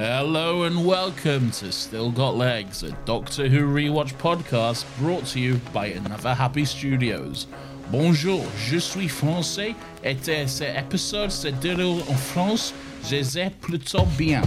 Hello 0.00 0.62
and 0.62 0.86
welcome 0.86 1.50
to 1.50 1.70
Still 1.70 2.10
Got 2.10 2.34
Legs, 2.34 2.82
a 2.82 2.92
Doctor 3.04 3.48
Who 3.48 3.66
rewatch 3.66 4.14
podcast 4.14 4.86
brought 4.98 5.26
to 5.26 5.38
you 5.38 5.60
by 5.74 5.88
Another 5.88 6.32
Happy 6.32 6.64
Studios. 6.64 7.46
Bonjour, 7.92 8.42
je 8.56 8.78
suis 8.78 9.08
français 9.08 9.74
et 10.02 10.16
cet 10.46 10.74
épisode 10.74 11.30
se 11.30 11.48
déroule 11.48 12.00
en 12.08 12.16
France. 12.16 12.72
Je 13.10 13.22
sais 13.22 13.50
plutôt 13.60 14.06
bien. 14.16 14.40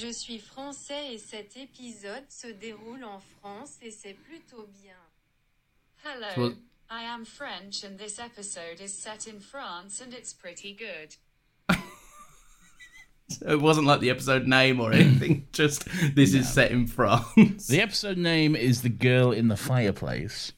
Je 0.00 0.12
suis 0.12 0.38
français 0.38 1.14
et 1.14 1.18
cet 1.18 1.56
épisode 1.56 2.24
se 2.28 2.46
déroule 2.46 3.04
en 3.04 3.20
France 3.20 3.76
et 3.82 3.90
c'est 3.90 4.14
plutôt 4.14 4.66
bien. 4.82 4.96
Hello, 6.02 6.54
I 6.90 7.04
am 7.04 7.24
French 7.26 7.84
and 7.84 7.98
this 7.98 8.18
episode 8.18 8.80
is 8.82 8.88
set 8.88 9.26
in 9.26 9.40
France 9.40 10.00
and 10.00 10.14
it's 10.14 10.32
pretty 10.32 10.74
good. 10.74 11.16
It 13.46 13.60
wasn't 13.60 13.86
like 13.86 14.00
the 14.00 14.10
episode 14.10 14.48
name 14.48 14.80
or 14.80 14.92
anything. 14.92 15.46
Just 15.52 15.84
this 16.16 16.34
is 16.34 16.48
set 16.48 16.72
in 16.72 16.88
France. 16.88 17.68
The 17.68 17.80
episode 17.80 18.18
name 18.18 18.56
is 18.56 18.82
The 18.82 18.88
Girl 18.88 19.30
in 19.30 19.46
the 19.46 19.56
Fireplace, 19.56 20.52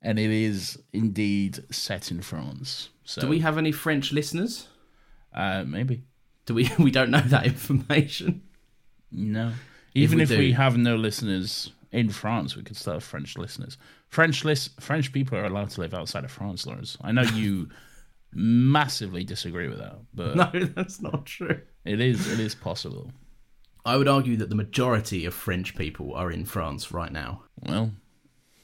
and 0.00 0.18
it 0.18 0.30
is 0.30 0.78
indeed 0.94 1.64
set 1.70 2.10
in 2.10 2.22
France. 2.22 2.88
So, 3.04 3.20
Do 3.20 3.28
we 3.28 3.40
have 3.40 3.58
any 3.58 3.72
French 3.72 4.10
listeners? 4.10 4.68
Uh, 5.34 5.64
maybe. 5.66 6.04
Do 6.46 6.54
we? 6.54 6.70
We 6.78 6.90
don't 6.90 7.10
know 7.10 7.20
that 7.20 7.44
information. 7.44 8.40
No. 9.14 9.52
Even 9.94 10.16
we 10.18 10.22
if 10.24 10.30
we, 10.30 10.52
have 10.52 10.76
no 10.76 10.96
listeners 10.96 11.70
in 11.92 12.10
France, 12.10 12.56
we 12.56 12.62
could 12.62 12.76
still 12.76 12.94
have 12.94 13.04
French 13.04 13.38
listeners. 13.38 13.78
French 14.08 14.44
list 14.44 14.80
French 14.80 15.12
people 15.12 15.38
are 15.38 15.44
allowed 15.44 15.70
to 15.70 15.80
live 15.80 15.94
outside 15.94 16.24
of 16.24 16.30
France, 16.32 16.66
Laurence. 16.66 16.96
I 17.00 17.12
know 17.12 17.22
you 17.22 17.68
massively 18.32 19.24
disagree 19.24 19.68
with 19.68 19.78
that, 19.78 19.96
but 20.12 20.36
No, 20.36 20.64
that's 20.66 21.00
not 21.00 21.26
true. 21.26 21.60
it 21.84 22.00
is 22.00 22.30
it 22.32 22.40
is 22.40 22.54
possible. 22.54 23.12
I 23.86 23.96
would 23.96 24.08
argue 24.08 24.36
that 24.38 24.48
the 24.48 24.54
majority 24.56 25.26
of 25.26 25.34
French 25.34 25.76
people 25.76 26.14
are 26.14 26.30
in 26.30 26.44
France 26.46 26.90
right 26.90 27.12
now. 27.12 27.42
Well, 27.60 27.90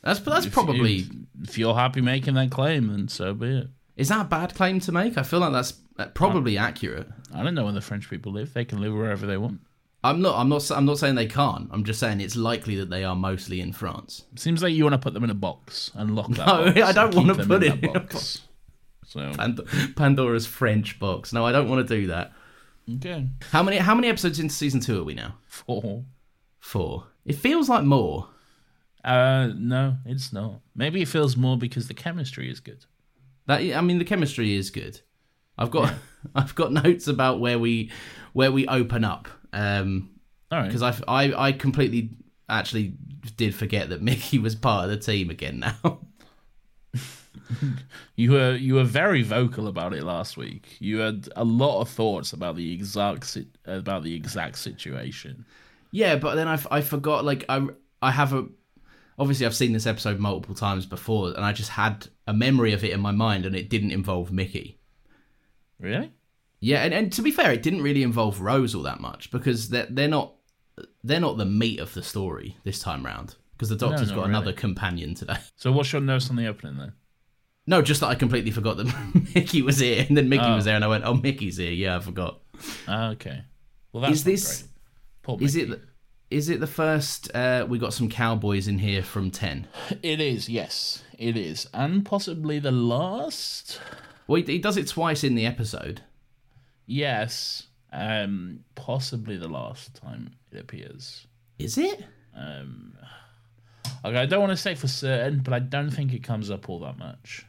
That's 0.03 0.19
that's 0.21 0.47
if- 0.47 0.53
probably. 0.53 1.00
if, 1.00 1.11
if 1.50 1.59
you're 1.59 1.75
happy 1.75 2.00
making 2.00 2.34
that 2.34 2.50
claim, 2.50 2.88
then 2.88 3.09
so 3.09 3.34
be 3.34 3.59
it. 3.59 3.69
Is 3.97 4.09
that 4.09 4.22
a 4.22 4.28
bad 4.28 4.55
claim 4.55 4.81
to 4.81 4.93
make? 4.93 5.19
I 5.19 5.22
feel 5.22 5.41
like 5.41 5.53
that's 5.53 5.75
uh, 5.99 6.06
probably 6.06 6.56
accurate. 6.56 7.06
I 7.34 7.43
don't 7.43 7.55
know 7.55 7.65
where 7.65 7.72
the 7.75 7.82
French 7.82 8.09
people 8.09 8.32
live. 8.32 8.55
They 8.55 8.65
can 8.65 8.81
live 8.81 8.94
wherever 8.94 9.27
they 9.27 9.37
want. 9.37 9.61
I'm 10.03 10.22
not. 10.22 10.38
I'm 10.38 10.49
not. 10.49 10.71
I'm 10.71 10.87
not 10.87 10.99
saying 10.99 11.15
they 11.16 11.27
can't. 11.27 11.69
I'm 11.72 11.84
just 11.84 12.00
saying 12.00 12.21
it's 12.21 12.37
likely 12.37 12.77
that 12.77 12.88
they 12.91 13.05
are 13.05 13.15
mostly 13.15 13.61
in 13.61 13.72
France. 13.72 14.25
Seems 14.37 14.62
like 14.62 14.72
you 14.72 14.84
want 14.84 14.94
to 14.94 14.99
put 14.99 15.12
them 15.12 15.25
in 15.25 15.31
a 15.31 15.34
box 15.34 15.91
and 15.94 16.16
lock 16.16 16.28
that. 16.31 16.47
No, 16.77 16.83
I 16.87 16.93
don't 16.93 17.15
wanna 17.15 17.34
them 17.34 17.47
put 17.49 17.62
in 17.62 17.72
it 17.75 17.84
in 17.84 17.97
a 17.97 18.00
box. 18.00 18.41
So 19.05 19.31
Pand- 19.34 19.61
Pandora's 19.97 20.47
French 20.47 20.99
box. 20.99 21.33
No, 21.33 21.44
I 21.44 21.53
don't 21.53 21.69
want 21.69 21.87
to 21.87 21.94
do 22.00 22.06
that. 22.06 22.33
okay, 22.97 23.27
How 23.50 23.62
many? 23.62 23.77
How 23.77 23.94
many 23.94 24.09
episodes 24.09 24.38
into 24.41 24.55
season 24.55 24.81
two 24.81 25.00
are 25.00 25.05
we 25.05 25.15
now? 25.15 25.34
four. 25.47 26.05
Four. 26.61 27.06
It 27.27 27.34
feels 27.37 27.69
like 27.69 27.84
more. 27.84 28.28
Uh, 29.05 29.49
no, 29.56 29.97
it's 30.06 30.32
not. 30.32 30.61
Maybe 30.75 31.03
it 31.03 31.09
feels 31.09 31.37
more 31.37 31.56
because 31.59 31.88
the 31.88 31.94
chemistry 31.94 32.50
is 32.50 32.61
good. 32.61 32.84
That 33.47 33.61
I 33.61 33.81
mean, 33.81 33.99
the 33.99 34.05
chemistry 34.05 34.55
is 34.55 34.71
good. 34.71 35.00
I've 35.59 35.71
got 35.71 35.93
I've 36.34 36.55
got 36.55 36.72
notes 36.72 37.06
about 37.06 37.41
where 37.41 37.59
we 37.59 37.91
where 38.32 38.53
we 38.53 38.67
open 38.67 39.05
up. 39.05 39.28
Um, 39.53 40.11
All 40.50 40.59
right. 40.59 40.66
because 40.66 40.83
I, 40.83 40.94
I 41.09 41.49
I 41.49 41.53
completely 41.53 42.11
actually 42.49 42.94
did 43.37 43.55
forget 43.55 43.88
that 43.91 44.03
Mickey 44.09 44.38
was 44.38 44.55
part 44.55 44.84
of 44.84 44.91
the 44.91 44.97
team 44.97 45.31
again 45.31 45.61
now. 45.61 46.00
You 48.16 48.33
were 48.33 48.55
you 48.55 48.75
were 48.75 48.84
very 48.84 49.22
vocal 49.22 49.66
about 49.66 49.93
it 49.93 50.03
last 50.05 50.37
week. 50.37 50.77
You 50.78 50.99
had 50.99 51.28
a 51.37 51.44
lot 51.44 51.81
of 51.81 51.88
thoughts 51.88 52.33
about 52.33 52.55
the 52.56 52.72
exact 52.72 53.37
about 53.65 54.03
the 54.05 54.15
exact 54.15 54.59
situation. 54.59 55.44
yeah, 55.91 56.17
but 56.17 56.34
then 56.37 56.47
I, 56.49 56.59
I 56.71 56.81
forgot 56.81 57.25
like 57.25 57.44
I 57.49 57.67
I 58.03 58.11
have 58.11 58.32
a 58.32 58.47
obviously 59.19 59.47
I've 59.47 59.55
seen 59.56 59.72
this 59.72 59.87
episode 59.87 60.19
multiple 60.19 60.55
times 60.55 60.87
before 60.87 61.28
and 61.28 61.44
I 61.44 61.53
just 61.53 61.71
had 61.71 62.09
a 62.27 62.32
memory 62.32 62.72
of 62.72 62.84
it 62.84 62.93
in 62.93 63.00
my 63.00 63.12
mind 63.12 63.47
and 63.47 63.56
it 63.56 63.69
didn't 63.69 63.93
involve 63.93 64.31
Mickey. 64.32 64.78
Really? 65.81 66.12
Yeah, 66.60 66.82
and, 66.82 66.93
and 66.93 67.12
to 67.15 67.22
be 67.22 67.31
fair, 67.31 67.53
it 67.53 67.62
didn't 67.62 67.82
really 67.82 68.03
involve 68.03 68.41
Rose 68.41 68.75
all 68.75 68.82
that 68.82 69.00
much 69.00 69.31
because 69.31 69.69
they're 69.71 69.87
they're 69.88 70.09
not 70.09 70.34
they're 71.03 71.21
not 71.21 71.37
the 71.38 71.44
meat 71.47 71.81
of 71.81 71.93
the 71.94 72.03
story 72.03 72.56
this 72.65 72.78
time 72.81 73.04
round 73.04 73.37
because 73.53 73.69
the 73.71 73.76
Doctor's 73.76 74.09
not 74.09 74.15
got 74.16 74.21
really. 74.22 74.31
another 74.31 74.53
companion 74.53 75.15
today. 75.15 75.37
So 75.56 75.72
what's 75.72 75.93
your 75.93 76.00
notes 76.03 76.31
on 76.31 76.37
the 76.37 76.47
opening 76.47 76.76
then? 76.78 76.93
No, 77.66 77.82
just 77.82 78.00
that 78.00 78.09
I 78.09 78.15
completely 78.15 78.50
forgot 78.50 78.76
that 78.78 79.31
Mickey 79.34 79.62
was 79.62 79.78
here, 79.78 80.04
and 80.09 80.16
then 80.16 80.28
Mickey 80.28 80.44
Oh. 80.44 80.56
was 80.56 80.65
there, 80.65 80.75
and 80.76 80.84
I 80.84 80.88
went, 80.88 81.04
"Oh, 81.04 81.15
Mickey's 81.15 81.56
here." 81.59 81.70
Yeah, 81.72 81.97
I 81.97 82.00
forgot. 82.00 82.41
Ah, 82.88 83.10
okay. 83.10 83.43
Well, 83.93 84.03
that's 84.03 84.15
is 84.16 84.25
this. 84.25 84.65
Is 85.40 85.56
it 85.56 85.81
is 86.31 86.49
it 86.49 86.61
the 86.61 86.67
first 86.67 87.34
uh, 87.34 87.67
we 87.69 87.79
got 87.79 87.93
some 87.93 88.08
cowboys 88.08 88.67
in 88.69 88.79
here 88.79 89.02
from 89.02 89.31
ten? 89.31 89.67
It 90.02 90.20
is. 90.20 90.49
Yes, 90.49 91.02
it 91.19 91.37
is, 91.37 91.69
and 91.75 92.05
possibly 92.05 92.58
the 92.58 92.70
last. 92.73 93.81
Well, 94.26 94.40
he, 94.43 94.52
he 94.52 94.58
does 94.58 94.76
it 94.76 94.87
twice 94.88 95.23
in 95.25 95.34
the 95.34 95.46
episode. 95.46 96.02
Yes, 96.92 97.69
um, 97.92 98.64
possibly 98.75 99.37
the 99.37 99.46
last 99.46 99.94
time 99.94 100.32
it 100.50 100.58
appears. 100.58 101.26
Is 101.56 101.78
it? 101.78 102.04
Um, 102.37 102.96
okay, 104.04 104.16
I 104.16 104.26
don't 104.26 104.40
want 104.40 104.50
to 104.50 104.56
say 104.56 104.75
for 104.75 104.88
certain, 104.88 105.38
but 105.40 105.54
I 105.54 105.60
don't 105.60 105.90
think 105.90 106.12
it 106.12 106.25
comes 106.25 106.50
up 106.50 106.69
all 106.69 106.81
that 106.81 106.98
much. 106.98 107.46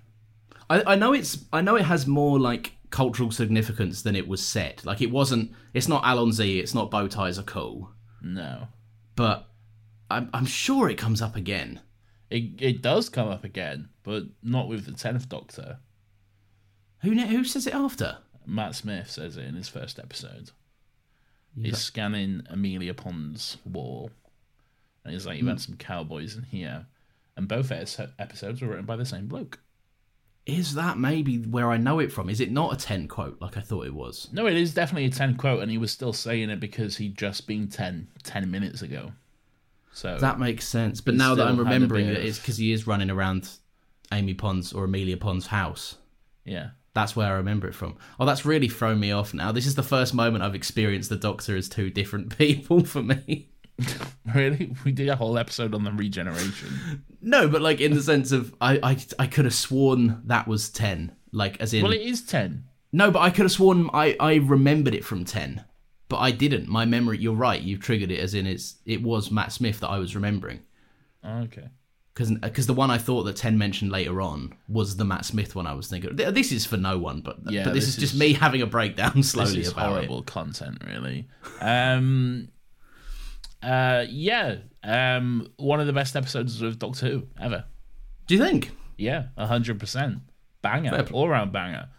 I, 0.69 0.93
I 0.93 0.95
know 0.95 1.13
it's 1.13 1.43
I 1.51 1.61
know 1.61 1.75
it 1.75 1.85
has 1.85 2.05
more 2.05 2.39
like 2.39 2.73
cultural 2.91 3.31
significance 3.31 4.03
than 4.03 4.15
it 4.15 4.27
was 4.27 4.45
set. 4.45 4.85
Like 4.85 5.01
it 5.01 5.09
wasn't. 5.09 5.53
It's 5.73 5.87
not 5.87 6.03
Allons-y. 6.03 6.45
It's 6.45 6.75
not 6.75 6.91
bow 6.91 7.07
ties 7.07 7.39
are 7.39 7.43
cool. 7.43 7.89
No, 8.21 8.67
But 9.15 9.47
I'm 10.11 10.29
I'm 10.35 10.45
sure 10.45 10.87
it 10.87 10.99
comes 10.99 11.19
up 11.19 11.35
again. 11.35 11.81
it 12.29 12.61
it 12.61 12.81
does 12.83 13.09
come 13.09 13.27
up 13.27 13.43
again, 13.43 13.89
but 14.03 14.25
not 14.43 14.67
with 14.67 14.85
the 14.85 14.91
tenth 14.91 15.27
Doctor. 15.29 15.79
Who 17.01 17.13
who 17.17 17.43
says 17.43 17.65
it 17.65 17.73
after? 17.73 18.19
Matt 18.45 18.75
Smith 18.75 19.09
says 19.09 19.37
it 19.37 19.45
in 19.45 19.55
his 19.55 19.69
first 19.69 19.99
episode. 19.99 20.51
He's 21.59 21.77
scanning 21.77 22.43
Amelia 22.49 22.93
Pond's 22.93 23.57
wall. 23.65 24.09
And 25.03 25.13
he's 25.13 25.25
like, 25.25 25.37
You've 25.37 25.47
had 25.47 25.57
hmm. 25.57 25.59
some 25.61 25.77
cowboys 25.77 26.35
in 26.35 26.43
here. 26.43 26.85
And 27.35 27.47
both 27.47 27.71
episodes 27.71 28.61
were 28.61 28.69
written 28.69 28.85
by 28.85 28.95
the 28.95 29.05
same 29.05 29.27
bloke. 29.27 29.59
Is 30.45 30.73
that 30.73 30.97
maybe 30.97 31.37
where 31.37 31.69
I 31.71 31.77
know 31.77 31.99
it 31.99 32.11
from? 32.11 32.29
Is 32.29 32.39
it 32.39 32.51
not 32.51 32.73
a 32.73 32.77
10 32.77 33.07
quote 33.07 33.39
like 33.39 33.57
I 33.57 33.61
thought 33.61 33.85
it 33.85 33.93
was? 33.93 34.27
No, 34.31 34.47
it 34.47 34.55
is 34.55 34.73
definitely 34.73 35.05
a 35.05 35.11
10 35.11 35.35
quote, 35.35 35.61
and 35.61 35.71
he 35.71 35.77
was 35.77 35.91
still 35.91 36.13
saying 36.13 36.49
it 36.49 36.59
because 36.59 36.97
he'd 36.97 37.17
just 37.17 37.47
been 37.47 37.67
10, 37.67 38.07
10 38.23 38.51
minutes 38.51 38.81
ago. 38.81 39.11
So 39.93 40.17
That 40.17 40.39
makes 40.39 40.67
sense. 40.67 40.99
But 40.99 41.15
now 41.15 41.35
that 41.35 41.47
I'm 41.47 41.59
remembering 41.59 42.07
it, 42.07 42.17
it's 42.17 42.39
because 42.39 42.57
he 42.57 42.71
is 42.71 42.87
running 42.87 43.09
around 43.09 43.49
Amy 44.11 44.33
Pond's 44.33 44.73
or 44.73 44.85
Amelia 44.85 45.17
Pond's 45.17 45.47
house. 45.47 45.97
Yeah. 46.43 46.69
That's 46.93 47.15
where 47.15 47.27
I 47.27 47.37
remember 47.37 47.67
it 47.67 47.75
from. 47.75 47.95
Oh, 48.19 48.25
that's 48.25 48.45
really 48.45 48.67
thrown 48.67 48.99
me 48.99 49.11
off 49.11 49.33
now. 49.33 49.51
This 49.51 49.65
is 49.65 49.75
the 49.75 49.83
first 49.83 50.13
moment 50.13 50.43
I've 50.43 50.55
experienced 50.55 51.09
the 51.09 51.15
Doctor 51.15 51.55
as 51.55 51.69
two 51.69 51.89
different 51.89 52.37
people 52.37 52.83
for 52.85 53.01
me. 53.03 53.49
Really? 54.35 54.75
We 54.85 54.91
did 54.91 55.09
a 55.09 55.15
whole 55.15 55.37
episode 55.39 55.73
on 55.73 55.83
the 55.83 55.91
regeneration. 55.91 57.03
No, 57.21 57.47
but 57.47 57.61
like 57.61 57.81
in 57.81 57.93
the 57.95 58.01
sense 58.03 58.31
of 58.31 58.53
I, 58.61 58.79
I, 58.83 58.97
I 59.17 59.25
could 59.27 59.45
have 59.45 59.53
sworn 59.55 60.21
that 60.25 60.47
was 60.47 60.69
ten. 60.69 61.15
Like 61.31 61.59
as 61.59 61.73
in 61.73 61.81
well, 61.81 61.91
it 61.91 62.01
is 62.01 62.21
10. 62.21 62.63
no, 62.91 63.09
but 63.09 63.19
I 63.21 63.31
could 63.31 63.43
have 63.43 63.51
sworn 63.51 63.89
I, 63.93 64.15
I 64.19 64.35
remembered 64.35 64.93
it 64.93 65.03
from 65.03 65.25
ten, 65.25 65.63
but 66.07 66.17
I 66.17 66.29
didn't. 66.31 66.67
My 66.67 66.85
memory. 66.85 67.17
You're 67.17 67.33
right. 67.33 67.59
You've 67.61 67.79
triggered 67.81 68.11
it 68.11 68.19
as 68.19 68.35
in 68.35 68.45
it's 68.45 68.75
it 68.85 69.01
was 69.01 69.31
Matt 69.31 69.51
Smith 69.51 69.79
that 69.79 69.89
I 69.89 69.97
was 69.97 70.13
remembering 70.15 70.59
Okay. 71.25 71.67
Because 72.13 72.67
the 72.67 72.73
one 72.73 72.91
I 72.91 72.97
thought 72.97 73.23
that 73.23 73.35
ten 73.37 73.57
mentioned 73.57 73.91
later 73.91 74.21
on 74.21 74.53
was 74.67 74.97
the 74.97 75.05
Matt 75.05 75.23
Smith 75.25 75.55
one 75.55 75.65
I 75.67 75.73
was 75.73 75.87
thinking. 75.87 76.15
Th- 76.17 76.33
This 76.33 76.51
is 76.51 76.65
for 76.65 76.77
no 76.77 76.97
one, 76.97 77.21
but 77.21 77.37
Yeah, 77.49 77.63
but 77.63 77.73
this, 77.73 77.85
this 77.85 77.95
is 77.95 78.01
just 78.01 78.15
me 78.15 78.33
having 78.33 78.61
a 78.61 78.67
breakdown 78.67 79.23
slowly 79.23 79.57
this 79.57 79.67
is 79.67 79.73
about 79.73 79.89
horrible 79.89 80.19
it. 80.19 80.25
content, 80.25 80.83
really. 80.85 81.27
Um, 81.61 82.49
uh, 83.63 84.05
yeah. 84.09 84.57
Um, 84.83 85.47
one 85.57 85.79
of 85.79 85.87
the 85.87 85.93
best 85.93 86.15
episodes 86.15 86.61
of 86.61 86.79
Doctor 86.79 87.07
Who 87.07 87.27
ever. 87.39 87.65
Do 88.27 88.35
you 88.35 88.43
think? 88.43 88.71
Yeah, 88.97 89.25
hundred 89.37 89.79
percent. 89.79 90.19
Banger, 90.61 91.05
all 91.11 91.27
around 91.27 91.51
banger. 91.51 91.89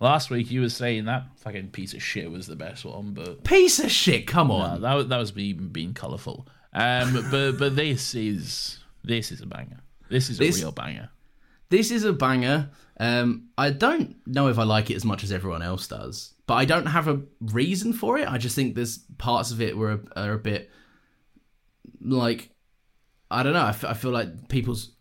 Last 0.00 0.30
week 0.30 0.50
you 0.50 0.60
were 0.60 0.68
saying 0.68 1.06
that 1.06 1.24
fucking 1.38 1.70
piece 1.70 1.94
of 1.94 2.02
shit 2.02 2.30
was 2.30 2.46
the 2.46 2.56
best 2.56 2.84
one, 2.84 3.12
but 3.14 3.44
Piece 3.44 3.78
of 3.78 3.90
shit! 3.90 4.26
Come 4.26 4.48
no, 4.48 4.54
on. 4.54 4.80
that 4.82 4.94
was, 4.94 5.08
that 5.08 5.16
was 5.18 5.34
me 5.34 5.52
being 5.54 5.94
colourful. 5.94 6.46
Um, 6.72 7.26
but 7.30 7.52
but 7.52 7.76
this 7.76 8.14
is 8.14 8.78
this 9.06 9.32
is 9.32 9.40
a 9.40 9.46
banger. 9.46 9.80
This 10.10 10.28
is 10.28 10.38
a 10.40 10.42
real 10.62 10.72
banger. 10.72 11.10
This 11.68 11.90
is 11.90 12.04
a 12.04 12.12
banger. 12.12 12.70
Um, 12.98 13.48
I 13.58 13.70
don't 13.70 14.16
know 14.26 14.48
if 14.48 14.58
I 14.58 14.62
like 14.64 14.90
it 14.90 14.96
as 14.96 15.04
much 15.04 15.24
as 15.24 15.32
everyone 15.32 15.62
else 15.62 15.88
does, 15.88 16.34
but 16.46 16.54
I 16.54 16.64
don't 16.64 16.86
have 16.86 17.08
a 17.08 17.22
reason 17.40 17.92
for 17.92 18.18
it. 18.18 18.28
I 18.30 18.38
just 18.38 18.54
think 18.54 18.74
there's 18.74 18.98
parts 19.18 19.50
of 19.50 19.60
it 19.60 19.76
were 19.76 20.00
are 20.14 20.32
a 20.32 20.38
bit 20.38 20.70
like 22.00 22.50
I 23.30 23.42
don't 23.42 23.52
know. 23.54 23.60
I, 23.60 23.70
f- 23.70 23.84
I 23.84 23.94
feel 23.94 24.12
like 24.12 24.48
people's. 24.48 24.92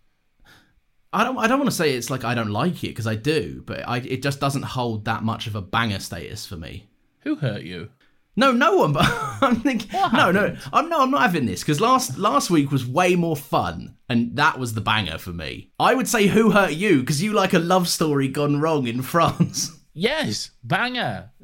I 1.14 1.24
don't. 1.24 1.38
I 1.38 1.48
don't 1.48 1.60
want 1.60 1.70
to 1.70 1.76
say 1.76 1.94
it's 1.94 2.10
like 2.10 2.24
I 2.24 2.36
don't 2.36 2.50
like 2.50 2.84
it 2.84 2.90
because 2.90 3.08
I 3.08 3.16
do, 3.16 3.64
but 3.66 3.88
I, 3.88 3.98
it 3.98 4.22
just 4.24 4.40
doesn't 4.40 4.64
hold 4.64 5.06
that 5.06 5.24
much 5.24 5.48
of 5.48 5.56
a 5.56 5.62
banger 5.62 6.00
status 6.00 6.46
for 6.46 6.58
me. 6.58 6.88
Who 7.22 7.36
hurt 7.36 7.62
you? 7.62 7.90
No, 8.36 8.52
no 8.52 8.76
one. 8.76 8.92
But 8.94 9.06
I'm 9.42 9.62
thinking. 9.62 9.90
No, 10.14 10.32
no. 10.32 10.56
I'm 10.74 10.90
no. 10.90 11.02
I'm 11.02 11.12
not 11.12 11.22
having 11.22 11.46
this 11.46 11.62
because 11.62 11.80
last 11.80 12.18
last 12.18 12.50
week 12.50 12.72
was 12.72 12.86
way 12.86 13.16
more 13.16 13.36
fun, 13.38 13.96
and 14.10 14.36
that 14.36 14.60
was 14.60 14.74
the 14.74 14.82
banger 14.82 15.18
for 15.18 15.32
me. 15.32 15.72
I 15.80 15.94
would 15.96 16.08
say 16.08 16.28
"Who 16.28 16.52
Hurt 16.52 16.74
You" 16.74 17.00
because 17.00 17.24
you 17.24 17.32
like 17.34 17.54
a 17.54 17.60
love 17.60 17.88
story 17.88 18.28
gone 18.28 18.60
wrong 18.60 18.88
in 18.88 19.02
France. 19.14 19.72
Yes, 19.94 20.52
banger. 20.64 21.32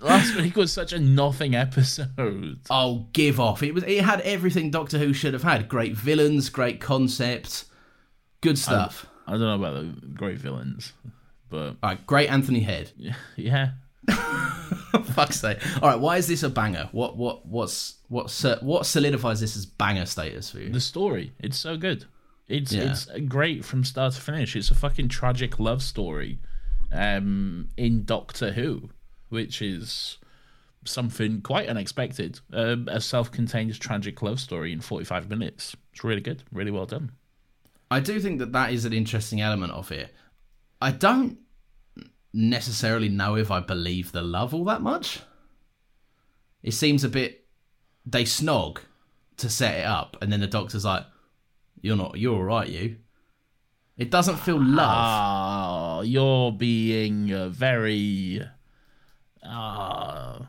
Last 0.00 0.36
week 0.36 0.54
was 0.56 0.70
such 0.70 0.92
a 0.92 0.98
nothing 1.00 1.54
episode. 1.54 2.58
Oh, 2.68 3.06
give 3.14 3.40
off! 3.40 3.62
It 3.62 3.72
was. 3.72 3.84
It 3.84 4.04
had 4.04 4.20
everything 4.20 4.70
Doctor 4.70 4.98
Who 4.98 5.14
should 5.14 5.32
have 5.32 5.42
had. 5.42 5.66
Great 5.66 5.94
villains, 5.96 6.50
great 6.50 6.78
concept, 6.78 7.64
good 8.42 8.58
stuff. 8.58 9.06
I 9.26 9.32
don't 9.32 9.40
know 9.40 9.54
about 9.54 9.74
the 10.00 10.06
great 10.08 10.36
villains, 10.36 10.92
but 11.48 11.68
All 11.68 11.76
right, 11.82 12.06
great 12.06 12.28
Anthony 12.28 12.60
Head. 12.60 12.92
yeah. 13.36 13.70
Fuck's 15.14 15.40
sake! 15.40 15.58
All 15.82 15.88
right, 15.88 15.98
why 15.98 16.16
is 16.18 16.26
this 16.26 16.42
a 16.42 16.48
banger? 16.50 16.88
What 16.92 17.16
what 17.16 17.46
what's 17.46 17.96
what 18.08 18.30
what 18.62 18.86
solidifies 18.86 19.40
this 19.40 19.56
as 19.56 19.66
banger 19.66 20.06
status 20.06 20.50
for 20.50 20.58
you? 20.60 20.70
The 20.70 20.80
story, 20.80 21.32
it's 21.40 21.58
so 21.58 21.76
good. 21.76 22.04
It's 22.46 22.72
Yeah. 22.72 22.90
it's 22.90 23.06
great 23.26 23.64
from 23.64 23.84
start 23.84 24.14
to 24.14 24.20
finish. 24.20 24.54
It's 24.54 24.70
a 24.70 24.74
fucking 24.74 25.08
tragic 25.08 25.58
love 25.58 25.82
story, 25.82 26.38
um, 26.92 27.68
in 27.76 28.04
Doctor 28.04 28.52
Who, 28.52 28.90
which 29.30 29.60
is 29.62 30.18
something 30.84 31.40
quite 31.40 31.68
unexpected. 31.68 32.40
Um, 32.52 32.86
a 32.90 33.00
self-contained 33.00 33.78
tragic 33.80 34.20
love 34.22 34.38
story 34.38 34.72
in 34.72 34.80
forty-five 34.80 35.28
minutes. 35.28 35.74
It's 35.92 36.04
really 36.04 36.20
good, 36.20 36.42
really 36.52 36.70
well 36.70 36.86
done. 36.86 37.12
I 37.90 38.00
do 38.00 38.20
think 38.20 38.38
that 38.40 38.52
that 38.52 38.72
is 38.72 38.84
an 38.84 38.92
interesting 38.92 39.40
element 39.40 39.72
of 39.72 39.90
it. 39.90 40.14
I 40.80 40.90
don't 40.90 41.38
necessarily 42.34 43.08
know 43.08 43.36
if 43.36 43.50
I 43.50 43.60
believe 43.60 44.12
the 44.12 44.22
love 44.22 44.52
all 44.52 44.64
that 44.64 44.82
much. 44.82 45.20
It 46.62 46.72
seems 46.72 47.04
a 47.04 47.08
bit 47.08 47.44
they 48.04 48.24
snog 48.24 48.78
to 49.38 49.48
set 49.48 49.78
it 49.78 49.86
up, 49.86 50.16
and 50.20 50.32
then 50.32 50.40
the 50.40 50.46
doctor's 50.46 50.84
like, 50.84 51.04
"You're 51.80 51.96
not. 51.96 52.18
You're 52.18 52.34
all 52.34 52.42
right. 52.42 52.68
You." 52.68 52.96
It 53.96 54.10
doesn't 54.10 54.38
feel 54.38 54.60
love. 54.60 54.88
Ah, 54.88 56.00
you're 56.00 56.50
being 56.50 57.50
very. 57.50 58.42
Uh, 59.46 60.40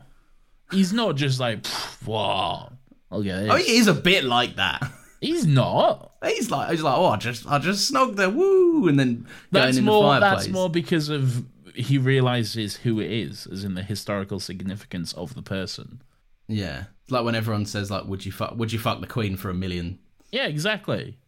he's 0.70 0.92
not 0.92 1.16
just 1.16 1.38
like, 1.38 1.64
wow. 2.04 2.72
This. 3.10 3.50
oh, 3.50 3.56
he 3.56 3.76
is 3.76 3.86
a 3.86 3.94
bit 3.94 4.24
like 4.24 4.56
that. 4.56 4.82
He's 5.20 5.46
not. 5.46 6.12
He's 6.24 6.50
like, 6.50 6.70
he's 6.70 6.82
like, 6.82 6.96
oh, 6.96 7.06
I 7.06 7.16
just, 7.16 7.46
I 7.46 7.58
just 7.58 7.92
snogged 7.92 8.16
there, 8.16 8.28
woo, 8.28 8.88
and 8.88 8.98
then 8.98 9.26
That's 9.50 9.76
going 9.76 9.78
in 9.78 9.84
more. 9.84 10.02
the 10.02 10.20
fireplace. 10.20 10.44
That's 10.44 10.52
more 10.52 10.68
because 10.68 11.08
of 11.08 11.44
he 11.76 11.98
realizes 11.98 12.76
who 12.78 13.00
it 13.00 13.10
is, 13.10 13.46
as 13.46 13.64
in 13.64 13.74
the 13.74 13.82
historical 13.82 14.40
significance 14.40 15.12
of 15.12 15.34
the 15.34 15.42
person. 15.42 16.02
Yeah, 16.48 16.84
it's 17.02 17.10
like 17.10 17.24
when 17.24 17.34
everyone 17.34 17.66
says, 17.66 17.90
like, 17.90 18.04
would 18.06 18.24
you 18.24 18.32
fuck, 18.32 18.56
would 18.56 18.72
you 18.72 18.78
fuck 18.78 19.00
the 19.00 19.06
queen 19.06 19.36
for 19.36 19.50
a 19.50 19.54
million? 19.54 19.98
Yeah, 20.30 20.46
exactly. 20.46 21.18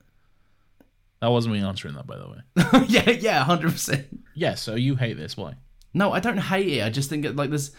That 1.21 1.29
wasn't 1.31 1.55
me 1.55 1.61
answering 1.63 1.95
that, 1.95 2.07
by 2.07 2.17
the 2.17 2.29
way. 2.29 2.85
yeah, 2.89 3.11
yeah, 3.11 3.45
hundred 3.45 3.73
percent. 3.73 4.07
Yeah. 4.35 4.55
So 4.55 4.77
you 4.77 4.95
hate 4.97 5.17
this? 5.17 5.37
Why? 5.37 5.55
No, 5.93 6.13
I 6.13 6.21
don't 6.21 6.39
hate 6.39 6.69
it. 6.69 6.85
I 6.85 6.91
just 6.91 7.11
think 7.11 7.25
it, 7.25 7.35
like 7.35 7.51
there's 7.51 7.73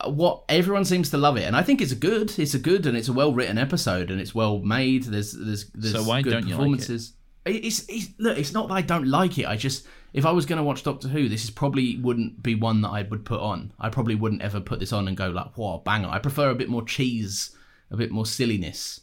uh, 0.00 0.10
what 0.10 0.42
everyone 0.48 0.84
seems 0.84 1.10
to 1.10 1.16
love 1.18 1.36
it, 1.36 1.44
and 1.44 1.54
I 1.54 1.62
think 1.62 1.80
it's 1.80 1.92
a 1.92 1.96
good, 1.96 2.36
it's 2.38 2.54
a 2.54 2.58
good, 2.58 2.86
and 2.86 2.96
it's 2.96 3.06
a 3.08 3.12
well 3.12 3.32
written 3.32 3.56
episode, 3.58 4.10
and 4.10 4.20
it's 4.20 4.34
well 4.34 4.58
made. 4.58 5.04
There's 5.04 5.32
there's 5.32 5.66
there's 5.74 5.94
So 5.94 6.02
why 6.02 6.22
good 6.22 6.30
don't 6.30 6.42
you 6.48 6.54
like 6.54 6.58
performances. 6.58 7.12
It- 7.44 7.64
It's, 7.64 7.84
it's 7.88 8.08
look, 8.18 8.36
it's 8.38 8.52
not 8.52 8.66
that 8.68 8.74
I 8.74 8.82
don't 8.82 9.06
like 9.06 9.38
it. 9.38 9.46
I 9.46 9.54
just 9.56 9.86
if 10.14 10.24
I 10.24 10.30
was 10.30 10.46
going 10.46 10.58
to 10.58 10.62
watch 10.62 10.84
Doctor 10.84 11.08
Who, 11.08 11.28
this 11.28 11.42
is 11.42 11.50
probably 11.50 11.98
wouldn't 11.98 12.40
be 12.42 12.54
one 12.54 12.80
that 12.82 12.90
I 12.90 13.02
would 13.02 13.24
put 13.24 13.40
on. 13.40 13.72
I 13.80 13.90
probably 13.90 14.14
wouldn't 14.14 14.42
ever 14.42 14.60
put 14.60 14.78
this 14.78 14.92
on 14.92 15.08
and 15.08 15.16
go 15.16 15.28
like, 15.28 15.58
"Wow, 15.58 15.82
banger!" 15.84 16.08
I 16.08 16.20
prefer 16.20 16.50
a 16.50 16.54
bit 16.54 16.68
more 16.68 16.84
cheese, 16.84 17.54
a 17.90 17.96
bit 17.96 18.12
more 18.12 18.24
silliness 18.24 19.00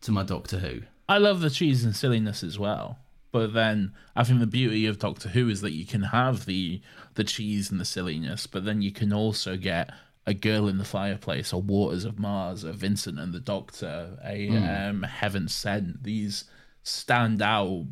to 0.00 0.10
my 0.10 0.22
Doctor 0.22 0.58
Who. 0.58 0.80
I 1.08 1.18
love 1.18 1.40
the 1.40 1.50
cheese 1.50 1.84
and 1.84 1.94
silliness 1.94 2.42
as 2.42 2.58
well. 2.58 2.98
But 3.32 3.52
then 3.52 3.92
I 4.16 4.24
think 4.24 4.40
the 4.40 4.46
beauty 4.46 4.86
of 4.86 4.98
Doctor 4.98 5.28
Who 5.28 5.48
is 5.50 5.60
that 5.60 5.72
you 5.72 5.84
can 5.84 6.04
have 6.04 6.46
the 6.46 6.80
the 7.16 7.24
cheese 7.24 7.70
and 7.70 7.78
the 7.78 7.84
silliness, 7.84 8.46
but 8.46 8.64
then 8.64 8.80
you 8.80 8.92
can 8.92 9.12
also 9.12 9.58
get 9.58 9.90
a 10.26 10.32
girl 10.32 10.68
in 10.68 10.78
the 10.78 10.84
fireplace, 10.84 11.52
a 11.52 11.58
Waters 11.58 12.06
of 12.06 12.18
Mars, 12.18 12.64
a 12.64 12.72
Vincent 12.72 13.18
and 13.18 13.34
the 13.34 13.40
Doctor, 13.40 14.18
a 14.24 14.48
um, 14.48 15.02
Heaven 15.02 15.48
Sent. 15.48 16.02
These 16.02 16.44
stand 16.82 17.42
out, 17.42 17.84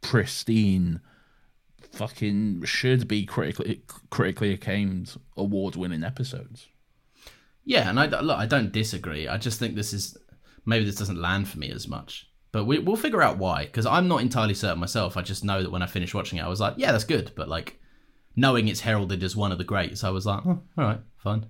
pristine, 0.00 1.00
fucking 1.96 2.64
should 2.64 3.08
be 3.08 3.24
critically 3.24 3.82
critically 4.10 4.52
acclaimed, 4.52 5.16
award 5.36 5.76
winning 5.76 6.04
episodes. 6.04 6.66
Yeah, 7.64 7.88
and 7.90 7.98
I 7.98 8.06
look, 8.06 8.38
I 8.38 8.46
don't 8.46 8.70
disagree. 8.72 9.26
I 9.28 9.38
just 9.38 9.58
think 9.58 9.74
this 9.74 9.92
is 9.92 10.16
maybe 10.64 10.84
this 10.84 10.94
doesn't 10.96 11.20
land 11.20 11.48
for 11.48 11.58
me 11.58 11.70
as 11.70 11.88
much, 11.88 12.28
but 12.52 12.64
we, 12.64 12.78
we'll 12.78 12.96
figure 12.96 13.22
out 13.22 13.38
why. 13.38 13.64
Because 13.64 13.86
I'm 13.86 14.08
not 14.08 14.20
entirely 14.22 14.54
certain 14.54 14.78
myself. 14.78 15.16
I 15.16 15.22
just 15.22 15.44
know 15.44 15.62
that 15.62 15.70
when 15.72 15.82
I 15.82 15.86
finished 15.86 16.14
watching 16.14 16.38
it, 16.38 16.44
I 16.44 16.48
was 16.48 16.60
like, 16.60 16.74
yeah, 16.76 16.92
that's 16.92 17.04
good. 17.04 17.32
But 17.34 17.48
like 17.48 17.80
knowing 18.36 18.68
it's 18.68 18.80
heralded 18.80 19.22
as 19.24 19.34
one 19.34 19.50
of 19.52 19.58
the 19.58 19.64
greats, 19.64 20.04
I 20.04 20.10
was 20.10 20.26
like, 20.26 20.44
oh, 20.46 20.62
all 20.78 20.84
right, 20.84 21.00
fine. 21.16 21.46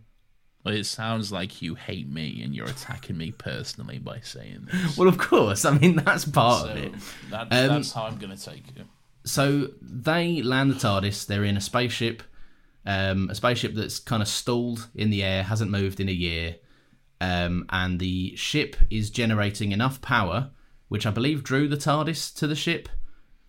Well, 0.64 0.74
it 0.74 0.84
sounds 0.84 1.30
like 1.30 1.62
you 1.62 1.76
hate 1.76 2.08
me 2.08 2.40
and 2.42 2.52
you're 2.52 2.66
attacking 2.66 3.16
me 3.16 3.30
personally 3.30 3.98
by 3.98 4.18
saying 4.20 4.66
this. 4.72 4.96
Well, 4.98 5.06
of 5.08 5.16
course. 5.16 5.64
I 5.64 5.78
mean, 5.78 5.94
that's 5.96 6.24
part 6.24 6.62
So 6.62 6.70
of 6.70 6.76
it. 6.76 6.92
that, 7.30 7.42
Um, 7.52 7.68
that's 7.68 7.92
how 7.92 8.04
I'm 8.06 8.18
going 8.18 8.36
to 8.36 8.42
take 8.42 8.64
it. 8.74 8.86
So 9.26 9.70
they 9.82 10.40
land 10.40 10.70
the 10.70 10.76
TARDIS. 10.76 11.26
They're 11.26 11.44
in 11.44 11.56
a 11.56 11.60
spaceship, 11.60 12.22
um, 12.86 13.28
a 13.28 13.34
spaceship 13.34 13.74
that's 13.74 13.98
kind 13.98 14.22
of 14.22 14.28
stalled 14.28 14.88
in 14.94 15.10
the 15.10 15.22
air, 15.24 15.42
hasn't 15.42 15.70
moved 15.70 15.98
in 15.98 16.08
a 16.08 16.12
year, 16.12 16.56
um, 17.20 17.66
and 17.70 17.98
the 17.98 18.36
ship 18.36 18.76
is 18.88 19.10
generating 19.10 19.72
enough 19.72 20.00
power, 20.00 20.50
which 20.88 21.06
I 21.06 21.10
believe 21.10 21.42
drew 21.42 21.66
the 21.66 21.76
TARDIS 21.76 22.32
to 22.36 22.46
the 22.46 22.54
ship. 22.54 22.88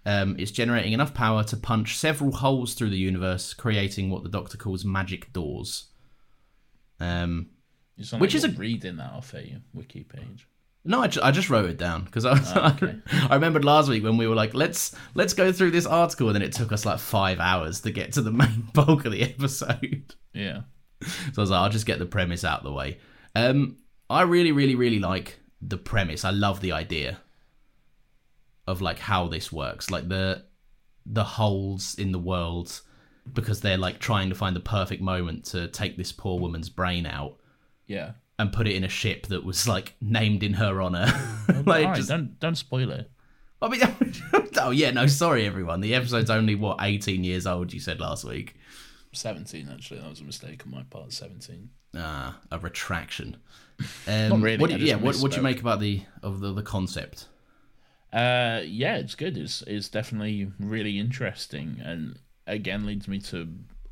Um, 0.03 0.35
it's 0.39 0.51
generating 0.51 0.93
enough 0.93 1.13
power 1.13 1.43
to 1.43 1.57
punch 1.57 1.95
several 1.97 2.31
holes 2.31 2.73
through 2.73 2.89
the 2.89 2.97
universe, 2.97 3.53
creating 3.53 4.09
what 4.09 4.23
the 4.23 4.29
Doctor 4.29 4.57
calls 4.57 4.83
magic 4.83 5.31
doors. 5.31 5.87
Um, 6.99 7.49
Which 7.97 8.13
like 8.13 8.33
is 8.33 8.43
a- 8.45 8.49
reading 8.49 8.97
that 8.97 9.11
off 9.11 9.35
a 9.35 9.61
wiki 9.73 10.03
page. 10.03 10.47
No, 10.87 11.01
I, 11.01 11.07
ju- 11.07 11.19
I 11.21 11.31
just 11.31 11.49
wrote 11.49 11.69
it 11.69 11.77
down 11.77 12.05
because 12.05 12.25
I 12.25 12.31
was, 12.31 12.51
Oh, 12.55 12.75
okay. 12.81 12.95
I 13.29 13.35
remembered 13.35 13.65
last 13.65 13.89
week 13.89 14.03
when 14.03 14.15
we 14.17 14.25
were 14.27 14.35
like, 14.35 14.53
let's 14.53 14.95
let's 15.15 15.33
go 15.33 15.51
through 15.51 15.71
this 15.71 15.85
article, 15.85 16.27
and 16.29 16.35
then 16.35 16.41
it 16.41 16.53
took 16.53 16.71
us 16.71 16.85
like 16.85 16.99
five 16.99 17.39
hours 17.39 17.81
to 17.81 17.91
get 17.91 18.13
to 18.13 18.21
the 18.21 18.31
main 18.43 18.69
bulk 18.73 19.05
of 19.05 19.11
the 19.11 19.21
episode. 19.23 20.15
Yeah. 20.33 20.61
So 21.03 21.09
I 21.37 21.41
was 21.41 21.51
like, 21.51 21.59
I'll 21.61 21.69
just 21.69 21.85
get 21.85 21.99
the 21.99 22.05
premise 22.05 22.43
out 22.43 22.59
of 22.59 22.65
the 22.65 22.71
way. 22.71 22.99
Um, 23.35 23.77
I 24.09 24.21
really, 24.23 24.51
really, 24.51 24.75
really 24.75 24.99
like 24.99 25.39
the 25.61 25.77
premise. 25.77 26.23
I 26.25 26.29
love 26.31 26.61
the 26.61 26.71
idea 26.71 27.19
of 28.65 28.81
like 28.81 28.99
how 28.99 29.27
this 29.27 29.51
works, 29.51 29.89
like 29.91 30.07
the 30.09 30.45
the 31.05 31.23
holes 31.23 31.95
in 31.95 32.11
the 32.11 32.19
world, 32.19 32.81
because 33.33 33.61
they're 33.61 33.77
like 33.77 33.99
trying 33.99 34.29
to 34.29 34.35
find 34.35 34.55
the 34.55 34.59
perfect 34.61 35.01
moment 35.01 35.45
to 35.45 35.67
take 35.67 35.97
this 35.97 36.11
poor 36.11 36.39
woman's 36.39 36.69
brain 36.69 37.05
out 37.05 37.37
Yeah. 37.87 38.11
And 38.39 38.53
put 38.53 38.67
it 38.67 38.75
in 38.75 38.83
a 38.83 38.89
ship 38.89 39.27
that 39.27 39.43
was 39.43 39.67
like 39.67 39.95
named 40.01 40.43
in 40.43 40.53
her 40.53 40.81
honor. 40.81 41.05
like, 41.65 41.85
All 41.85 41.91
right, 41.91 41.95
just- 41.95 42.09
don't 42.09 42.39
don't 42.39 42.55
spoil 42.55 42.91
it. 42.91 43.09
I 43.59 43.69
mean, 43.69 43.81
oh 44.61 44.69
yeah, 44.69 44.91
no, 44.91 45.07
sorry 45.07 45.45
everyone. 45.45 45.81
The 45.81 45.95
episode's 45.95 46.29
only 46.29 46.53
what 46.55 46.77
eighteen 46.81 47.23
years 47.23 47.47
old. 47.47 47.73
You 47.73 47.79
said 47.79 47.99
last 47.99 48.23
week. 48.23 48.55
Seventeen 49.13 49.69
actually. 49.73 49.99
That 49.99 50.09
was 50.09 50.19
a 50.21 50.23
mistake 50.25 50.61
on 50.65 50.71
my 50.71 50.83
part. 50.83 51.11
Seventeen. 51.13 51.69
Ah, 51.95 52.37
a 52.51 52.59
retraction. 52.59 53.37
Um, 54.07 54.29
Not 54.29 54.41
really, 54.41 54.57
What, 54.57 54.71
I 54.71 54.77
do- 54.77 54.83
yeah, 54.85 54.95
what, 54.95 55.17
what 55.17 55.29
do 55.29 55.37
you 55.37 55.43
make 55.43 55.59
about 55.61 55.79
the 55.79 56.01
of 56.23 56.39
the, 56.39 56.51
the 56.51 56.63
concept? 56.63 57.27
Uh, 58.11 58.61
yeah, 58.65 58.95
it's 58.97 59.13
good. 59.13 59.37
It's 59.37 59.61
it's 59.67 59.87
definitely 59.89 60.51
really 60.59 60.97
interesting, 60.97 61.79
and 61.83 62.17
again 62.47 62.87
leads 62.87 63.07
me 63.07 63.19
to 63.19 63.47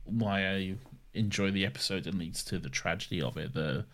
why 0.05 0.47
I 0.47 0.75
enjoy 1.13 1.51
the 1.51 1.65
episode 1.67 2.07
and 2.07 2.17
leads 2.17 2.43
to 2.45 2.57
the 2.57 2.69
tragedy 2.69 3.21
of 3.21 3.37
it. 3.37 3.53
The 3.53 3.85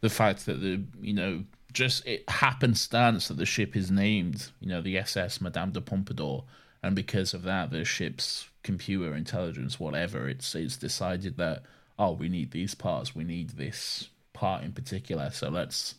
the 0.00 0.10
fact 0.10 0.46
that 0.46 0.60
the 0.60 0.82
you 1.00 1.12
know 1.12 1.44
just 1.72 2.06
it 2.06 2.28
happenstance 2.28 3.28
that 3.28 3.36
the 3.36 3.46
ship 3.46 3.76
is 3.76 3.90
named 3.90 4.50
you 4.60 4.68
know 4.68 4.80
the 4.80 4.98
SS 4.98 5.40
Madame 5.40 5.70
de 5.70 5.80
Pompadour, 5.80 6.44
and 6.82 6.96
because 6.96 7.34
of 7.34 7.42
that 7.42 7.70
the 7.70 7.84
ship's 7.84 8.48
computer 8.62 9.14
intelligence 9.14 9.80
whatever 9.80 10.28
it's 10.28 10.54
it's 10.54 10.76
decided 10.76 11.38
that 11.38 11.62
oh 11.98 12.12
we 12.12 12.28
need 12.28 12.50
these 12.50 12.74
parts 12.74 13.14
we 13.14 13.24
need 13.24 13.50
this 13.50 14.10
part 14.32 14.64
in 14.64 14.72
particular. 14.72 15.30
So 15.32 15.48
let's 15.50 15.94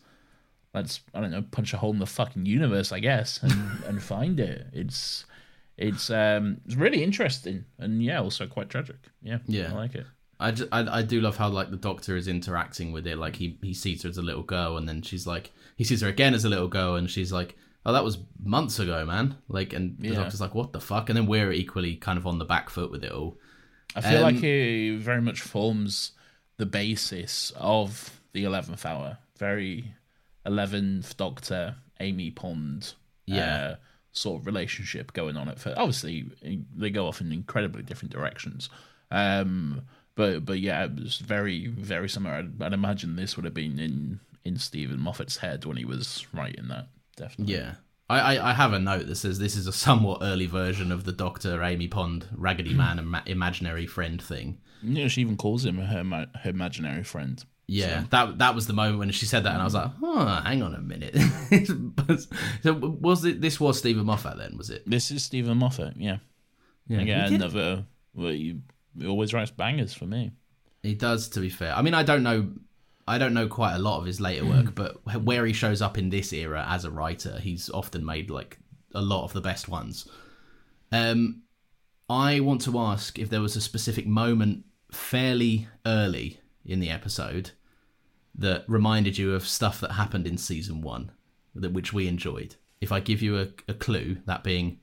let's 0.74 1.00
I 1.14 1.20
don't 1.20 1.30
know 1.30 1.44
punch 1.50 1.72
a 1.72 1.78
hole 1.78 1.92
in 1.92 1.98
the 1.98 2.06
fucking 2.06 2.46
universe 2.46 2.92
I 2.92 3.00
guess 3.00 3.40
and 3.42 3.84
and 3.86 4.02
find 4.02 4.38
it. 4.40 4.66
It's 4.72 5.24
it's 5.78 6.10
um 6.10 6.60
it's 6.66 6.74
really 6.74 7.02
interesting 7.02 7.64
and 7.78 8.02
yeah 8.02 8.20
also 8.20 8.46
quite 8.46 8.68
tragic. 8.68 8.98
Yeah 9.22 9.38
Yeah. 9.46 9.70
I 9.70 9.74
like 9.74 9.94
it 9.94 10.06
I, 10.42 10.50
ju- 10.52 10.68
I, 10.72 10.98
I 10.98 11.02
do 11.02 11.20
love 11.20 11.36
how 11.36 11.48
like 11.48 11.70
the 11.70 11.76
doctor 11.76 12.16
is 12.16 12.28
interacting 12.28 12.92
with 12.92 13.06
it. 13.06 13.16
Like 13.18 13.36
he 13.36 13.58
he 13.62 13.72
sees 13.74 14.02
her 14.02 14.08
as 14.08 14.18
a 14.18 14.22
little 14.22 14.42
girl, 14.42 14.76
and 14.76 14.88
then 14.88 15.02
she's 15.02 15.26
like 15.26 15.52
he 15.76 15.84
sees 15.84 16.00
her 16.02 16.08
again 16.08 16.34
as 16.34 16.44
a 16.44 16.48
little 16.48 16.68
girl, 16.68 16.96
and 16.96 17.10
she's 17.10 17.32
like, 17.32 17.56
oh, 17.86 17.92
that 17.92 18.04
was 18.04 18.18
months 18.42 18.78
ago, 18.78 19.04
man. 19.06 19.36
Like, 19.48 19.72
and 19.72 19.96
the 19.98 20.08
Yeah. 20.08 20.14
doctor's 20.16 20.40
like, 20.40 20.54
what 20.54 20.72
the 20.72 20.80
fuck? 20.80 21.08
And 21.08 21.16
then 21.16 21.26
we're 21.26 21.52
equally 21.52 21.96
kind 21.96 22.18
of 22.18 22.26
on 22.26 22.38
the 22.38 22.44
back 22.44 22.70
foot 22.70 22.90
with 22.90 23.02
it 23.04 23.12
all. 23.12 23.38
I 23.96 24.00
feel 24.00 24.18
Um, 24.24 24.34
like 24.34 24.42
it 24.44 24.98
very 25.00 25.20
much 25.20 25.40
forms 25.40 26.12
the 26.58 26.66
basis 26.66 27.52
of 27.56 28.20
the 28.32 28.44
eleventh 28.44 28.84
hour. 28.86 29.18
Very 29.38 29.94
eleventh 30.46 31.16
Doctor, 31.16 31.76
Amy 32.00 32.30
Pond, 32.30 32.94
Yeah. 33.26 33.54
uh, 33.54 33.76
sort 34.12 34.40
of 34.40 34.46
relationship 34.46 35.12
going 35.12 35.36
on 35.36 35.48
at 35.48 35.58
first. 35.58 35.78
Obviously, 35.78 36.30
they 36.76 36.90
go 36.90 37.06
off 37.06 37.20
in 37.20 37.32
incredibly 37.32 37.82
different 37.82 38.12
directions. 38.12 38.68
Um, 39.10 39.82
but 40.14 40.44
but 40.44 40.58
yeah, 40.60 40.84
it 40.84 40.94
was 40.94 41.18
very 41.18 41.66
very 41.66 42.08
similar. 42.08 42.34
I'd, 42.36 42.62
I'd 42.62 42.72
imagine 42.72 43.16
this 43.16 43.36
would 43.36 43.44
have 43.44 43.54
been 43.54 43.78
in 43.78 44.20
in 44.44 44.56
Steven 44.58 45.00
Moffat's 45.00 45.38
head 45.38 45.64
when 45.64 45.76
he 45.76 45.84
was 45.84 46.26
writing 46.32 46.68
that. 46.68 46.88
Definitely. 47.16 47.54
Yeah. 47.54 47.74
I, 48.10 48.36
I, 48.36 48.50
I 48.50 48.52
have 48.52 48.72
a 48.72 48.78
note 48.80 49.06
that 49.06 49.14
says 49.14 49.38
this 49.38 49.56
is 49.56 49.66
a 49.66 49.72
somewhat 49.72 50.18
early 50.22 50.46
version 50.46 50.90
of 50.92 51.04
the 51.04 51.12
Doctor 51.12 51.62
Amy 51.62 51.88
Pond 51.88 52.26
Raggedy 52.36 52.74
Man 52.74 52.98
and 52.98 53.08
ma- 53.10 53.22
imaginary 53.26 53.86
friend 53.86 54.20
thing. 54.20 54.58
Yeah, 54.82 55.08
she 55.08 55.20
even 55.20 55.36
calls 55.36 55.64
him 55.64 55.78
her 55.78 56.02
ma- 56.04 56.26
her 56.42 56.50
imaginary 56.50 57.04
friend. 57.04 57.42
Yeah, 57.68 58.04
that 58.10 58.38
that 58.38 58.54
was 58.54 58.66
the 58.66 58.72
moment 58.72 58.98
when 58.98 59.10
she 59.12 59.24
said 59.24 59.44
that, 59.44 59.52
and 59.52 59.62
I 59.62 59.64
was 59.64 59.72
like, 59.74 59.90
"Oh, 60.02 60.26
hang 60.44 60.62
on 60.62 60.74
a 60.74 60.80
minute." 60.80 61.16
So 62.62 62.74
was 62.74 63.24
it? 63.24 63.40
This 63.40 63.60
was 63.60 63.78
Steven 63.78 64.04
Moffat 64.04 64.36
then? 64.36 64.56
Was 64.58 64.68
it? 64.70 64.82
This 64.84 65.10
is 65.10 65.22
Steven 65.24 65.56
Moffat. 65.58 65.94
Yeah. 65.96 66.18
Yeah, 66.88 67.00
Again, 67.00 67.34
another. 67.34 67.84
Well, 68.14 68.32
he, 68.32 68.58
he 68.98 69.06
always 69.06 69.32
writes 69.32 69.50
bangers 69.50 69.94
for 69.94 70.06
me. 70.06 70.32
He 70.82 70.94
does, 70.94 71.28
to 71.30 71.40
be 71.40 71.48
fair. 71.48 71.74
I 71.74 71.82
mean, 71.82 71.94
I 71.94 72.02
don't 72.02 72.22
know, 72.22 72.52
I 73.06 73.18
don't 73.18 73.34
know 73.34 73.48
quite 73.48 73.74
a 73.74 73.78
lot 73.78 73.98
of 73.98 74.06
his 74.06 74.20
later 74.20 74.44
work, 74.44 74.74
but 74.74 75.22
where 75.22 75.46
he 75.46 75.52
shows 75.52 75.80
up 75.80 75.96
in 75.98 76.10
this 76.10 76.32
era 76.32 76.66
as 76.68 76.84
a 76.84 76.90
writer, 76.90 77.38
he's 77.38 77.70
often 77.70 78.04
made 78.04 78.30
like 78.30 78.58
a 78.94 79.00
lot 79.00 79.24
of 79.24 79.32
the 79.32 79.40
best 79.40 79.68
ones. 79.68 80.08
Um, 80.90 81.42
I 82.08 82.40
want 82.40 82.60
to 82.62 82.78
ask 82.78 83.18
if 83.18 83.30
there 83.30 83.40
was 83.40 83.56
a 83.56 83.60
specific 83.60 84.06
moment 84.06 84.64
fairly 84.90 85.68
early 85.86 86.40
in 86.64 86.80
the 86.80 86.90
episode 86.90 87.52
that 88.34 88.64
reminded 88.68 89.18
you 89.18 89.34
of 89.34 89.46
stuff 89.46 89.80
that 89.80 89.92
happened 89.92 90.26
in 90.26 90.36
season 90.36 90.80
one, 90.80 91.12
that 91.54 91.72
which 91.72 91.92
we 91.92 92.08
enjoyed. 92.08 92.56
If 92.80 92.92
I 92.92 93.00
give 93.00 93.22
you 93.22 93.38
a, 93.38 93.48
a 93.68 93.74
clue, 93.74 94.18
that 94.26 94.42
being 94.42 94.80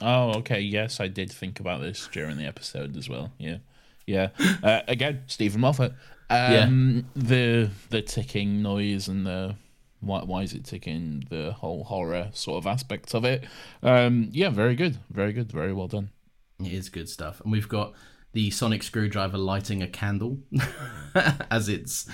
Oh, 0.00 0.34
okay. 0.38 0.60
Yes, 0.60 1.00
I 1.00 1.08
did 1.08 1.30
think 1.30 1.60
about 1.60 1.80
this 1.80 2.08
during 2.12 2.36
the 2.36 2.46
episode 2.46 2.96
as 2.96 3.08
well. 3.08 3.32
Yeah, 3.38 3.58
yeah. 4.06 4.28
Uh, 4.62 4.80
again, 4.88 5.22
Steven 5.26 5.60
Moffat. 5.60 5.92
Um, 6.28 7.06
The 7.16 7.70
the 7.90 8.02
ticking 8.02 8.62
noise 8.62 9.08
and 9.08 9.26
the 9.26 9.56
why 10.00 10.22
why 10.22 10.42
is 10.42 10.52
it 10.54 10.64
ticking? 10.64 11.24
The 11.28 11.52
whole 11.52 11.84
horror 11.84 12.30
sort 12.32 12.58
of 12.58 12.66
aspect 12.66 13.14
of 13.14 13.24
it. 13.24 13.44
Um, 13.82 14.28
yeah, 14.32 14.50
very 14.50 14.74
good, 14.76 14.98
very 15.10 15.32
good, 15.32 15.50
very 15.50 15.72
well 15.72 15.88
done. 15.88 16.10
It 16.60 16.72
is 16.72 16.88
good 16.88 17.08
stuff. 17.08 17.40
And 17.40 17.50
we've 17.52 17.68
got 17.68 17.94
the 18.32 18.50
sonic 18.50 18.82
screwdriver 18.82 19.38
lighting 19.38 19.82
a 19.82 19.88
candle 19.88 20.38
as 21.50 21.68
its 21.68 22.08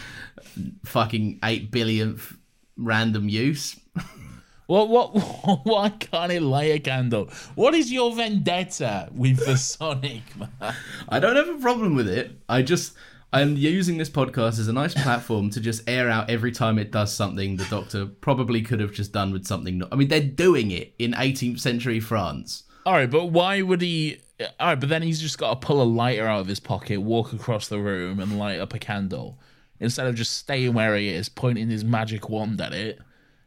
fucking 0.84 1.38
8 1.44 1.70
billionth 1.70 2.36
random 2.76 3.28
use. 3.28 3.78
What 4.66 4.88
what 4.88 5.10
why 5.64 5.90
can't 5.90 6.32
it 6.32 6.42
light 6.42 6.72
a 6.72 6.78
candle? 6.78 7.30
What 7.54 7.74
is 7.74 7.92
your 7.92 8.14
vendetta 8.14 9.08
with 9.12 9.44
the 9.44 9.56
Sonic 9.56 10.22
man? 10.36 10.74
I 11.08 11.20
don't 11.20 11.36
have 11.36 11.48
a 11.48 11.58
problem 11.58 11.94
with 11.94 12.08
it. 12.08 12.32
I 12.48 12.62
just 12.62 12.94
I'm 13.32 13.56
using 13.56 13.98
this 13.98 14.08
podcast 14.10 14.58
as 14.58 14.68
a 14.68 14.72
nice 14.72 14.94
platform 14.94 15.50
to 15.50 15.60
just 15.60 15.88
air 15.88 16.08
out 16.08 16.30
every 16.30 16.52
time 16.52 16.78
it 16.78 16.90
does 16.90 17.12
something 17.12 17.56
the 17.56 17.64
doctor 17.66 18.06
probably 18.06 18.62
could 18.62 18.80
have 18.80 18.92
just 18.92 19.12
done 19.12 19.32
with 19.32 19.46
something. 19.46 19.78
no- 19.78 19.88
I 19.92 19.96
mean, 19.96 20.08
they're 20.08 20.20
doing 20.20 20.70
it 20.70 20.94
in 20.98 21.12
18th 21.12 21.60
century 21.60 22.00
France. 22.00 22.64
All 22.86 22.92
right, 22.92 23.10
but 23.10 23.26
why 23.26 23.62
would 23.62 23.82
he? 23.82 24.20
All 24.60 24.68
right, 24.68 24.80
but 24.80 24.88
then 24.88 25.02
he's 25.02 25.20
just 25.20 25.38
got 25.38 25.60
to 25.60 25.66
pull 25.66 25.82
a 25.82 25.84
lighter 25.84 26.26
out 26.26 26.40
of 26.40 26.46
his 26.46 26.60
pocket, 26.60 27.00
walk 27.00 27.32
across 27.32 27.68
the 27.68 27.78
room, 27.78 28.20
and 28.20 28.38
light 28.38 28.60
up 28.60 28.74
a 28.74 28.78
candle 28.78 29.38
instead 29.80 30.06
of 30.06 30.14
just 30.14 30.36
staying 30.36 30.72
where 30.72 30.96
he 30.96 31.08
is, 31.08 31.28
pointing 31.28 31.68
his 31.68 31.84
magic 31.84 32.28
wand 32.28 32.60
at 32.60 32.72
it, 32.72 32.98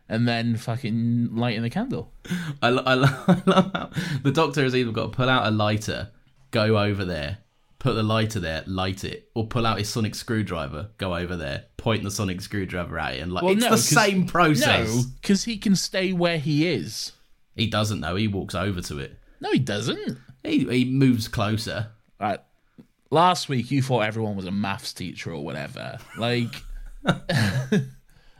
and 0.10 0.28
then 0.28 0.56
fucking 0.58 1.36
lighting 1.36 1.62
the 1.62 1.70
candle. 1.70 2.12
I, 2.62 2.70
lo- 2.70 2.84
I, 2.86 2.94
lo- 2.96 3.08
I 3.28 3.42
love 3.46 3.72
how 3.74 3.89
the 4.24 4.32
doctor 4.32 4.63
has 4.63 4.75
either 4.75 4.92
got 4.92 5.04
to 5.12 5.16
pull 5.16 5.30
out 5.30 5.46
a 5.48 5.51
lighter, 5.51 6.10
go 6.51 6.78
over 6.80 7.06
there, 7.06 7.38
put 7.78 7.94
the 7.94 8.04
lighter 8.04 8.39
there, 8.39 8.63
light 8.68 9.04
it, 9.04 9.30
or 9.36 9.48
pull 9.48 9.66
out 9.66 9.78
his 9.78 9.88
sonic 9.89 10.16
screwdriver, 10.16 10.89
go 10.98 11.16
over 11.16 11.36
there, 11.36 11.66
point 11.78 12.04
the 12.04 12.12
sonic 12.12 12.42
screwdriver 12.42 12.98
at 13.00 13.13
it, 13.16 13.20
and 13.22 13.32
like 13.32 13.44
it's 13.46 13.63
the 13.63 13.70
'cause- 13.70 13.88
same 13.88 14.25
process. 14.25 14.88
No, 14.96 15.04
because 15.22 15.44
he 15.46 15.58
can 15.58 15.75
stay 15.75 16.12
where 16.12 16.39
he 16.39 16.68
is. 16.68 17.13
He 17.56 17.68
doesn't 17.68 18.01
though. 18.01 18.16
He 18.16 18.28
walks 18.28 18.56
over 18.56 18.82
to 18.82 19.00
it. 19.00 19.18
No, 19.42 19.51
he 19.51 19.60
doesn't. 19.60 20.18
He 20.44 20.60
he 20.66 20.86
moves 20.86 21.28
closer. 21.28 21.88
Right. 22.20 22.39
Last 23.12 23.50
week 23.50 23.72
you 23.72 23.82
thought 23.82 24.01
everyone 24.01 24.36
was 24.36 24.46
a 24.46 24.51
maths 24.51 24.94
teacher 24.94 25.32
or 25.34 25.44
whatever. 25.44 25.98
Like, 26.18 26.63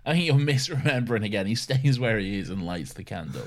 I 0.10 0.14
think 0.14 0.26
you're 0.26 0.36
misremembering 0.38 1.24
again. 1.24 1.46
He 1.46 1.54
stays 1.54 2.00
where 2.00 2.18
he 2.18 2.40
is 2.40 2.50
and 2.50 2.66
lights 2.66 2.94
the 2.94 3.04
candle. 3.04 3.46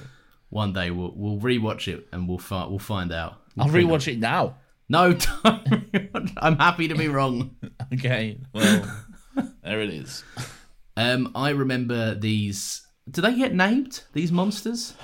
One 0.48 0.72
day 0.72 0.92
we'll 0.92 1.12
we'll 1.16 1.40
rewatch 1.40 1.92
it 1.92 2.06
and 2.12 2.28
we'll 2.28 2.38
fi- 2.38 2.66
we'll 2.66 2.78
find 2.78 3.12
out. 3.12 3.40
I'll 3.58 3.66
rewatch 3.66 4.06
it 4.06 4.20
now. 4.20 4.56
No, 4.88 5.12
don't. 5.44 6.30
I'm 6.36 6.56
happy 6.58 6.86
to 6.88 6.94
be 6.94 7.08
wrong. 7.08 7.56
Okay, 7.92 8.38
well, 8.54 9.04
there 9.62 9.82
it 9.82 9.90
is. 9.90 10.24
Um, 10.96 11.30
I 11.34 11.50
remember 11.50 12.14
these. 12.14 12.86
Do 13.10 13.20
they 13.20 13.36
get 13.36 13.52
named? 13.54 14.02
These 14.14 14.32
monsters? 14.32 14.94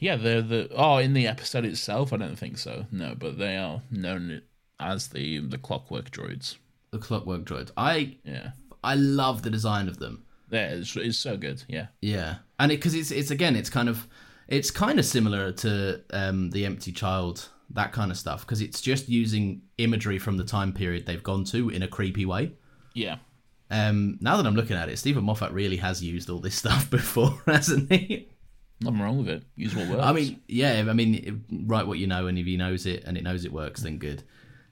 Yeah, 0.00 0.16
they're 0.16 0.40
the 0.40 0.70
oh, 0.74 0.96
in 0.96 1.12
the 1.12 1.26
episode 1.26 1.66
itself, 1.66 2.12
I 2.12 2.16
don't 2.16 2.38
think 2.38 2.56
so. 2.56 2.86
No, 2.90 3.14
but 3.14 3.36
they 3.38 3.56
are 3.56 3.82
known 3.90 4.40
as 4.80 5.08
the 5.08 5.40
the 5.40 5.58
clockwork 5.58 6.10
droids. 6.10 6.56
The 6.90 6.98
clockwork 6.98 7.44
droids. 7.44 7.70
I 7.76 8.16
Yeah, 8.24 8.52
I 8.82 8.94
love 8.94 9.42
the 9.42 9.50
design 9.50 9.88
of 9.88 9.98
them. 9.98 10.24
Yeah, 10.50 10.68
it's, 10.68 10.96
it's 10.96 11.18
so 11.18 11.36
good. 11.36 11.62
Yeah, 11.68 11.86
Yeah, 12.00 12.36
and 12.58 12.70
because 12.70 12.94
it's 12.94 13.10
it's 13.10 13.30
again 13.30 13.56
it's 13.56 13.70
kind 13.70 13.88
of 13.88 14.06
it's 14.48 14.70
kind 14.70 14.98
of 14.98 15.04
similar 15.04 15.52
to 15.52 16.00
um, 16.10 16.50
the 16.50 16.64
Empty 16.64 16.92
Child 16.92 17.48
that 17.70 17.92
kind 17.92 18.10
of 18.10 18.16
stuff, 18.16 18.46
because 18.46 18.60
it's 18.60 18.80
just 18.80 19.08
using 19.08 19.62
imagery 19.76 20.18
from 20.18 20.36
the 20.36 20.44
time 20.44 20.72
period 20.72 21.06
they've 21.06 21.22
gone 21.22 21.44
to 21.44 21.68
in 21.68 21.82
a 21.82 21.88
creepy 21.88 22.24
way. 22.24 22.52
Yeah. 22.94 23.16
Um, 23.70 24.16
now 24.20 24.36
that 24.36 24.46
I'm 24.46 24.54
looking 24.54 24.76
at 24.76 24.88
it, 24.88 24.98
Steven 24.98 25.24
Moffat 25.24 25.52
really 25.52 25.76
has 25.76 26.02
used 26.02 26.30
all 26.30 26.38
this 26.38 26.54
stuff 26.56 26.88
before, 26.90 27.40
hasn't 27.46 27.92
he? 27.92 28.28
Nothing 28.80 29.00
wrong 29.00 29.18
with 29.18 29.28
it. 29.28 29.42
Use 29.56 29.74
what 29.74 29.88
works. 29.88 30.02
I 30.02 30.12
mean, 30.12 30.40
yeah, 30.46 30.84
I 30.88 30.92
mean, 30.92 31.44
write 31.66 31.86
what 31.86 31.98
you 31.98 32.06
know, 32.06 32.28
and 32.28 32.38
if 32.38 32.46
he 32.46 32.56
knows 32.56 32.86
it 32.86 33.04
and 33.04 33.16
it 33.16 33.24
knows 33.24 33.44
it 33.44 33.52
works, 33.52 33.82
then 33.82 33.98
good. 33.98 34.22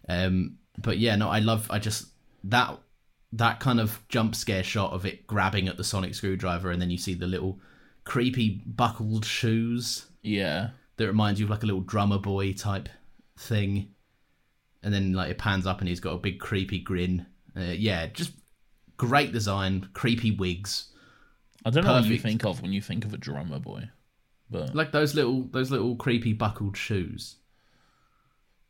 Um, 0.08 0.58
but 0.78 0.98
yeah, 0.98 1.16
no, 1.16 1.28
I 1.28 1.40
love, 1.40 1.66
I 1.70 1.78
just 1.80 2.06
that 2.44 2.78
that 3.32 3.60
kind 3.60 3.80
of 3.80 4.00
jump 4.08 4.34
scare 4.34 4.62
shot 4.62 4.92
of 4.92 5.04
it 5.04 5.26
grabbing 5.26 5.68
at 5.68 5.76
the 5.76 5.84
sonic 5.84 6.14
screwdriver, 6.14 6.70
and 6.70 6.80
then 6.80 6.90
you 6.90 6.98
see 6.98 7.14
the 7.14 7.26
little 7.26 7.60
creepy 8.04 8.62
buckled 8.66 9.24
shoes 9.24 10.06
yeah. 10.22 10.70
that 10.96 11.06
reminds 11.06 11.40
you 11.40 11.46
of 11.46 11.50
like 11.50 11.62
a 11.62 11.66
little 11.66 11.80
drummer 11.80 12.18
boy 12.18 12.52
type 12.52 12.88
thing, 13.38 13.88
and 14.82 14.92
then 14.94 15.12
like 15.12 15.30
it 15.30 15.38
pans 15.38 15.66
up 15.66 15.80
and 15.80 15.88
he's 15.88 16.00
got 16.00 16.14
a 16.14 16.18
big 16.18 16.38
creepy 16.40 16.78
grin. 16.78 17.26
Uh, 17.56 17.72
yeah, 17.72 18.06
just 18.06 18.32
great 18.96 19.32
design, 19.32 19.88
creepy 19.92 20.30
wigs. 20.30 20.92
I 21.64 21.70
don't 21.70 21.84
know 21.84 21.94
what 21.94 22.04
you 22.04 22.18
think 22.18 22.44
of 22.44 22.62
when 22.62 22.72
you 22.72 22.80
think 22.80 23.04
of 23.04 23.12
a 23.12 23.18
drummer 23.18 23.58
boy, 23.58 23.90
but 24.48 24.74
like 24.74 24.92
those 24.92 25.14
little 25.14 25.42
those 25.50 25.70
little 25.70 25.96
creepy 25.96 26.32
buckled 26.32 26.76
shoes. 26.76 27.36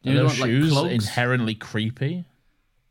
You 0.03 0.15
know, 0.15 0.25
like 0.27 0.37
shoes 0.37 0.73
clogs? 0.73 0.93
inherently 0.93 1.55
creepy? 1.55 2.27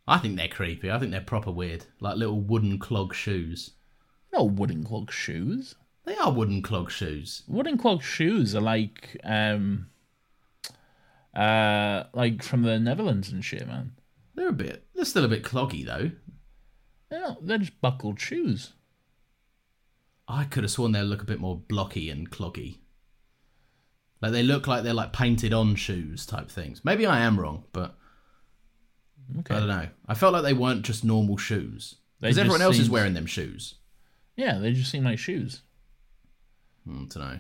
I 0.08 0.20
think 0.20 0.38
they're 0.38 0.48
creepy. 0.48 0.92
I 0.92 1.00
think 1.00 1.12
they're 1.12 1.22
proper 1.22 1.52
weird, 1.52 1.86
like 2.00 2.18
little 2.18 2.40
wooden 2.40 2.78
clog 2.78 3.14
shoes. 3.14 3.72
No 4.32 4.44
wooden 4.44 4.84
clog 4.84 5.12
shoes. 5.12 5.76
They 6.06 6.16
are 6.18 6.32
wooden 6.32 6.62
clog 6.62 6.92
shoes. 6.92 7.44
Wooden 7.48 7.78
clog 7.78 8.04
shoes 8.04 8.56
are 8.56 8.62
like 8.62 9.18
um 9.24 9.88
uh 11.36 12.04
like 12.14 12.44
from 12.44 12.62
the 12.62 12.80
Netherlands 12.80 13.30
and 13.30 13.44
shit, 13.44 13.68
man. 13.68 13.94
They're 14.36 14.50
a 14.50 14.54
bit. 14.54 14.86
They're 14.94 15.06
still 15.06 15.26
a 15.26 15.30
bit 15.30 15.44
cloggy 15.44 15.86
though. 15.86 16.12
They're 17.10 17.22
not, 17.22 17.46
they're 17.46 17.58
just 17.58 17.82
buckled 17.82 18.20
shoes. 18.20 18.74
I 20.28 20.44
could 20.44 20.64
have 20.64 20.72
sworn 20.72 20.92
they 20.92 21.02
look 21.02 21.22
a 21.22 21.26
bit 21.26 21.40
more 21.40 21.58
blocky 21.58 22.10
and 22.10 22.30
cloggy. 22.30 22.80
Like 24.22 24.32
they 24.32 24.44
look 24.44 24.68
like 24.68 24.84
they're 24.84 24.94
like 24.94 25.14
painted 25.14 25.54
on 25.54 25.76
shoes 25.76 26.26
type 26.26 26.50
things. 26.50 26.84
Maybe 26.84 27.06
I 27.06 27.20
am 27.20 27.40
wrong, 27.40 27.66
but 27.74 27.96
Okay. 29.40 29.56
I 29.56 29.60
don't 29.60 29.68
know. 29.68 29.88
I 30.08 30.14
felt 30.14 30.34
like 30.34 30.44
they 30.44 30.54
weren't 30.54 30.84
just 30.84 31.04
normal 31.04 31.38
shoes 31.38 31.96
because 32.22 32.38
everyone 32.38 32.62
else 32.62 32.80
is 32.80 32.90
wearing 32.90 33.14
them 33.14 33.26
shoes. 33.26 33.76
Yeah, 34.36 34.58
they 34.58 34.74
just 34.74 34.92
seem 34.92 35.04
like 35.04 35.20
shoes. 35.20 35.62
I 36.88 36.94
don't 36.94 37.16
know. 37.16 37.40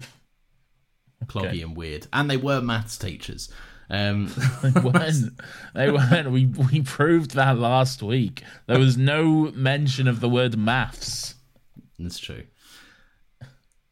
Cloggy 1.26 1.62
and 1.62 1.76
weird, 1.76 2.06
and 2.12 2.30
they 2.30 2.36
were 2.36 2.60
maths 2.60 2.96
teachers. 2.96 3.50
Um, 3.88 4.32
They 4.62 4.80
weren't. 4.80 5.40
they 5.74 5.90
weren't. 5.90 6.30
We 6.30 6.46
we 6.46 6.82
proved 6.82 7.32
that 7.32 7.58
last 7.58 8.02
week. 8.02 8.42
There 8.66 8.78
was 8.78 8.96
no 8.96 9.52
mention 9.54 10.08
of 10.08 10.20
the 10.20 10.28
word 10.28 10.56
maths. 10.56 11.34
That's 11.98 12.18
true. 12.18 12.44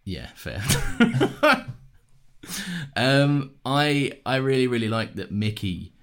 Yeah, 0.05 0.29
fair. 0.35 0.63
um, 2.97 3.53
I 3.65 4.19
I 4.27 4.37
really 4.37 4.67
really 4.67 4.89
like 4.89 5.15
that 5.15 5.31
Mickey 5.33 5.94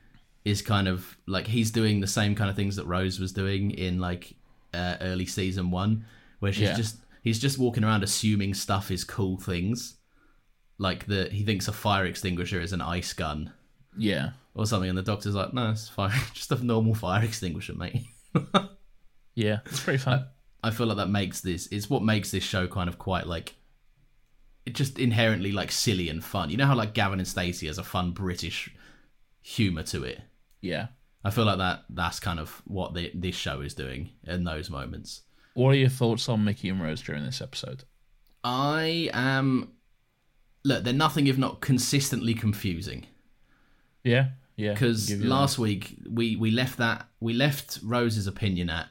is 0.44 0.62
kind 0.62 0.88
of 0.88 1.18
like 1.28 1.48
he's 1.48 1.72
doing 1.72 2.00
the 2.02 2.08
same 2.08 2.36
kind 2.36 2.50
of 2.50 2.56
things 2.56 2.76
that 2.76 2.86
Rose 2.86 3.20
was 3.20 3.32
doing 3.32 3.72
in 3.72 4.00
like 4.00 4.34
uh, 4.74 4.98
early 5.02 5.26
season 5.26 5.72
one, 5.72 6.06
where 6.40 6.52
she's 6.52 6.70
Yeah. 6.70 6.76
just 6.76 6.98
he's 7.24 7.40
just 7.40 7.58
walking 7.60 7.84
around 7.84 8.04
assuming 8.04 8.54
stuff 8.54 8.90
is 8.92 9.04
cool 9.04 9.38
things, 9.38 9.96
like 10.78 11.06
the 11.06 11.30
he 11.32 11.44
thinks 11.44 11.68
a 11.68 11.72
fire 11.74 12.06
extinguisher 12.06 12.60
is 12.60 12.74
an 12.74 12.82
ice 12.82 13.14
gun 13.14 13.54
Yeah, 13.98 14.32
or 14.56 14.66
something, 14.66 14.90
and 14.90 14.98
the 14.98 15.04
doctor's 15.04 15.36
like, 15.36 15.54
no, 15.54 15.72
it's 15.72 15.90
fire, 15.90 16.14
just 16.34 16.52
a 16.52 16.64
normal 16.66 16.96
fire 16.96 17.24
extinguisher, 17.24 17.74
mate. 17.76 18.04
yeah, 19.36 19.60
it's 19.66 19.80
pretty 19.82 20.00
fun. 20.00 20.26
I 20.64 20.72
feel 20.72 20.88
like 20.88 20.98
that 20.98 21.10
makes 21.10 21.42
this 21.42 21.68
it's 21.72 21.90
what 21.90 22.04
makes 22.04 22.32
this 22.32 22.44
show 22.44 22.68
kind 22.68 22.88
of 22.90 22.98
quite 22.98 23.26
like 23.28 23.56
it 24.66 24.74
just 24.76 25.00
inherently 25.00 25.52
like 25.52 25.72
silly 25.72 26.08
and 26.10 26.24
fun. 26.24 26.50
You 26.50 26.58
know 26.58 26.68
how 26.68 26.76
like 26.76 26.94
Gavin 26.94 27.20
and 27.20 27.28
Stacey 27.28 27.68
has 27.68 27.78
a 27.80 27.84
fun 27.84 28.12
British 28.12 28.70
humor 29.42 29.84
to 29.84 30.04
it. 30.04 30.22
Yeah. 30.62 30.88
I 31.24 31.30
feel 31.30 31.46
like 31.46 31.60
that 31.60 31.84
that's 31.90 32.20
kind 32.20 32.40
of 32.40 32.62
what 32.66 32.94
the, 32.94 33.12
this 33.14 33.36
show 33.36 33.62
is 33.62 33.74
doing 33.74 34.10
in 34.24 34.44
those 34.44 34.70
moments. 34.70 35.22
What 35.54 35.70
are 35.70 35.76
your 35.76 35.90
thoughts 35.90 36.30
on 36.30 36.44
Mickey 36.44 36.70
and 36.70 36.82
Rose 36.82 37.02
during 37.02 37.26
this 37.26 37.42
episode? 37.42 37.84
I 38.44 39.10
am 39.14 39.74
look, 40.64 40.84
they're 40.84 40.94
nothing 40.94 41.28
if 41.28 41.38
not 41.38 41.62
consistently 41.62 42.34
confusing. 42.34 43.06
Yeah, 44.04 44.30
yeah. 44.56 44.74
because 44.74 45.08
give 45.08 45.22
you 45.22 45.30
last 45.30 45.60
week 45.60 45.98
we 46.10 46.36
we 46.36 46.50
left 46.52 46.78
that 46.78 47.08
we 47.20 47.34
left 47.34 47.80
Rose's 47.84 48.28
opinion 48.28 48.70
at 48.70 48.88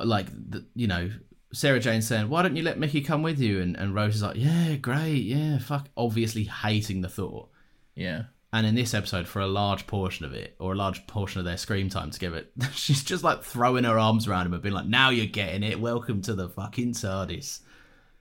like 0.00 0.26
the, 0.30 0.64
you 0.74 0.86
know 0.86 1.10
Sarah 1.52 1.80
Jane 1.80 2.00
saying 2.00 2.30
why 2.30 2.42
don't 2.42 2.56
you 2.56 2.62
let 2.62 2.78
Mickey 2.78 3.02
come 3.02 3.22
with 3.22 3.38
you 3.38 3.60
and 3.60 3.76
and 3.76 3.94
Rose 3.94 4.16
is 4.16 4.22
like 4.22 4.36
yeah 4.36 4.76
great 4.76 5.24
yeah 5.24 5.58
fuck 5.58 5.88
obviously 5.96 6.44
hating 6.44 7.02
the 7.02 7.08
thought. 7.08 7.50
Yeah, 7.94 8.22
and 8.52 8.66
in 8.66 8.74
this 8.74 8.92
episode 8.94 9.26
for 9.26 9.40
a 9.40 9.46
large 9.46 9.86
portion 9.86 10.24
of 10.26 10.32
it 10.34 10.54
or 10.58 10.72
a 10.72 10.76
large 10.76 11.06
portion 11.06 11.38
of 11.38 11.44
their 11.44 11.56
screen 11.56 11.88
time 11.88 12.10
together 12.10 12.44
she's 12.74 13.02
just 13.02 13.24
like 13.24 13.42
throwing 13.42 13.84
her 13.84 13.98
arms 13.98 14.26
around 14.28 14.46
him 14.46 14.52
and 14.54 14.62
being 14.62 14.74
like 14.74 14.86
now 14.86 15.10
you're 15.10 15.26
getting 15.26 15.62
it 15.62 15.80
welcome 15.80 16.20
to 16.22 16.34
the 16.34 16.48
fucking 16.48 16.92
TARDIS 16.92 17.60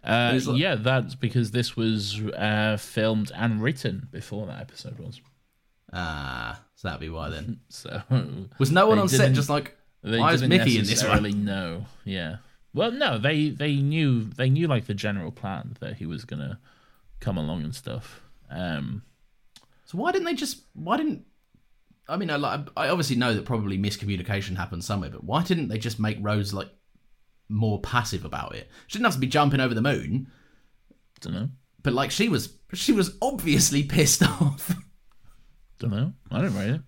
uh, 0.04 0.40
like- 0.48 0.58
yeah. 0.60 0.74
That's 0.76 1.14
because 1.14 1.52
this 1.52 1.76
was 1.78 2.20
uh, 2.36 2.76
filmed 2.80 3.32
and 3.36 3.62
written 3.62 4.08
before 4.12 4.48
that 4.48 4.60
episode 4.60 4.98
was. 4.98 5.22
ah 5.94 6.60
so 6.76 6.88
that'd 6.88 7.02
be 7.02 7.10
why 7.10 7.30
then 7.30 7.60
So 7.70 8.02
was 8.58 8.72
no 8.72 8.88
one 8.88 8.98
on 9.00 9.10
set 9.10 9.34
just 9.34 9.50
like 9.50 9.78
why 10.02 10.34
is 10.34 10.42
Mickey 10.42 10.80
in 10.80 10.86
this 10.86 11.04
one 11.04 11.46
no 11.46 11.86
Yeah. 12.06 12.38
Well, 12.74 12.92
no, 12.92 13.18
they 13.18 13.50
they 13.50 13.76
knew 13.76 14.24
they 14.30 14.50
knew 14.50 14.66
like 14.68 14.86
the 14.86 14.94
general 14.94 15.30
plan 15.32 15.76
that 15.82 15.98
he 15.98 16.06
was 16.06 16.24
gonna 16.24 16.58
come 17.20 17.38
along 17.38 17.64
and 17.64 17.76
stuff. 17.76 18.22
Um, 18.50 19.04
So 19.92 19.98
why 19.98 20.14
didn't 20.14 20.26
they 20.26 20.36
just? 20.36 20.62
Why 20.74 20.96
didn't? 20.96 21.26
I 22.08 22.16
mean, 22.16 22.30
I, 22.30 22.64
I 22.78 22.88
obviously 22.88 23.18
know 23.18 23.34
that 23.34 23.44
probably 23.44 23.78
miscommunication 23.78 24.56
happened 24.56 24.86
somewhere, 24.86 25.10
but 25.10 25.26
why 25.26 25.44
didn't 25.44 25.68
they 25.68 25.78
just 25.78 26.00
make 26.00 26.18
Rose 26.22 26.54
like 26.54 26.70
more 27.50 27.82
passive 27.82 28.24
about 28.24 28.56
it? 28.56 28.70
She 28.88 28.98
didn't 28.98 29.08
have 29.08 29.16
to 29.16 29.20
be 29.20 29.28
jumping 29.28 29.60
over 29.60 29.74
the 29.74 29.82
moon, 29.82 30.32
don't 31.20 31.34
know, 31.34 31.50
but 31.84 31.92
like 31.92 32.10
she 32.10 32.30
was, 32.30 32.54
she 32.74 32.94
was 32.94 33.18
obviously 33.22 33.84
pissed 33.96 34.24
off. 34.24 34.74
don't 35.80 35.92
know. 35.92 36.14
I 36.32 36.40
didn't 36.42 36.56
write 36.56 36.70
it. 36.70 36.82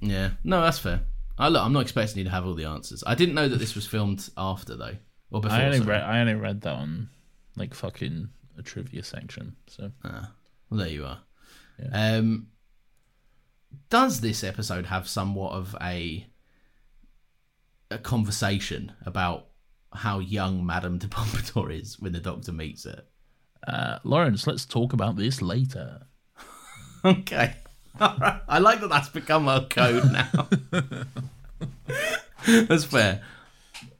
yeah, 0.00 0.30
no, 0.42 0.62
that's 0.62 0.78
fair. 0.78 1.02
I 1.36 1.48
look, 1.48 1.62
I'm 1.62 1.74
not 1.74 1.80
expecting 1.80 2.18
you 2.18 2.24
to 2.24 2.30
have 2.30 2.46
all 2.46 2.54
the 2.54 2.64
answers. 2.64 3.04
I 3.06 3.14
didn't 3.14 3.34
know 3.34 3.48
that 3.48 3.58
this 3.58 3.74
was 3.74 3.86
filmed 3.86 4.26
after 4.38 4.76
though, 4.76 4.96
or 5.30 5.42
before. 5.42 5.58
I 5.58 5.66
only 5.66 5.78
sorry. 5.78 5.90
read 5.90 6.02
I 6.04 6.20
only 6.20 6.34
read 6.34 6.62
that 6.62 6.72
on 6.72 7.10
like 7.56 7.74
fucking 7.74 8.30
a 8.58 8.62
trivia 8.62 9.02
section. 9.02 9.56
So 9.66 9.92
Ah, 10.04 10.32
well, 10.70 10.80
there 10.80 10.88
you 10.88 11.04
are. 11.04 11.18
Um, 11.92 12.48
does 13.88 14.20
this 14.20 14.44
episode 14.44 14.86
have 14.86 15.08
somewhat 15.08 15.52
of 15.52 15.76
a 15.80 16.26
a 17.90 17.98
conversation 17.98 18.92
about 19.04 19.46
how 19.92 20.20
young 20.20 20.64
Madame 20.64 20.98
de 20.98 21.08
Pompadour 21.08 21.70
is 21.70 21.98
when 21.98 22.12
the 22.12 22.20
Doctor 22.20 22.52
meets 22.52 22.84
her? 22.84 23.02
uh, 23.66 23.98
Laurence, 24.04 24.46
let's 24.46 24.64
talk 24.64 24.92
about 24.92 25.16
this 25.16 25.42
later. 25.42 26.02
Okay. 27.02 27.54
I 27.98 28.58
like 28.58 28.82
that 28.82 28.90
that's 28.90 29.08
become 29.08 29.48
our 29.48 29.64
code 29.64 30.12
now. 30.12 30.48
that's 32.68 32.84
fair. 32.84 33.22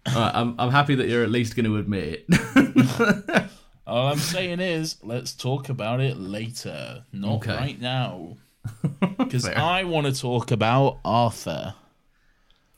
All 0.06 0.20
right, 0.20 0.34
I'm 0.34 0.54
I'm 0.58 0.70
happy 0.70 0.96
that 0.96 1.08
you're 1.08 1.24
at 1.24 1.30
least 1.30 1.56
going 1.56 1.64
to 1.64 1.78
admit 1.78 2.26
it. 2.28 3.49
All 3.90 4.06
I'm 4.06 4.18
saying 4.18 4.60
is, 4.60 4.96
let's 5.02 5.32
talk 5.34 5.68
about 5.68 6.00
it 6.00 6.16
later, 6.16 7.04
not 7.12 7.36
Okay. 7.38 7.56
right 7.56 7.80
now, 7.80 8.36
because 9.18 9.46
I 9.48 9.82
want 9.84 10.06
to 10.06 10.12
talk 10.18 10.50
about 10.52 10.98
Arthur. 11.04 11.74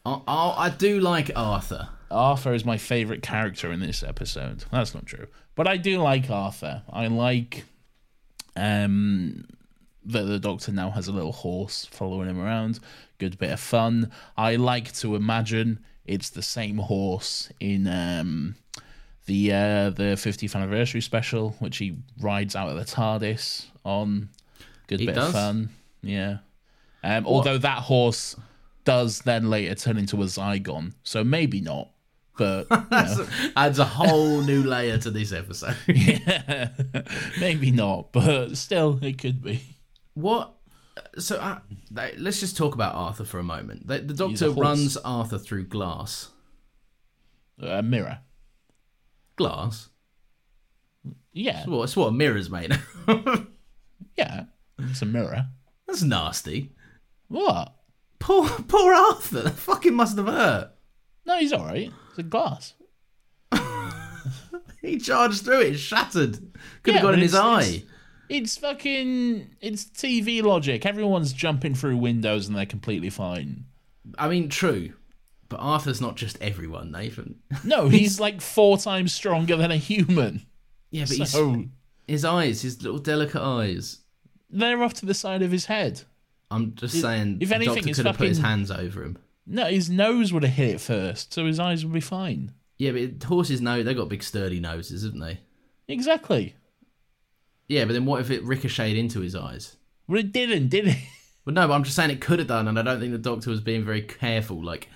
oh, 0.06 0.22
oh, 0.26 0.54
I 0.56 0.70
do 0.70 1.00
like 1.00 1.30
Arthur. 1.36 1.88
Arthur 2.10 2.54
is 2.54 2.64
my 2.64 2.78
favorite 2.78 3.22
character 3.22 3.70
in 3.72 3.80
this 3.80 4.02
episode. 4.02 4.64
That's 4.72 4.94
not 4.94 5.04
true, 5.06 5.26
but 5.54 5.66
I 5.68 5.76
do 5.76 5.98
like 5.98 6.30
Arthur. 6.30 6.82
I 6.90 7.06
like 7.08 7.64
um 8.56 9.44
that 10.04 10.22
the 10.24 10.38
Doctor 10.38 10.72
now 10.72 10.90
has 10.90 11.08
a 11.08 11.12
little 11.12 11.32
horse 11.32 11.86
following 11.90 12.28
him 12.28 12.40
around. 12.40 12.80
Good 13.18 13.38
bit 13.38 13.50
of 13.50 13.60
fun. 13.60 14.10
I 14.36 14.56
like 14.56 14.92
to 14.96 15.14
imagine 15.14 15.78
it's 16.06 16.30
the 16.30 16.42
same 16.42 16.78
horse 16.78 17.50
in 17.60 17.86
um 17.86 18.56
the 19.26 19.52
uh 19.52 19.90
the 19.90 20.14
50th 20.16 20.54
anniversary 20.54 21.00
special, 21.00 21.50
which 21.58 21.78
he 21.78 21.98
rides 22.20 22.56
out 22.56 22.68
of 22.68 22.76
the 22.76 22.84
TARDIS 22.84 23.66
on. 23.84 24.28
Good 24.88 24.98
bit 25.00 25.14
does? 25.14 25.28
of 25.28 25.32
fun. 25.32 25.68
Yeah. 26.02 26.38
Um, 27.04 27.26
although 27.26 27.58
that 27.58 27.78
horse 27.78 28.36
does 28.84 29.20
then 29.20 29.48
later 29.50 29.74
turn 29.74 29.96
into 29.96 30.22
a 30.22 30.26
Zygon, 30.26 30.92
so 31.02 31.24
maybe 31.24 31.60
not. 31.60 31.88
But 32.36 32.66
you 32.70 33.26
Adds 33.56 33.78
a 33.78 33.84
whole 33.84 34.40
new 34.40 34.62
layer 34.62 34.98
to 34.98 35.10
this 35.10 35.32
episode. 35.32 35.76
yeah, 35.86 36.70
maybe 37.40 37.70
not. 37.70 38.12
But 38.12 38.56
still, 38.56 38.98
it 39.02 39.18
could 39.18 39.42
be. 39.42 39.62
What 40.14 40.54
so 41.18 41.36
uh, 41.36 41.58
they- 41.90 42.14
let's 42.18 42.40
just 42.40 42.56
talk 42.56 42.74
about 42.74 42.94
Arthur 42.94 43.24
for 43.24 43.38
a 43.38 43.44
moment. 43.44 43.86
The, 43.86 43.98
the 43.98 44.14
Doctor 44.14 44.50
runs 44.50 44.96
Arthur 44.98 45.38
through 45.38 45.64
glass. 45.66 46.30
A 47.60 47.82
mirror. 47.82 48.20
Glass. 49.36 49.88
Yeah. 51.32 51.60
It's 51.60 51.66
what, 51.68 51.82
it's 51.84 51.96
what 51.96 52.08
a 52.08 52.12
mirror's 52.12 52.50
made. 52.50 52.78
Yeah. 54.16 54.44
It's 54.78 55.00
a 55.00 55.06
mirror. 55.06 55.46
That's 55.86 56.02
nasty. 56.02 56.72
What? 57.28 57.74
Poor, 58.18 58.46
poor 58.68 58.92
Arthur. 58.92 59.40
That 59.42 59.54
fucking 59.54 59.94
must 59.94 60.18
have 60.18 60.26
hurt. 60.26 60.70
No, 61.24 61.38
he's 61.38 61.52
all 61.52 61.64
right. 61.64 61.90
It's 62.10 62.18
a 62.18 62.22
glass. 62.22 62.74
He 64.82 64.98
charged 64.98 65.44
through 65.44 65.60
it. 65.60 65.74
Shattered. 65.78 66.38
Could 66.82 66.94
have 66.94 67.02
Yeah, 67.02 67.02
got 67.02 67.14
in 67.14 67.20
his 67.20 67.34
eye. 67.34 67.62
it's- 67.62 67.82
It's 68.28 68.56
fucking. 68.58 69.54
It's 69.60 69.84
TV 69.84 70.42
logic. 70.42 70.84
Everyone's 70.84 71.32
jumping 71.32 71.74
through 71.74 71.96
windows 71.98 72.48
and 72.48 72.56
they're 72.56 72.66
completely 72.66 73.08
fine. 73.10 73.64
I 74.18 74.28
mean, 74.28 74.48
true. 74.48 74.92
But 75.52 75.60
Arthur's 75.60 76.00
not 76.00 76.16
just 76.16 76.40
everyone, 76.40 76.90
Nathan. 76.90 77.36
No, 77.64 77.88
he's 77.88 78.18
like 78.18 78.40
four 78.40 78.78
times 78.78 79.12
stronger 79.12 79.54
than 79.56 79.70
a 79.70 79.76
human. 79.76 80.46
Yeah, 80.90 81.04
but 81.06 81.28
So- 81.28 81.52
he's, 81.52 81.66
his 82.08 82.24
eyes, 82.24 82.62
his 82.62 82.82
little 82.82 82.98
delicate 82.98 83.42
eyes. 83.42 83.98
They're 84.48 84.82
off 84.82 84.94
to 84.94 85.06
the 85.06 85.12
side 85.14 85.42
of 85.42 85.50
his 85.52 85.66
head. 85.66 86.02
I'm 86.50 86.74
just 86.74 86.94
If- 86.94 87.02
saying, 87.02 87.38
if 87.42 87.50
the 87.50 87.54
anything, 87.56 87.74
doctor 87.84 87.94
could 87.94 88.06
have 88.06 88.16
put 88.18 88.28
his 88.28 88.38
hands 88.38 88.70
over 88.70 89.02
him. 89.04 89.18
No, 89.46 89.66
his 89.66 89.90
nose 89.90 90.32
would 90.32 90.42
have 90.42 90.52
hit 90.54 90.70
it 90.76 90.80
first, 90.80 91.34
so 91.34 91.44
his 91.46 91.58
eyes 91.60 91.84
would 91.84 91.92
be 91.92 92.00
fine. 92.00 92.52
Yeah, 92.78 92.92
but 92.92 93.22
horses 93.24 93.60
know 93.60 93.82
they've 93.82 93.96
got 93.96 94.08
big 94.08 94.22
sturdy 94.22 94.58
noses, 94.60 95.02
haven't 95.04 95.20
they? 95.20 95.40
Exactly. 95.88 96.56
Yeah, 97.68 97.84
but 97.84 97.92
then 97.92 98.06
what 98.06 98.20
if 98.20 98.30
it 98.30 98.42
ricocheted 98.44 98.96
into 98.96 99.20
his 99.20 99.34
eyes? 99.34 99.76
Well, 100.08 100.18
it 100.20 100.32
didn't, 100.32 100.68
did 100.68 100.88
it? 100.88 100.96
Well, 101.44 101.54
no, 101.54 101.66
but 101.66 101.74
I'm 101.74 101.82
just 101.84 101.96
saying 101.96 102.10
it 102.10 102.20
could 102.20 102.38
have 102.38 102.48
done, 102.48 102.68
and 102.68 102.78
I 102.78 102.82
don't 102.82 103.00
think 103.00 103.12
the 103.12 103.18
doctor 103.18 103.50
was 103.50 103.60
being 103.60 103.84
very 103.84 104.02
careful. 104.02 104.62
Like, 104.62 104.88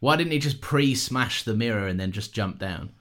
why 0.00 0.16
didn't 0.16 0.32
he 0.32 0.38
just 0.38 0.60
pre-smash 0.60 1.42
the 1.44 1.54
mirror 1.54 1.86
and 1.86 1.98
then 1.98 2.12
just 2.12 2.32
jump 2.32 2.58
down? 2.58 2.92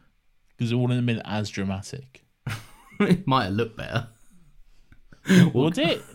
Because 0.55 0.71
it 0.71 0.75
wouldn't 0.75 0.97
have 0.97 1.05
been 1.05 1.21
as 1.25 1.49
dramatic. 1.49 2.25
it 2.99 3.27
might 3.27 3.45
have 3.45 3.53
looked 3.53 3.77
better. 3.77 4.07
Would 5.53 5.77
it? 5.77 6.01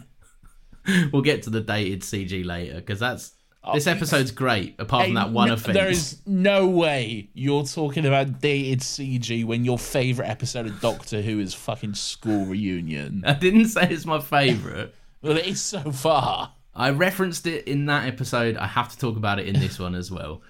We'll 1.12 1.22
get 1.22 1.44
to 1.44 1.50
the 1.50 1.60
dated 1.60 2.00
CG 2.00 2.44
later 2.44 2.74
because 2.74 2.98
that's 2.98 3.34
Oh, 3.64 3.74
this 3.74 3.86
episode's 3.86 4.32
great. 4.32 4.74
Apart 4.80 5.04
from 5.04 5.14
that 5.14 5.30
one 5.30 5.46
no- 5.46 5.54
offense, 5.54 5.76
There 5.76 5.88
is 5.88 6.18
no 6.26 6.66
way 6.66 7.30
you're 7.34 7.62
talking 7.62 8.04
about 8.04 8.40
dated 8.40 8.80
CG 8.80 9.44
when 9.44 9.64
your 9.64 9.78
favourite 9.78 10.28
episode 10.28 10.66
of 10.66 10.80
Doctor 10.80 11.22
Who 11.22 11.38
is 11.38 11.54
fucking 11.54 11.94
school 11.94 12.46
reunion. 12.46 13.22
I 13.26 13.34
didn't 13.34 13.66
say 13.68 13.86
it's 13.90 14.04
my 14.04 14.18
favorite. 14.18 14.92
well, 15.22 15.36
it 15.36 15.46
is 15.46 15.60
so 15.60 15.92
far. 15.92 16.52
I 16.74 16.90
referenced 16.90 17.46
it 17.46 17.68
in 17.68 17.86
that 17.86 18.08
episode. 18.08 18.56
I 18.56 18.66
have 18.66 18.88
to 18.88 18.98
talk 18.98 19.16
about 19.16 19.38
it 19.38 19.46
in 19.46 19.60
this 19.60 19.78
one 19.78 19.94
as 19.94 20.10
well. 20.10 20.42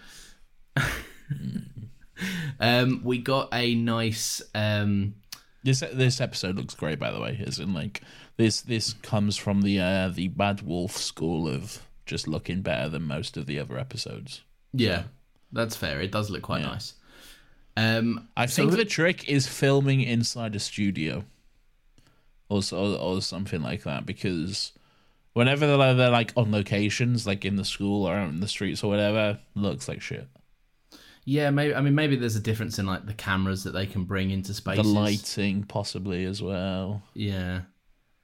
um, 2.60 3.00
we 3.04 3.18
got 3.18 3.48
a 3.52 3.74
nice. 3.74 4.42
Um, 4.54 5.14
This 5.64 5.80
this 5.92 6.20
episode 6.20 6.56
looks 6.56 6.74
great, 6.74 6.98
by 6.98 7.10
the 7.10 7.20
way. 7.20 7.42
As 7.46 7.58
in, 7.58 7.74
like 7.74 8.02
this 8.36 8.60
this 8.62 8.92
comes 8.94 9.36
from 9.36 9.62
the 9.62 9.80
uh, 9.80 10.08
the 10.08 10.28
Bad 10.28 10.62
Wolf 10.62 10.96
school 10.96 11.48
of 11.48 11.82
just 12.06 12.26
looking 12.28 12.62
better 12.62 12.88
than 12.88 13.02
most 13.02 13.36
of 13.36 13.46
the 13.46 13.58
other 13.58 13.78
episodes. 13.78 14.42
yeah, 14.72 15.04
that's 15.52 15.76
fair. 15.76 16.00
It 16.00 16.10
does 16.10 16.30
look 16.30 16.42
quite 16.42 16.62
Yeah. 16.62 16.66
nice. 16.68 16.94
Um, 17.76 18.28
I 18.36 18.46
so- 18.46 18.62
think 18.68 18.76
the 18.76 18.84
trick 18.84 19.28
is 19.28 19.46
filming 19.46 20.02
inside 20.02 20.54
a 20.54 20.60
studio, 20.60 21.24
or 22.48 22.62
so, 22.62 22.96
or 22.96 23.22
something 23.22 23.62
like 23.62 23.84
that. 23.84 24.04
Because 24.04 24.72
whenever 25.32 25.66
they're, 25.66 25.94
they're 25.94 26.10
like 26.10 26.32
on 26.36 26.50
locations, 26.52 27.26
like 27.26 27.44
in 27.44 27.56
the 27.56 27.64
school 27.64 28.04
or 28.04 28.14
out 28.16 28.28
in 28.28 28.40
the 28.40 28.48
streets 28.48 28.82
or 28.84 28.88
whatever, 28.90 29.38
looks 29.54 29.88
like 29.88 30.02
shit. 30.02 30.28
Yeah, 31.24 31.50
maybe. 31.50 31.74
I 31.74 31.80
mean, 31.80 31.94
maybe 31.94 32.16
there's 32.16 32.34
a 32.36 32.40
difference 32.40 32.78
in 32.78 32.86
like 32.86 33.06
the 33.06 33.14
cameras 33.14 33.62
that 33.64 33.70
they 33.72 33.86
can 33.86 34.04
bring 34.04 34.30
into 34.30 34.52
spaces. 34.54 34.84
The 34.84 34.98
lighting, 35.00 35.62
possibly 35.64 36.24
as 36.24 36.42
well, 36.42 37.02
Yeah. 37.14 37.60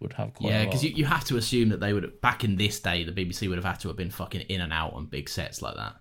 would 0.01 0.13
have 0.15 0.35
quite. 0.35 0.51
Yeah, 0.51 0.65
because 0.65 0.83
you, 0.85 0.91
you 0.91 1.05
have 1.05 1.25
to 1.27 1.37
assume 1.37 1.69
that 1.69 1.79
they 1.81 1.93
would 1.93 2.21
back 2.21 2.43
in 2.45 2.57
this 2.57 2.81
day, 2.81 3.05
the 3.05 3.13
BBC 3.13 3.49
would 3.49 3.57
have 3.59 3.65
had 3.65 3.79
to 3.81 3.89
have 3.89 3.97
been 3.97 4.11
fucking 4.11 4.41
in 4.43 4.61
and 4.61 4.73
out 4.73 4.95
on 4.95 5.07
big 5.07 5.29
sets 5.29 5.63
like 5.63 5.77
that. 5.77 5.95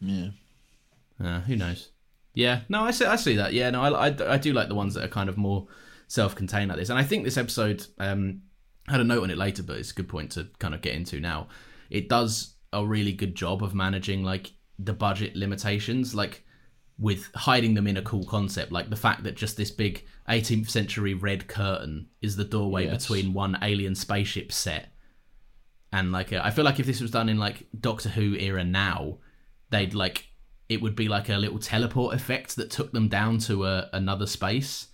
yeah. 0.00 0.28
Uh, 1.22 1.40
who 1.40 1.56
knows? 1.56 1.90
Yeah, 2.34 2.60
no, 2.68 2.82
I 2.82 2.92
see. 2.92 3.04
I 3.04 3.16
see 3.16 3.36
that. 3.36 3.52
Yeah, 3.52 3.70
no, 3.70 3.82
I, 3.82 4.08
I, 4.08 4.34
I 4.34 4.38
do 4.38 4.52
like 4.52 4.68
the 4.68 4.74
ones 4.74 4.94
that 4.94 5.04
are 5.04 5.08
kind 5.08 5.28
of 5.28 5.36
more 5.36 5.66
self-contained 6.08 6.68
like 6.68 6.78
this, 6.78 6.88
and 6.88 6.98
I 6.98 7.02
think 7.02 7.24
this 7.24 7.36
episode 7.36 7.84
um, 7.98 8.42
I 8.88 8.92
had 8.92 9.00
a 9.00 9.04
note 9.04 9.22
on 9.24 9.30
it 9.30 9.38
later, 9.38 9.62
but 9.62 9.76
it's 9.76 9.90
a 9.90 9.94
good 9.94 10.08
point 10.08 10.32
to 10.32 10.46
kind 10.58 10.74
of 10.74 10.80
get 10.82 10.94
into 10.94 11.20
now. 11.20 11.48
It 11.90 12.08
does 12.08 12.54
a 12.72 12.84
really 12.86 13.12
good 13.12 13.34
job 13.34 13.62
of 13.64 13.74
managing 13.74 14.22
like 14.22 14.52
the 14.84 14.92
budget 14.92 15.36
limitations, 15.36 16.14
like 16.14 16.44
with 16.98 17.30
hiding 17.34 17.74
them 17.74 17.86
in 17.86 17.96
a 17.96 18.02
cool 18.02 18.24
concept, 18.24 18.70
like 18.72 18.90
the 18.90 18.96
fact 18.96 19.22
that 19.24 19.34
just 19.34 19.56
this 19.56 19.70
big 19.70 20.04
18th 20.28 20.68
century 20.70 21.14
red 21.14 21.48
curtain 21.48 22.08
is 22.20 22.36
the 22.36 22.44
doorway 22.44 22.84
Yes. 22.86 23.02
between 23.06 23.32
one 23.32 23.58
alien 23.62 23.94
spaceship 23.94 24.52
set 24.52 24.92
and 25.92 26.12
like 26.12 26.32
uh, 26.32 26.40
I 26.44 26.50
feel 26.50 26.64
like 26.64 26.78
if 26.78 26.86
this 26.86 27.00
was 27.00 27.10
done 27.10 27.28
in 27.28 27.38
like 27.38 27.66
Doctor 27.78 28.10
Who 28.10 28.34
era 28.36 28.64
now, 28.64 29.18
they'd 29.70 29.94
like 29.94 30.26
it 30.68 30.80
would 30.80 30.94
be 30.94 31.08
like 31.08 31.28
a 31.28 31.36
little 31.36 31.58
teleport 31.58 32.14
effect 32.14 32.54
that 32.56 32.70
took 32.70 32.92
them 32.92 33.08
down 33.08 33.38
to 33.38 33.64
a, 33.66 33.90
another 33.92 34.26
space. 34.26 34.86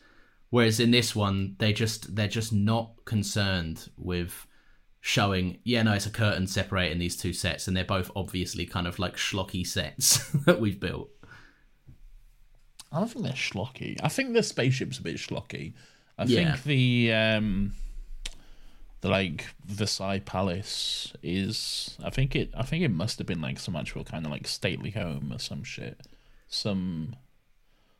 Whereas 0.48 0.80
in 0.80 0.90
this 0.92 1.14
one, 1.14 1.56
they 1.58 1.72
just 1.74 2.14
they're 2.16 2.28
just 2.28 2.52
not 2.52 2.92
concerned 3.04 3.90
with 3.98 4.46
showing. 5.06 5.58
Yeah, 5.62 5.82
no, 5.84 5.92
it's 5.92 6.06
a 6.06 6.10
curtain 6.10 6.48
separating 6.48 6.98
these 6.98 7.16
two 7.16 7.32
sets, 7.32 7.68
and 7.68 7.76
they're 7.76 7.84
both 7.84 8.10
obviously 8.16 8.66
kind 8.66 8.88
of 8.88 8.98
like 8.98 9.16
schlocky 9.16 9.64
sets 9.64 10.28
that 10.46 10.58
we've 10.60 10.80
built. 10.80 11.10
I 12.90 12.98
don't 12.98 13.08
think 13.08 13.24
they're 13.24 13.34
schlocky. 13.34 13.96
I 14.02 14.08
think 14.08 14.32
the 14.32 14.42
spaceship's 14.42 14.98
a 14.98 15.02
bit 15.02 15.16
schlocky. 15.16 15.74
I 16.18 16.24
Yeah. 16.24 16.54
think 16.54 16.64
the 16.64 17.12
um 17.12 17.72
the 19.02 19.08
like 19.08 19.46
Versailles 19.64 20.20
Palace 20.24 21.12
is 21.22 21.96
I 22.02 22.10
think 22.10 22.34
it 22.34 22.50
I 22.56 22.62
think 22.64 22.82
it 22.82 22.90
must 22.90 23.18
have 23.18 23.26
been 23.28 23.40
like 23.42 23.58
some 23.60 23.76
actual 23.76 24.02
kind 24.04 24.24
of 24.24 24.32
like 24.32 24.48
stately 24.48 24.90
home 24.90 25.32
or 25.32 25.38
some 25.38 25.62
shit. 25.62 26.00
Some 26.48 27.14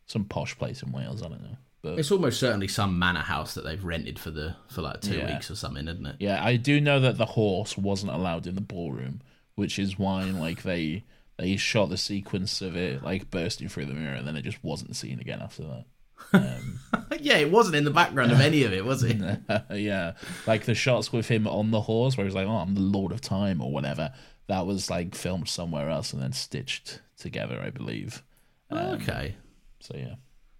some 0.06 0.24
posh 0.24 0.56
place 0.58 0.82
in 0.82 0.90
Wales, 0.92 1.22
I 1.22 1.28
don't 1.28 1.42
know. 1.42 1.56
But 1.90 1.98
It's 2.00 2.10
almost 2.10 2.40
certainly 2.40 2.68
some 2.68 2.98
manor 2.98 3.20
house 3.20 3.54
that 3.54 3.64
they've 3.64 3.84
rented 3.84 4.18
for 4.18 4.30
the 4.30 4.56
for 4.68 4.82
like 4.82 5.00
two 5.00 5.16
Yeah. 5.18 5.32
weeks 5.32 5.50
or 5.50 5.54
something, 5.54 5.86
isn't 5.88 6.06
it? 6.06 6.16
yeah, 6.20 6.44
I 6.44 6.56
do 6.56 6.80
know 6.80 6.98
that 7.00 7.16
the 7.18 7.26
horse 7.26 7.78
wasn't 7.78 8.12
allowed 8.12 8.46
in 8.46 8.54
the 8.56 8.60
ballroom, 8.60 9.20
which 9.54 9.78
is 9.78 9.98
why 9.98 10.24
like 10.24 10.62
they 10.62 11.04
they 11.38 11.56
shot 11.56 11.90
the 11.90 11.96
sequence 11.98 12.60
of 12.62 12.76
it 12.76 13.02
like 13.02 13.30
bursting 13.30 13.68
through 13.68 13.84
the 13.86 13.94
mirror 13.94 14.14
and 14.16 14.26
then 14.26 14.36
it 14.36 14.42
just 14.42 14.62
wasn't 14.64 14.96
seen 14.96 15.20
again 15.20 15.40
after 15.42 15.62
that. 15.62 15.84
yeah, 17.20 17.36
it 17.36 17.50
wasn't 17.50 17.76
in 17.76 17.84
the 17.84 17.90
background 17.90 18.32
of 18.32 18.40
any 18.40 18.62
of 18.64 18.72
it, 18.72 18.84
was 18.84 19.02
it? 19.02 19.16
yeah, 19.70 20.12
like 20.46 20.64
the 20.64 20.74
shots 20.74 21.12
with 21.12 21.28
him 21.28 21.46
on 21.46 21.70
the 21.70 21.82
horse, 21.82 22.16
where 22.16 22.24
he's 22.26 22.34
like, 22.34 22.46
"Oh, 22.46 22.56
I'm 22.56 22.74
the 22.74 22.80
Lord 22.80 23.12
of 23.12 23.20
Time" 23.20 23.60
or 23.60 23.70
whatever. 23.70 24.12
That 24.48 24.64
was 24.66 24.88
like 24.90 25.14
filmed 25.14 25.48
somewhere 25.48 25.90
else 25.90 26.12
and 26.12 26.22
then 26.22 26.32
stitched 26.32 27.00
together, 27.18 27.60
I 27.60 27.70
believe. 27.70 28.22
Um, 28.70 28.78
okay. 29.00 29.36
So 29.80 29.94
yeah, 29.96 30.14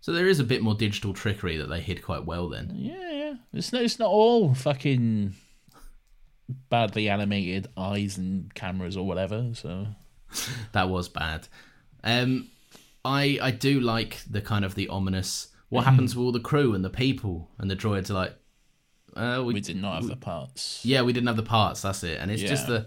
So 0.07 0.13
there 0.13 0.29
is 0.29 0.39
a 0.39 0.45
bit 0.45 0.63
more 0.63 0.77
digital 0.77 1.13
trickery 1.13 1.57
that 1.57 1.69
they 1.69 1.81
hid 1.81 2.01
quite 2.01 2.25
well 2.25 2.49
then. 2.49 2.71
yeah, 2.77 3.11
yeah. 3.11 3.35
It's 3.53 3.73
not, 3.73 3.83
it's 3.83 3.99
not 3.99 4.09
all 4.09 4.55
fucking 4.55 5.35
badly 6.69 7.09
animated 7.09 7.67
eyes 7.77 8.17
and 8.17 8.55
cameras 8.55 8.97
or 8.97 9.05
whatever. 9.05 9.51
So 9.55 9.89
that 10.71 10.89
was 10.89 11.09
bad. 11.09 11.49
Um, 12.05 12.51
I 13.05 13.41
I 13.43 13.51
do 13.51 13.81
like 13.81 14.23
the 14.31 14.41
kind 14.41 14.65
of 14.65 14.77
the 14.77 14.87
ominous. 14.87 15.49
What 15.71 15.85
happens 15.87 16.13
to 16.15 16.21
all 16.21 16.31
the 16.31 16.39
crew 16.39 16.73
and 16.77 16.85
the 16.85 16.89
people 16.89 17.51
and 17.59 17.69
the 17.69 17.75
droids 17.75 18.09
are 18.09 18.15
like. 18.15 18.37
Uh, 19.17 19.43
we, 19.45 19.55
we 19.55 19.61
did 19.61 19.77
not 19.77 19.97
have 19.97 20.07
the 20.07 20.15
parts. 20.15 20.85
Yeah, 20.85 21.03
we 21.03 21.15
didn't 21.15 21.27
have 21.27 21.37
the 21.37 21.43
parts. 21.43 21.83
That's 21.83 22.05
it, 22.05 22.21
and 22.21 22.31
it's 22.31 22.43
just 22.43 22.69
the 22.69 22.87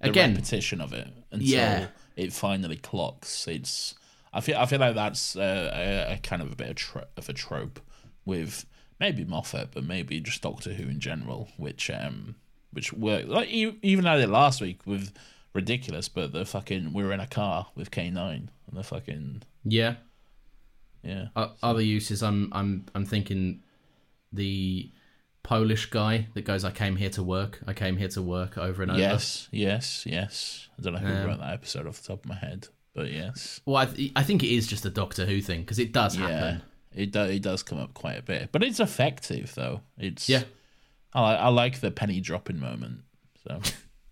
the 0.00 0.08
again. 0.08 0.30
repetition 0.30 0.80
of 0.80 0.94
it 0.94 1.06
until 1.32 1.46
Yeah. 1.46 1.88
it 2.16 2.32
finally 2.32 2.76
clocks. 2.76 3.46
It's 3.46 3.94
I 4.32 4.40
feel 4.40 4.56
I 4.58 4.66
feel 4.66 4.78
like 4.80 4.94
that's 4.94 5.36
uh, 5.36 5.70
a, 5.74 6.14
a 6.14 6.18
kind 6.18 6.42
of 6.42 6.52
a 6.52 6.56
bit 6.56 6.70
of, 6.70 6.76
tro- 6.76 7.04
of 7.16 7.28
a 7.28 7.32
trope 7.32 7.80
with 8.24 8.64
maybe 9.00 9.24
Moffat, 9.24 9.70
but 9.72 9.84
maybe 9.84 10.20
just 10.20 10.42
Doctor 10.42 10.72
Who 10.74 10.84
in 10.84 11.00
general, 11.00 11.48
which 11.56 11.90
um 11.90 12.36
which 12.72 12.92
worked. 12.92 13.28
Like 13.28 13.48
even 13.48 14.04
had 14.04 14.20
it 14.20 14.28
last 14.28 14.60
week 14.60 14.86
with 14.86 15.12
ridiculous, 15.54 16.08
but 16.08 16.32
the 16.32 16.44
fucking 16.44 16.92
we 16.92 17.02
were 17.02 17.12
in 17.12 17.20
a 17.20 17.26
car 17.26 17.66
with 17.74 17.90
K 17.90 18.08
nine 18.10 18.50
and 18.68 18.76
the 18.78 18.84
fucking 18.84 19.42
Yeah. 19.64 19.96
yeah 21.02 21.28
O- 21.34 21.52
other 21.62 21.82
uses, 21.82 22.22
I'm 22.22 22.48
I'm 22.52 22.86
I'm 22.94 23.04
thinking 23.04 23.62
the 24.32 24.90
Polish 25.42 25.86
guy 25.86 26.28
that 26.34 26.42
goes, 26.42 26.64
"I 26.64 26.70
came 26.70 26.96
here 26.96 27.10
to 27.10 27.22
work. 27.22 27.60
I 27.66 27.72
came 27.72 27.96
here 27.96 28.08
to 28.08 28.22
work." 28.22 28.56
Over 28.58 28.82
and 28.82 28.92
over. 28.92 29.00
yes 29.00 29.48
yes 29.50 30.04
yes. 30.06 30.68
I 30.78 30.82
don't 30.82 30.92
know 30.92 30.98
who 31.00 31.08
Um, 31.12 31.26
wrote 31.26 31.38
that 31.40 31.52
episode 31.54 31.86
off 31.88 32.00
the 32.00 32.08
top 32.08 32.24
of 32.24 32.28
my 32.28 32.36
head, 32.36 32.68
but 32.94 33.10
yes. 33.10 33.60
Well, 33.66 33.76
I, 33.76 33.86
th- 33.86 34.12
I 34.16 34.22
think 34.22 34.42
it 34.42 34.52
is 34.54 34.66
just 34.66 34.84
a 34.86 34.90
Doctor 34.90 35.24
Who 35.26 35.40
thing 35.40 35.60
because 35.60 35.78
it 35.78 35.92
does 35.92 36.16
Yeah, 36.16 36.28
happen. 36.28 36.62
it 36.94 37.12
do, 37.12 37.20
it 37.22 37.42
does 37.42 37.62
come 37.62 37.78
up 37.78 37.94
quite 37.94 38.18
a 38.18 38.22
bit, 38.22 38.50
but 38.52 38.62
it's 38.62 38.80
effective 38.80 39.54
though. 39.54 39.80
It's 39.98 40.28
Yeah. 40.28 40.44
I, 41.12 41.34
I 41.34 41.48
like 41.48 41.80
the 41.80 41.90
penny 41.90 42.20
dropping 42.20 42.60
moment. 42.60 43.00
So 43.46 43.60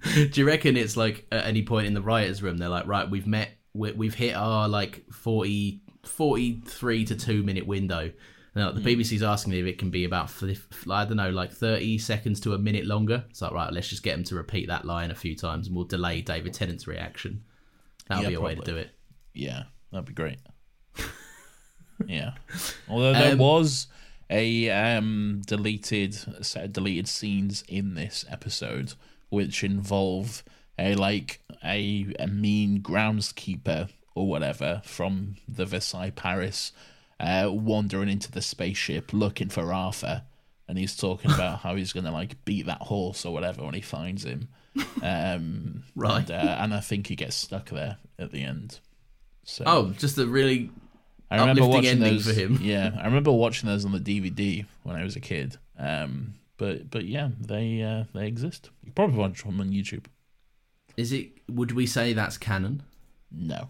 Do 0.14 0.31
you 0.41 0.47
reckon 0.47 0.77
it's 0.77 0.97
like 0.97 1.27
at 1.33 1.45
any 1.45 1.62
point 1.62 1.87
in 1.87 1.95
the 1.95 2.03
writers' 2.03 2.43
room 2.43 2.59
they're 2.59 2.69
like, 2.69 2.87
right, 2.87 3.09
we've 3.09 3.27
met, 3.27 3.51
we- 3.75 3.93
we've 3.93 4.14
hit 4.14 4.35
our 4.35 4.69
like 4.69 5.05
40, 5.12 5.83
43 6.05 7.05
to 7.07 7.17
two 7.17 7.43
minute 7.43 7.67
window. 7.67 8.12
Now 8.55 8.73
the 8.73 8.81
hmm. 8.81 8.87
BBC's 8.88 9.23
asking 9.23 9.53
me 9.53 9.61
if 9.61 9.67
it 9.67 9.79
can 9.79 9.91
be 9.91 10.05
about 10.05 10.33
I 10.91 11.05
don't 11.05 11.17
know, 11.17 11.31
like 11.31 11.53
thirty 11.53 11.99
seconds 11.99 12.41
to 12.41 12.55
a 12.55 12.59
minute 12.59 12.87
longer. 12.87 13.25
It's 13.31 13.43
like 13.43 13.53
right, 13.53 13.73
let's 13.73 13.88
just 13.88 14.03
get 14.03 14.17
them 14.17 14.25
to 14.25 14.35
repeat 14.35 14.67
that 14.69 14.85
line 14.85 15.11
a 15.11 15.14
few 15.14 15.37
times, 15.37 15.67
and 15.69 15.77
we'll 15.77 15.85
delay 15.85 16.23
David 16.23 16.55
Tennant's 16.55 16.87
reaction. 16.88 17.45
That'll 18.09 18.25
Yeah, 18.25 18.29
be 18.31 18.35
a 18.35 18.40
way 18.40 18.55
to 18.55 18.61
do 18.62 18.77
it. 18.77 18.90
yeah, 19.35 19.64
that'd 19.92 20.07
be 20.07 20.14
great. 20.14 20.38
yeah. 22.07 22.33
Although 22.88 23.12
there 23.12 23.33
Um, 23.33 23.38
was 23.38 23.87
a 24.31 24.71
um, 24.71 25.42
deleted 25.47 26.16
a 26.38 26.44
set 26.44 26.64
of 26.64 26.73
deleted 26.73 27.09
scenes 27.09 27.64
in 27.68 27.94
this 27.94 28.25
episode 28.29 28.94
which 29.31 29.64
involve 29.64 30.42
a 30.79 30.94
like 30.94 31.40
a, 31.64 32.14
a 32.18 32.27
mean 32.27 32.81
groundskeeper 32.81 33.90
or 34.14 34.27
whatever 34.29 34.81
from 34.85 35.37
the 35.49 35.64
Versailles 35.66 36.11
Paris 36.11 36.73
uh, 37.21 37.49
wandering 37.51 38.09
into 38.09 38.31
the 38.31 38.42
spaceship 38.42 39.12
looking 39.12 39.49
for 39.49 39.73
Arthur 39.73 40.23
and 40.68 40.79
he's 40.79 40.97
talking 40.97 41.31
about 41.33 41.61
how 41.61 41.75
he's 41.75 41.92
gonna 41.92 42.12
like 42.12 42.44
beat 42.44 42.66
that 42.66 42.83
horse 42.83 43.25
or 43.25 43.33
whatever 43.33 43.64
when 43.64 43.75
he 43.75 43.81
finds 43.81 44.25
him. 44.25 44.49
Um, 45.03 45.83
Right. 45.95 46.29
and, 46.29 46.31
uh, 46.31 46.57
and 46.61 46.75
I 46.75 46.81
think 46.81 47.07
he 47.07 47.17
gets 47.17 47.37
stuck 47.37 47.71
there 47.71 47.99
at 48.19 48.33
the 48.33 48.43
end. 48.43 48.81
So 49.45 49.64
Oh, 49.67 49.91
just 49.99 50.19
a 50.19 50.27
really 50.27 50.71
I 51.31 51.38
remember 51.41 51.62
uplifting 51.62 51.71
watching 51.75 51.91
ending 52.03 52.14
those. 52.14 52.27
for 52.27 52.33
him. 52.41 52.59
Yeah, 52.62 52.93
I 53.01 53.05
remember 53.07 53.33
watching 53.33 53.69
those 53.69 53.85
on 53.85 53.93
the 53.93 54.01
DVD 54.01 54.67
when 54.83 54.97
I 54.97 55.05
was 55.05 55.17
a 55.17 55.21
kid. 55.21 55.57
Um, 55.79 56.35
but 56.57 56.91
but 56.91 57.05
yeah, 57.05 57.31
they 57.41 57.83
uh, 57.83 58.05
they 58.14 58.27
exist. 58.27 58.71
You 58.85 58.93
probably 58.93 59.17
watch 59.19 59.45
them 59.45 59.61
on 59.61 59.71
YouTube. 59.71 60.05
Is 60.97 61.12
it? 61.12 61.31
Would 61.49 61.73
we 61.73 61.87
say 61.87 62.12
that's 62.12 62.37
canon? 62.38 62.83
No, 63.31 63.69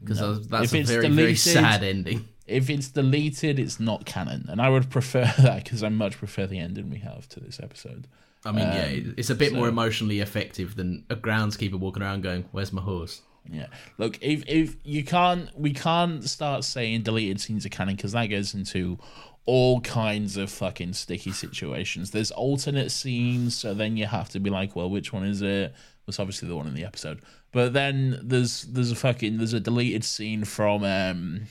Because 0.00 0.20
No. 0.20 0.34
that's 0.34 0.72
If 0.72 0.80
a 0.80 0.92
very 0.92 1.08
very 1.10 1.34
sad 1.34 1.82
ending. 1.82 2.26
if 2.46 2.70
it's 2.70 2.88
deleted, 2.88 3.58
it's 3.58 3.78
not 3.80 4.06
canon, 4.06 4.46
and 4.48 4.60
I 4.60 4.68
would 4.70 4.88
prefer 4.88 5.24
that 5.38 5.64
because 5.64 5.82
I 5.82 5.88
much 5.90 6.16
prefer 6.16 6.46
the 6.46 6.58
ending 6.58 6.88
we 6.90 6.98
have 6.98 7.28
to 7.30 7.40
this 7.40 7.60
episode. 7.60 8.06
I 8.44 8.52
mean, 8.52 8.68
yeah, 8.68 8.84
Um, 8.86 9.14
it's 9.16 9.30
a 9.30 9.34
bit 9.34 9.52
more 9.52 9.68
emotionally 9.68 10.20
effective 10.20 10.76
than 10.76 11.04
a 11.10 11.16
groundskeeper 11.16 11.74
walking 11.74 12.02
around 12.02 12.22
going, 12.22 12.44
"Where's 12.52 12.72
my 12.72 12.82
horse?" 12.82 13.22
Yeah. 13.50 13.66
Look, 13.98 14.18
if 14.20 14.44
if 14.46 14.76
you 14.84 15.04
can't, 15.04 15.50
we 15.58 15.72
can't 15.72 16.22
start 16.28 16.64
saying 16.64 17.02
deleted 17.02 17.40
scenes 17.40 17.64
are 17.66 17.70
canon 17.70 17.96
because 17.96 18.12
that 18.12 18.26
goes 18.26 18.54
into 18.54 18.98
all 19.44 19.80
kinds 19.80 20.36
of 20.36 20.50
fucking 20.50 20.92
sticky 20.92 21.32
situations. 21.32 22.10
There's 22.10 22.30
alternate 22.30 22.90
scenes, 22.90 23.56
so 23.56 23.72
then 23.74 23.96
you 23.96 24.06
have 24.06 24.28
to 24.30 24.40
be 24.40 24.50
like, 24.50 24.76
well, 24.76 24.90
which 24.90 25.12
one 25.12 25.24
is 25.24 25.40
it? 25.40 25.74
It's 26.06 26.20
obviously 26.20 26.48
the 26.48 26.56
one 26.56 26.66
in 26.66 26.74
the 26.74 26.84
episode. 26.84 27.20
But 27.52 27.72
then 27.72 28.20
there's 28.22 28.62
there's 28.62 28.92
a 28.92 28.96
fucking 28.96 29.38
there's 29.38 29.54
a 29.54 29.60
deleted 29.60 30.04
scene 30.04 30.44
from 30.44 30.84
um 30.84 31.46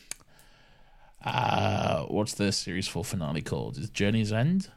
uh 1.25 2.03
what's 2.03 2.33
the 2.35 2.51
series 2.51 2.87
four 2.87 3.03
finale 3.03 3.41
called? 3.41 3.77
Is 3.77 3.89
Journey's 3.89 4.31
End? 4.31 4.69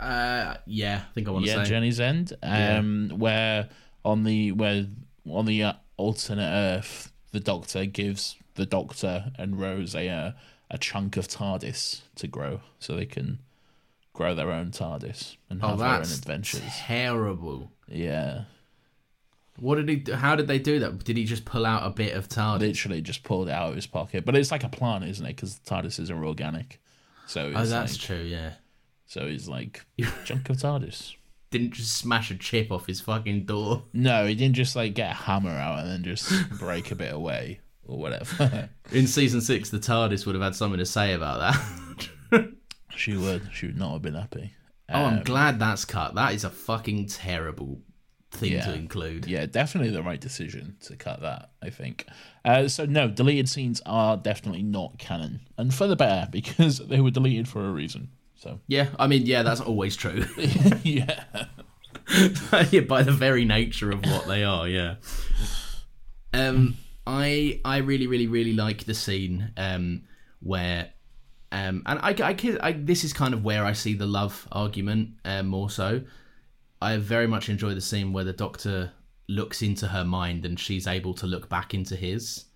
Uh, 0.00 0.56
yeah, 0.66 1.02
I 1.08 1.12
think 1.12 1.28
I 1.28 1.30
want 1.30 1.44
to 1.44 1.50
say 1.50 1.56
yeah, 1.58 1.64
say. 1.64 1.70
Journey's 1.70 2.00
End, 2.00 2.32
um, 2.42 3.12
where 3.16 3.68
on 4.04 4.24
the 4.24 4.52
where 4.52 4.86
on 5.28 5.44
the 5.46 5.62
uh, 5.62 5.72
alternate 5.96 6.50
Earth, 6.50 7.12
the 7.32 7.40
Doctor 7.40 7.84
gives 7.86 8.36
the 8.54 8.66
Doctor 8.66 9.30
and 9.38 9.60
Rose 9.60 9.94
a 9.94 10.08
uh, 10.08 10.32
a 10.70 10.78
chunk 10.78 11.16
of 11.16 11.28
TARDIS 11.28 12.00
to 12.16 12.26
grow, 12.26 12.60
so 12.78 12.96
they 12.96 13.04
can 13.06 13.40
grow 14.14 14.34
their 14.34 14.50
own 14.50 14.70
TARDIS 14.70 15.36
and 15.50 15.60
Oh, 15.62 15.68
have 15.68 15.78
their 15.78 15.88
own 15.88 16.00
adventures. 16.02 16.62
terrible. 16.78 17.70
Yeah, 17.88 18.44
What 19.58 19.76
did 19.76 19.88
he? 19.88 19.96
do- 19.96 20.14
How 20.14 20.36
did 20.36 20.46
they 20.46 20.58
do 20.58 20.78
that? 20.80 21.04
Did 21.04 21.16
he 21.16 21.24
just 21.24 21.44
pull 21.44 21.66
out 21.66 21.86
a 21.86 21.90
bit 21.90 22.14
of 22.14 22.28
TARDIS? 22.28 22.60
literally 22.60 23.00
just 23.02 23.22
pulled 23.24 23.48
it 23.48 23.52
out 23.52 23.70
of 23.70 23.76
his 23.76 23.86
pocket, 23.86 24.24
but 24.24 24.34
it's 24.36 24.50
like 24.50 24.64
a 24.64 24.68
plant, 24.68 25.04
isn't 25.04 25.24
it? 25.26 25.36
Because 25.36 25.60
TARDIS 25.66 25.98
isn't 26.00 26.24
organic. 26.24 26.80
So 27.26 27.48
it's 27.48 27.58
Oh, 27.58 27.64
that's 27.66 27.92
like, 27.92 28.00
true. 28.00 28.22
Yeah, 28.24 28.54
So 29.10 29.26
he's 29.26 29.48
like 29.48 29.84
chunk 30.24 30.48
of 30.50 30.56
TARDIS. 30.58 31.16
didn't 31.50 31.72
just 31.72 31.96
smash 31.96 32.30
a 32.30 32.36
chip 32.36 32.70
off 32.70 32.86
his 32.86 33.00
fucking 33.00 33.44
door. 33.44 33.82
No, 33.92 34.24
he 34.24 34.36
didn't 34.36 34.54
just 34.54 34.76
like 34.76 34.94
get 34.94 35.10
a 35.10 35.14
hammer 35.14 35.50
out 35.50 35.80
and 35.80 35.90
then 35.90 36.04
just 36.04 36.30
break 36.60 36.92
a 36.92 36.94
bit 36.94 37.12
away 37.12 37.58
or 37.84 37.98
whatever. 37.98 38.68
In 38.92 39.08
season 39.08 39.40
six, 39.40 39.68
the 39.70 39.78
TARDIS 39.80 40.26
would 40.26 40.36
have 40.36 40.44
had 40.44 40.54
something 40.54 40.78
to 40.78 40.86
say 40.86 41.12
about 41.14 41.40
that. 42.30 42.52
she 42.96 43.16
would. 43.16 43.48
She 43.52 43.66
would 43.66 43.76
not 43.78 43.94
have 43.94 44.02
been 44.02 44.14
happy. 44.14 44.52
oh, 44.88 45.04
I'm 45.06 45.18
Um, 45.18 45.24
glad 45.24 45.58
that's 45.58 45.84
cut. 45.84 46.14
That 46.14 46.32
is 46.34 46.44
a 46.44 46.50
fucking 46.50 47.06
terrible 47.08 47.80
thing 48.30 48.52
Yeah. 48.52 48.66
to 48.66 48.74
include. 48.74 49.26
Yeah, 49.26 49.46
definitely 49.46 49.90
the 49.90 50.04
right 50.04 50.20
decision 50.20 50.76
to 50.82 50.94
cut 50.94 51.20
that, 51.22 51.50
I 51.60 51.70
think. 51.70 52.06
Uh, 52.44 52.68
so, 52.68 52.86
no, 52.86 53.08
deleted 53.08 53.48
scenes 53.48 53.82
are 53.86 54.16
definitely 54.16 54.62
not 54.62 54.98
canon. 54.98 55.40
And 55.58 55.74
for 55.74 55.88
the 55.88 55.96
better, 55.96 56.28
because 56.30 56.78
they 56.86 57.00
were 57.00 57.10
deleted 57.10 57.48
for 57.48 57.66
a 57.68 57.72
reason. 57.72 58.10
So, 58.40 58.58
Yeah, 58.68 58.88
I 58.98 59.06
mean, 59.06 59.26
yeah, 59.26 59.42
that's 59.42 59.60
always 59.60 59.96
true. 59.96 60.24
yeah. 60.82 61.24
yeah, 62.70 62.80
by 62.80 63.02
the 63.02 63.12
very 63.12 63.44
nature 63.44 63.90
of 63.90 64.02
what 64.06 64.26
they 64.26 64.44
are, 64.44 64.66
yeah. 64.66 64.94
Um, 66.32 66.78
I 67.06 67.60
I 67.66 67.78
really 67.78 68.06
really 68.06 68.28
really 68.28 68.54
like 68.54 68.84
the 68.84 68.94
scene 68.94 69.52
um 69.56 70.04
where 70.40 70.90
um 71.52 71.82
and 71.84 71.98
I 71.98 72.14
I, 72.30 72.58
I 72.62 72.72
this 72.72 73.04
is 73.04 73.12
kind 73.12 73.34
of 73.34 73.44
where 73.44 73.64
I 73.64 73.74
see 73.74 73.94
the 73.94 74.06
love 74.06 74.48
argument 74.50 75.10
um, 75.26 75.48
more 75.48 75.68
so. 75.68 76.00
I 76.80 76.96
very 76.96 77.26
much 77.26 77.50
enjoy 77.50 77.74
the 77.74 77.82
scene 77.82 78.14
where 78.14 78.24
the 78.24 78.32
Doctor 78.32 78.92
looks 79.28 79.60
into 79.60 79.88
her 79.88 80.04
mind 80.04 80.46
and 80.46 80.58
she's 80.58 80.86
able 80.86 81.12
to 81.14 81.26
look 81.26 81.50
back 81.50 81.74
into 81.74 81.94
his. 81.94 82.46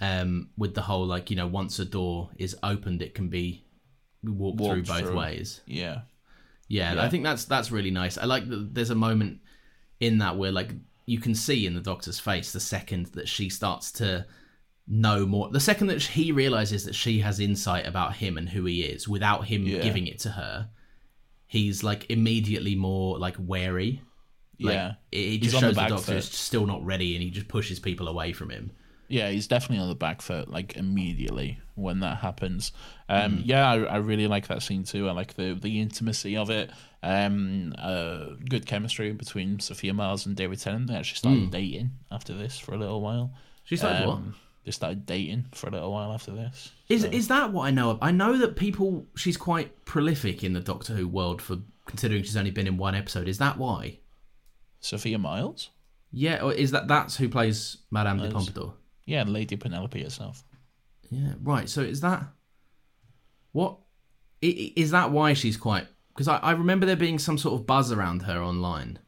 Um, 0.00 0.50
with 0.56 0.74
the 0.74 0.82
whole 0.82 1.04
like 1.04 1.30
you 1.30 1.36
know 1.36 1.48
once 1.48 1.80
a 1.80 1.84
door 1.84 2.30
is 2.36 2.56
opened, 2.62 3.02
it 3.02 3.12
can 3.12 3.28
be 3.28 3.64
walked, 4.22 4.58
through 4.58 4.82
both 4.82 4.98
through. 5.08 5.16
ways. 5.16 5.60
Yeah. 5.66 6.02
Yeah, 6.68 6.94
Yeah. 6.94 7.02
I 7.04 7.08
think 7.08 7.24
that's 7.24 7.44
that's 7.46 7.70
really 7.72 7.90
nice. 7.90 8.16
I 8.18 8.24
like 8.26 8.48
that 8.48 8.74
there's 8.74 8.90
a 8.90 8.94
moment 8.94 9.40
in 9.98 10.18
that 10.18 10.36
where 10.36 10.52
like 10.52 10.72
you 11.06 11.18
can 11.18 11.34
see 11.34 11.66
in 11.66 11.74
the 11.74 11.80
doctor's 11.80 12.20
face 12.20 12.52
the 12.52 12.60
second 12.60 13.06
that 13.06 13.28
she 13.28 13.48
starts 13.48 13.90
to 13.92 14.26
know 14.86 15.24
more 15.26 15.48
the 15.50 15.60
second 15.60 15.86
that 15.88 16.02
he 16.02 16.32
realizes 16.32 16.84
that 16.84 16.94
she 16.94 17.20
has 17.20 17.38
insight 17.40 17.86
about 17.86 18.14
him 18.16 18.36
and 18.38 18.48
who 18.48 18.64
he 18.64 18.82
is 18.82 19.06
without 19.08 19.44
him 19.46 19.64
Yeah. 19.64 19.80
giving 19.80 20.06
it 20.06 20.18
to 20.20 20.30
her 20.30 20.68
he's 21.46 21.82
like 21.84 22.10
immediately 22.10 22.74
more 22.74 23.18
like 23.18 23.36
wary 23.38 24.02
like, 24.58 24.74
Yeah. 24.74 24.92
it, 25.12 25.16
it 25.18 25.38
just 25.42 25.54
the 25.54 25.60
shows 25.60 25.74
the, 25.74 25.80
back 25.80 25.88
doctor 25.90 26.14
is 26.16 26.24
still 26.26 26.66
not 26.66 26.84
ready 26.84 27.14
and 27.14 27.22
he 27.22 27.30
just 27.30 27.46
pushes 27.48 27.78
people 27.78 28.08
away 28.08 28.32
from 28.32 28.50
him 28.50 28.72
Yeah, 29.10 29.28
he's 29.30 29.48
definitely 29.48 29.82
on 29.82 29.88
the 29.88 29.94
back 29.96 30.22
foot, 30.22 30.48
like 30.50 30.76
immediately 30.76 31.58
when 31.74 32.00
that 32.00 32.18
happens. 32.18 32.72
Um, 33.08 33.38
Mm. 33.38 33.42
Yeah, 33.44 33.68
I, 33.70 33.76
I 33.82 33.96
really 33.96 34.26
like 34.28 34.46
that 34.48 34.62
scene 34.62 34.84
too. 34.84 35.08
I 35.08 35.12
like 35.12 35.34
the 35.34 35.54
the 35.60 35.80
intimacy 35.80 36.36
of 36.36 36.48
it. 36.50 36.70
Um, 37.02 37.74
uh, 37.78 38.26
good 38.48 38.66
chemistry 38.66 39.12
between 39.12 39.58
Sophia 39.60 39.92
Myles 39.94 40.26
and 40.26 40.36
David 40.36 40.60
Tennant. 40.60 40.86
They 40.86 40.94
actually 40.94 41.16
started 41.16 41.42
Mm. 41.48 41.50
dating 41.50 41.90
after 42.10 42.34
this 42.34 42.58
for 42.58 42.74
a 42.74 42.78
little 42.78 43.00
while. 43.00 43.32
She 43.64 43.76
started 43.76 44.06
what? 44.06 44.20
They 44.64 44.70
started 44.72 45.06
dating 45.06 45.46
for 45.52 45.68
a 45.68 45.70
little 45.72 45.90
while 45.90 46.12
after 46.12 46.32
this. 46.32 46.70
Is 46.88 47.02
So- 47.02 47.08
is 47.08 47.28
that 47.28 47.52
what 47.52 47.64
I 47.66 47.70
know 47.70 47.90
of? 47.90 47.98
I 48.02 48.10
know 48.12 48.36
that 48.38 48.54
people 48.56 49.06
she's 49.16 49.36
quite 49.36 49.84
prolific 49.86 50.44
in 50.44 50.52
the 50.52 50.60
Doctor 50.60 50.94
Who 50.94 51.08
world 51.08 51.40
for 51.42 51.58
considering 51.86 52.22
she's 52.22 52.36
only 52.36 52.50
been 52.52 52.66
in 52.68 52.76
one 52.76 52.94
episode. 52.94 53.26
Is 53.26 53.38
that 53.38 53.56
why? 53.58 53.98
Sophia 54.80 55.18
Myles? 55.18 55.70
Yeah, 56.12 56.42
or 56.42 56.52
is 56.52 56.70
that 56.72 56.88
that's 56.88 57.16
who 57.16 57.28
plays 57.28 57.78
Madame 57.90 58.18
de 58.18 58.30
Pompadour? 58.30 58.74
Yeah, 59.10 59.24
Lady 59.24 59.56
Penelope 59.56 60.00
herself. 60.00 60.44
Yeah, 61.10 61.32
right. 61.42 61.68
So 61.68 61.80
is 61.80 62.00
that 62.02 62.22
what 63.50 63.78
is 64.40 64.92
that 64.92 65.10
why 65.10 65.32
she's 65.32 65.56
quite? 65.56 65.88
Because 66.14 66.28
I, 66.28 66.36
I 66.36 66.52
remember 66.52 66.86
there 66.86 66.94
being 66.94 67.18
some 67.18 67.36
sort 67.36 67.60
of 67.60 67.66
buzz 67.66 67.90
around 67.90 68.22
her 68.22 68.40
online, 68.40 69.00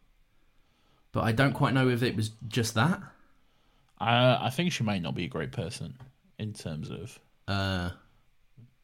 but 1.12 1.22
I 1.22 1.30
don't 1.30 1.52
quite 1.52 1.72
know 1.72 1.88
if 1.88 2.02
it 2.02 2.16
was 2.16 2.30
just 2.48 2.74
that. 2.74 3.00
I 4.00 4.46
I 4.46 4.50
think 4.50 4.72
she 4.72 4.82
might 4.82 5.02
not 5.02 5.14
be 5.14 5.24
a 5.24 5.28
great 5.28 5.52
person 5.52 5.94
in 6.36 6.52
terms 6.52 6.90
of 6.90 7.20
Uh, 7.46 7.90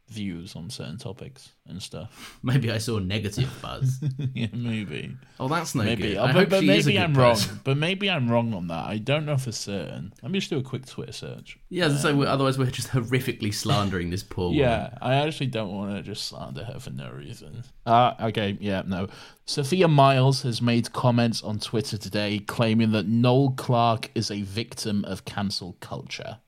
views 0.09 0.57
on 0.57 0.71
certain 0.71 0.99
topics 0.99 1.51
and 1.67 1.83
stuff. 1.83 2.39
maybe 2.43 2.71
I 2.71 2.79
saw 2.79 2.99
negative 2.99 3.51
buzz. 3.61 3.99
yeah, 4.35 4.49
maybe. 4.53 5.17
oh, 5.39 5.49
that's 5.49 5.75
no 5.75 5.85
maybe. 5.85 6.03
good. 6.03 6.17
Oh, 6.17 6.25
I 6.25 6.33
but 6.33 6.51
but 6.51 6.61
she 6.61 6.71
is 6.71 6.87
a 6.87 6.91
maybe 6.91 6.99
I'm 6.99 7.15
person. 7.15 7.51
wrong. 7.51 7.61
But 7.65 7.77
maybe 7.77 8.11
I'm 8.11 8.31
wrong 8.31 8.55
on 8.55 8.69
that. 8.69 8.87
I 8.87 8.99
don't 8.99 9.27
know 9.27 9.37
for 9.37 9.53
certain. 9.53 10.13
Let 10.23 10.33
me 10.33 10.39
just 10.39 10.51
do 10.51 10.59
a 10.59 10.63
quick 10.63 10.87
Twitter 10.87 11.13
search. 11.13 11.59
Yeah, 11.69 11.95
so 11.97 12.15
we- 12.17 12.27
otherwise 12.27 12.59
we're 12.59 12.71
just 12.71 12.89
horrifically 12.89 13.53
slandering 13.53 14.11
this 14.11 14.23
poor 14.23 14.47
woman. 14.47 14.59
Yeah, 14.61 14.97
I 15.01 15.15
actually 15.15 15.49
don't 15.49 15.73
want 15.73 15.95
to 15.97 16.03
just 16.03 16.27
slander 16.27 16.65
her 16.65 16.81
for 16.81 16.91
no 16.91 17.11
reason. 17.11 17.65
Uh, 17.87 18.15
okay, 18.21 18.57
yeah, 18.61 18.83
no. 18.87 19.09
Sophia 19.45 19.89
Myles 19.89 20.43
has 20.43 20.61
made 20.61 20.93
comments 20.93 21.43
on 21.43 21.59
Twitter 21.59 21.97
today 21.97 22.39
claiming 22.39 22.93
that 22.93 23.07
Noel 23.07 23.51
Clarke 23.53 24.11
is 24.15 24.31
a 24.31 24.43
victim 24.43 25.05
of 25.07 25.25
cancel 25.25 25.77
culture. 25.81 26.39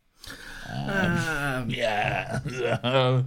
Um, 0.69 1.71
Yeah. 1.71 2.41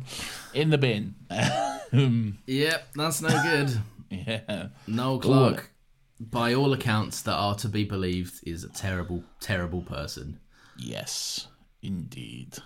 In 0.54 0.69
the 0.69 0.78
bin. 0.78 1.15
Yep, 2.48 2.88
that's 2.96 3.22
no 3.22 3.30
good. 3.43 3.80
Yeah. 4.10 4.67
Noel 4.86 5.17
Clarke, 5.19 5.72
by 6.19 6.54
all 6.54 6.72
accounts 6.74 7.22
that 7.24 7.34
are 7.34 7.56
to 7.56 7.67
be 7.67 7.84
believed, 7.84 8.48
is 8.48 8.63
a 8.63 8.69
terrible, 8.69 9.24
terrible 9.39 9.82
person. 9.82 10.39
Yes, 10.78 11.48
indeed. 11.82 12.58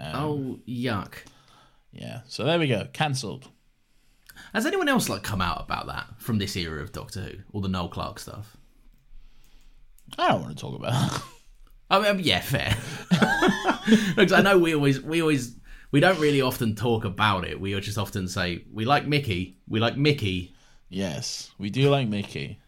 Um, 0.00 0.14
oh, 0.14 0.58
yuck. 0.66 1.16
Yeah. 1.92 2.20
So 2.26 2.44
there 2.44 2.58
we 2.58 2.68
go. 2.68 2.88
Cancelled. 2.94 3.48
Has 4.54 4.64
anyone 4.64 4.88
else 4.88 5.10
like 5.10 5.22
come 5.22 5.42
out 5.42 5.62
about 5.62 5.86
that 5.88 6.06
from 6.18 6.38
this 6.38 6.56
era 6.56 6.82
of 6.82 6.92
Doctor 6.92 7.20
Who, 7.20 7.32
all 7.52 7.60
the 7.60 7.68
Noel 7.68 7.88
Clarke 7.88 8.18
stuff? 8.18 8.56
I 10.18 10.28
don't 10.28 10.40
want 10.42 10.56
to 10.56 10.60
talk 10.60 10.74
about 10.78 10.92
that. 10.92 11.22
I 12.00 12.12
mean, 12.12 12.24
yeah, 12.24 12.40
fair. 12.40 12.76
Because 14.16 14.32
I 14.32 14.40
know 14.40 14.56
we 14.58 14.74
always, 14.74 15.00
we 15.02 15.20
always, 15.20 15.56
we 15.90 16.00
don't 16.00 16.18
really 16.18 16.40
often 16.40 16.74
talk 16.74 17.04
about 17.04 17.44
it. 17.46 17.60
We 17.60 17.78
just 17.80 17.98
often 17.98 18.28
say 18.28 18.64
we 18.72 18.86
like 18.86 19.06
Mickey, 19.06 19.58
we 19.68 19.78
like 19.78 19.96
Mickey. 19.96 20.54
Yes, 20.88 21.50
we 21.58 21.68
do 21.68 21.90
like 21.90 22.08
Mickey. 22.08 22.58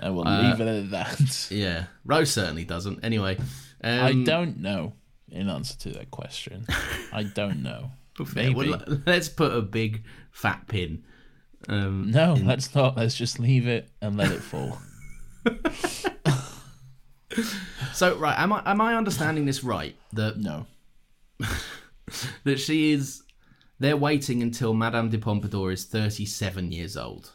And 0.00 0.14
we'll 0.14 0.28
Uh, 0.28 0.42
leave 0.42 0.60
it 0.60 0.68
at 0.68 0.90
that. 0.92 1.48
Yeah, 1.50 1.86
Rose 2.04 2.30
certainly 2.30 2.64
doesn't. 2.64 3.04
Anyway, 3.04 3.36
um, 3.82 4.00
I 4.00 4.12
don't 4.24 4.58
know. 4.60 4.92
In 5.30 5.48
answer 5.48 5.76
to 5.78 5.90
that 5.98 6.10
question, 6.12 6.66
I 7.12 7.24
don't 7.24 7.62
know. 7.62 7.90
Maybe. 8.34 8.54
Well, 8.54 8.82
let's 9.06 9.28
put 9.28 9.52
a 9.52 9.60
big 9.62 10.04
fat 10.30 10.66
pin. 10.68 11.04
Um, 11.68 12.10
No, 12.12 12.34
in- 12.34 12.46
let's 12.46 12.74
not. 12.74 12.96
Let's 12.96 13.16
just 13.16 13.38
leave 13.40 13.66
it 13.66 13.90
and 14.00 14.16
let 14.16 14.30
it 14.30 14.40
fall. 14.40 14.78
So 17.92 18.16
right, 18.16 18.38
am 18.38 18.52
I 18.52 18.62
am 18.66 18.80
I 18.80 18.94
understanding 18.96 19.44
this 19.46 19.62
right? 19.62 19.96
That 20.12 20.38
no, 20.38 20.66
that 22.44 22.58
she 22.58 22.92
is. 22.92 23.22
They're 23.78 23.96
waiting 23.96 24.42
until 24.42 24.74
Madame 24.74 25.08
de 25.08 25.18
Pompadour 25.18 25.72
is 25.72 25.84
thirty-seven 25.84 26.70
years 26.72 26.96
old 26.96 27.30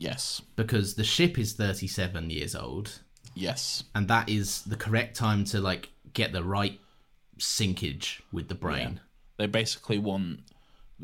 yes, 0.00 0.42
because 0.56 0.94
the 0.94 1.04
ship 1.04 1.38
is 1.38 1.52
thirty-seven 1.52 2.30
years 2.30 2.56
old, 2.56 3.00
yes, 3.34 3.84
and 3.94 4.08
that 4.08 4.28
is 4.28 4.62
the 4.62 4.76
correct 4.76 5.16
time 5.16 5.44
to 5.44 5.60
like 5.60 5.90
get 6.12 6.32
the 6.32 6.42
right 6.42 6.80
sinkage 7.38 8.20
with 8.32 8.48
the 8.48 8.54
brain. 8.54 9.00
they 9.38 9.46
basically 9.46 9.98
want 9.98 10.40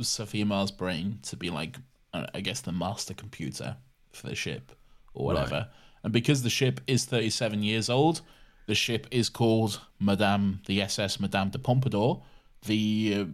Sophia 0.01 0.44
Myles' 0.44 0.70
brain 0.70 1.20
to 1.22 1.37
be 1.37 1.51
like, 1.51 1.77
uh, 2.12 2.27
I 2.35 2.40
guess, 2.40 2.61
the 2.61 2.72
master 2.72 3.14
computer 3.14 3.77
for 4.12 4.27
the 4.29 4.35
ship 4.35 4.72
or 5.14 5.27
whatever. 5.27 5.68
And 6.07 6.12
because 6.12 6.45
the 6.45 6.51
ship 6.51 6.81
is 6.87 7.05
37 7.05 7.64
years 7.64 7.90
old, 7.90 8.21
the 8.66 8.77
ship 8.77 9.09
is 9.11 9.29
called 9.29 9.81
Madame 9.99 10.61
the 10.66 10.81
SS 10.81 11.19
Madame 11.19 11.51
de 11.51 11.59
Pompadour. 11.59 12.23
The 12.64 13.27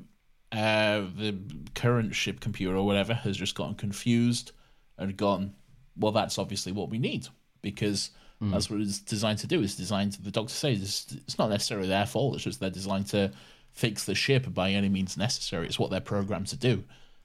uh, 0.52 0.56
uh, 0.56 1.02
the 1.14 1.36
current 1.74 2.14
ship 2.14 2.40
computer 2.40 2.74
or 2.74 2.86
whatever 2.86 3.12
has 3.12 3.36
just 3.36 3.54
gotten 3.54 3.74
confused 3.74 4.52
and 4.96 5.14
gone. 5.18 5.52
Well, 5.98 6.12
that's 6.12 6.38
obviously 6.38 6.72
what 6.72 6.88
we 6.88 6.98
need 6.98 7.28
because 7.60 8.08
that's 8.40 8.70
what 8.70 8.80
it's 8.80 9.00
designed 9.00 9.40
to 9.40 9.46
do. 9.46 9.62
It's 9.62 9.76
designed 9.76 10.12
to, 10.12 10.22
the 10.22 10.30
doctor 10.30 10.54
says 10.54 10.80
it's, 10.80 11.12
it's 11.26 11.38
not 11.38 11.50
necessarily 11.50 11.88
their 11.88 12.06
fault. 12.06 12.36
It's 12.36 12.44
just 12.44 12.58
they're 12.58 12.70
designed 12.70 13.08
to 13.08 13.32
fix 13.72 14.06
the 14.06 14.14
ship 14.14 14.46
by 14.54 14.70
any 14.70 14.88
means 14.88 15.18
necessary. 15.18 15.66
It's 15.66 15.78
what 15.78 15.90
they're 15.90 16.00
programmed 16.00 16.46
to 16.46 16.56
do. 16.56 16.84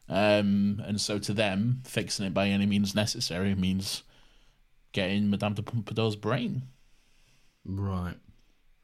Um, 0.10 0.84
and 0.86 1.00
so 1.00 1.20
to 1.20 1.34
them, 1.34 1.84
fixing 1.86 2.26
it 2.26 2.34
by 2.34 2.50
any 2.50 2.66
means 2.66 2.94
necessary 2.94 3.56
means 3.56 4.04
getting 4.98 5.30
Madame 5.30 5.54
de 5.54 5.62
Pompadour's 5.62 6.16
brain. 6.16 6.64
Right. 7.66 8.16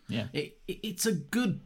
Yeah. 0.07 0.27
It, 0.33 0.57
it 0.67 0.79
it's 0.83 1.05
a 1.05 1.11
good. 1.13 1.61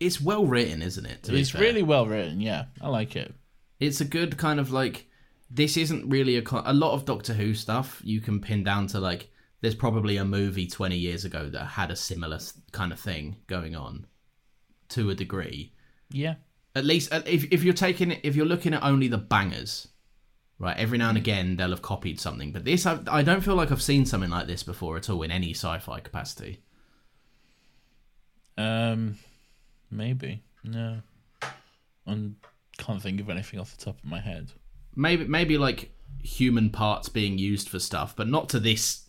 It's 0.00 0.20
well 0.20 0.44
written, 0.46 0.82
isn't 0.82 1.06
it? 1.06 1.28
It's 1.28 1.54
really 1.54 1.82
well 1.82 2.06
written. 2.06 2.40
Yeah, 2.40 2.64
I 2.82 2.88
like 2.88 3.16
it. 3.16 3.34
it's 3.80 4.00
a 4.00 4.04
good 4.04 4.36
kind 4.36 4.58
of 4.60 4.70
like 4.70 5.06
this 5.50 5.76
isn't 5.76 6.08
really 6.08 6.36
a 6.38 6.42
a 6.64 6.74
lot 6.74 6.92
of 6.94 7.04
Doctor 7.04 7.32
Who 7.34 7.54
stuff 7.54 8.00
you 8.04 8.20
can 8.20 8.40
pin 8.40 8.62
down 8.64 8.86
to 8.88 9.00
like 9.00 9.30
there's 9.62 9.74
probably 9.74 10.16
a 10.18 10.24
movie 10.24 10.66
20 10.66 10.96
years 10.96 11.24
ago 11.24 11.48
that 11.48 11.64
had 11.64 11.90
a 11.90 11.96
similar 11.96 12.38
kind 12.72 12.92
of 12.92 13.00
thing 13.00 13.36
going 13.46 13.74
on 13.74 14.06
to 14.90 15.08
a 15.10 15.14
degree 15.14 15.72
Yeah. 16.10 16.34
at 16.74 16.84
least 16.84 17.12
if 17.26 17.50
if 17.50 17.62
you're 17.64 17.74
taking 17.88 18.10
it 18.12 18.20
if 18.22 18.36
you're 18.36 18.52
looking 18.54 18.74
at 18.74 18.82
only 18.82 19.08
the 19.08 19.18
bangers 19.18 19.88
right 20.58 20.76
every 20.78 20.96
now 20.98 21.08
and 21.10 21.18
again 21.18 21.56
they'll 21.56 21.70
have 21.70 21.82
copied 21.82 22.18
something 22.18 22.50
but 22.52 22.64
this 22.64 22.86
I, 22.86 22.98
I 23.08 23.22
don't 23.22 23.42
feel 23.42 23.54
like 23.56 23.70
I've 23.70 23.82
seen 23.82 24.06
something 24.06 24.30
like 24.30 24.46
this 24.46 24.62
before 24.62 24.96
at 24.96 25.10
all 25.10 25.22
in 25.22 25.30
any 25.30 25.50
sci-fi 25.52 26.00
capacity 26.00 26.60
Um, 28.58 29.16
maybe 29.90 30.42
no. 30.64 31.02
I 32.06 32.18
can't 32.78 33.02
think 33.02 33.20
of 33.20 33.28
anything 33.28 33.60
off 33.60 33.76
the 33.76 33.84
top 33.84 33.98
of 33.98 34.04
my 34.04 34.20
head. 34.20 34.52
maybe 34.94 35.24
maybe 35.26 35.58
like 35.58 35.90
human 36.22 36.70
parts 36.70 37.08
being 37.08 37.36
used 37.38 37.68
for 37.68 37.78
stuff 37.78 38.14
but 38.16 38.26
not 38.28 38.48
to 38.50 38.58
this 38.60 39.08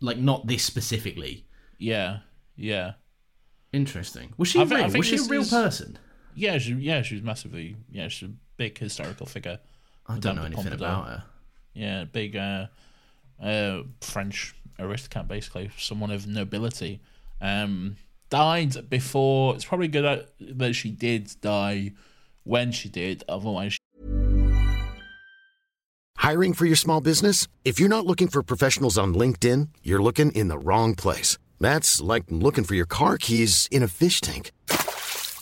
like 0.00 0.16
not 0.18 0.46
this 0.46 0.64
specifically 0.64 1.44
Yeah, 1.78 2.20
yeah, 2.56 2.92
Interesting. 3.72 4.32
Was 4.38 4.48
she 4.48 4.60
I 4.60 4.64
thi- 4.64 4.76
I 4.76 4.86
Was 4.88 5.06
she 5.06 5.16
a 5.16 5.22
real 5.24 5.42
is- 5.42 5.50
person? 5.50 5.98
yeah. 6.34 6.56
She, 6.56 6.72
yeah, 6.74 7.02
she's 7.02 7.20
massively. 7.22 7.76
Yeah, 7.90 8.08
she's 8.08 8.30
a 8.30 8.32
big 8.56 8.78
historical 8.78 9.26
figure. 9.26 9.58
I 10.08 10.18
don't 10.18 10.36
know 10.36 10.42
anything 10.42 10.64
Pompadour. 10.64 10.86
about 10.88 11.06
her. 11.08 11.24
Yeah, 11.74 12.04
big 12.04 12.34
uh, 12.36 12.66
uh, 13.42 13.82
French 14.00 14.54
aristocrat, 14.78 15.28
basically, 15.28 15.70
someone 15.78 16.10
of 16.10 16.26
nobility. 16.26 17.00
Um, 17.40 17.96
died 18.30 18.88
before. 18.90 19.54
It's 19.54 19.64
probably 19.64 19.88
good 19.88 20.04
that- 20.04 20.30
that 20.58 20.74
she 20.74 20.90
did 20.90 21.32
die 21.40 21.92
when 22.44 22.72
she 22.72 22.88
did. 22.88 23.22
Otherwise, 23.28 23.72
she- 23.74 23.78
Hiring 26.16 26.52
for 26.52 26.66
your 26.66 26.76
small 26.76 27.00
business? 27.00 27.46
If 27.64 27.78
you're 27.78 27.88
not 27.88 28.04
looking 28.06 28.28
for 28.28 28.42
professionals 28.42 28.98
on 28.98 29.14
LinkedIn, 29.14 29.68
you're 29.82 30.02
looking 30.02 30.32
in 30.32 30.48
the 30.48 30.58
wrong 30.58 30.94
place. 30.94 31.38
That's 31.60 32.00
like 32.00 32.24
looking 32.28 32.64
for 32.64 32.74
your 32.74 32.86
car 32.86 33.18
keys 33.18 33.68
in 33.70 33.82
a 33.82 33.88
fish 33.88 34.20
tank. 34.20 34.52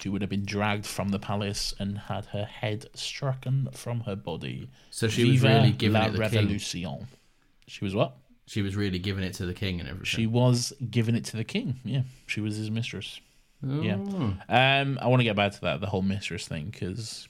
She 0.00 0.08
would 0.08 0.20
have 0.20 0.30
been 0.30 0.44
dragged 0.44 0.86
from 0.86 1.10
the 1.10 1.18
palace 1.18 1.72
and 1.78 1.98
had 1.98 2.26
her 2.26 2.44
head 2.44 2.86
stricken 2.94 3.68
from 3.72 4.00
her 4.00 4.16
body. 4.16 4.68
So 4.90 5.08
she 5.08 5.30
was 5.30 5.42
really 5.42 5.70
giving 5.70 6.00
la 6.00 6.06
it 6.06 6.12
the 6.12 6.18
king. 6.28 6.36
revolution. 6.36 7.06
She 7.66 7.84
was 7.84 7.94
what? 7.94 8.16
She 8.46 8.60
was 8.60 8.76
really 8.76 8.98
giving 8.98 9.24
it 9.24 9.34
to 9.34 9.46
the 9.46 9.54
king 9.54 9.80
and 9.80 9.88
everything. 9.88 10.04
She 10.04 10.26
was 10.26 10.72
giving 10.90 11.14
it 11.14 11.24
to 11.26 11.36
the 11.36 11.44
king. 11.44 11.80
Yeah, 11.84 12.02
she 12.26 12.40
was 12.40 12.56
his 12.56 12.70
mistress. 12.70 13.20
Yeah. 13.62 13.96
Oh. 13.98 14.36
Um, 14.48 14.98
I 15.00 15.06
want 15.06 15.20
to 15.20 15.24
get 15.24 15.36
back 15.36 15.52
to 15.52 15.60
that, 15.62 15.80
the 15.80 15.86
whole 15.86 16.02
mistress 16.02 16.46
thing, 16.46 16.66
because 16.70 17.26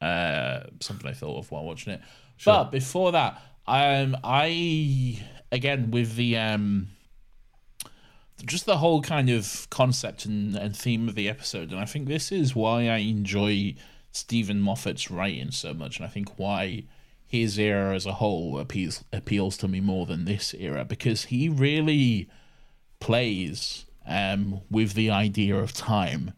uh, 0.00 0.60
something 0.80 1.08
I 1.08 1.12
thought 1.12 1.38
of 1.38 1.50
while 1.52 1.64
watching 1.64 1.92
it. 1.92 2.00
But 2.44 2.72
before 2.72 3.12
that, 3.12 3.40
um, 3.66 4.16
I 4.24 5.22
again 5.52 5.90
with 5.92 6.16
the 6.16 6.36
um, 6.38 6.88
just 8.44 8.66
the 8.66 8.78
whole 8.78 9.02
kind 9.02 9.30
of 9.30 9.66
concept 9.70 10.24
and, 10.24 10.54
and 10.54 10.76
theme 10.76 11.08
of 11.08 11.14
the 11.14 11.28
episode, 11.28 11.70
and 11.70 11.80
I 11.80 11.84
think 11.84 12.08
this 12.08 12.30
is 12.32 12.54
why 12.54 12.88
I 12.88 12.98
enjoy 12.98 13.74
Steven 14.12 14.60
Moffat's 14.60 15.10
writing 15.10 15.50
so 15.50 15.74
much, 15.74 15.98
and 15.98 16.06
I 16.06 16.08
think 16.08 16.38
why 16.38 16.84
his 17.26 17.58
era 17.58 17.94
as 17.94 18.06
a 18.06 18.12
whole 18.12 18.58
appeals 18.58 19.04
appeals 19.12 19.56
to 19.58 19.68
me 19.68 19.80
more 19.80 20.06
than 20.06 20.24
this 20.24 20.54
era 20.54 20.82
because 20.84 21.26
he 21.26 21.48
really 21.48 22.28
plays 23.00 23.84
um, 24.06 24.62
with 24.70 24.94
the 24.94 25.10
idea 25.10 25.54
of 25.54 25.74
time 25.74 26.32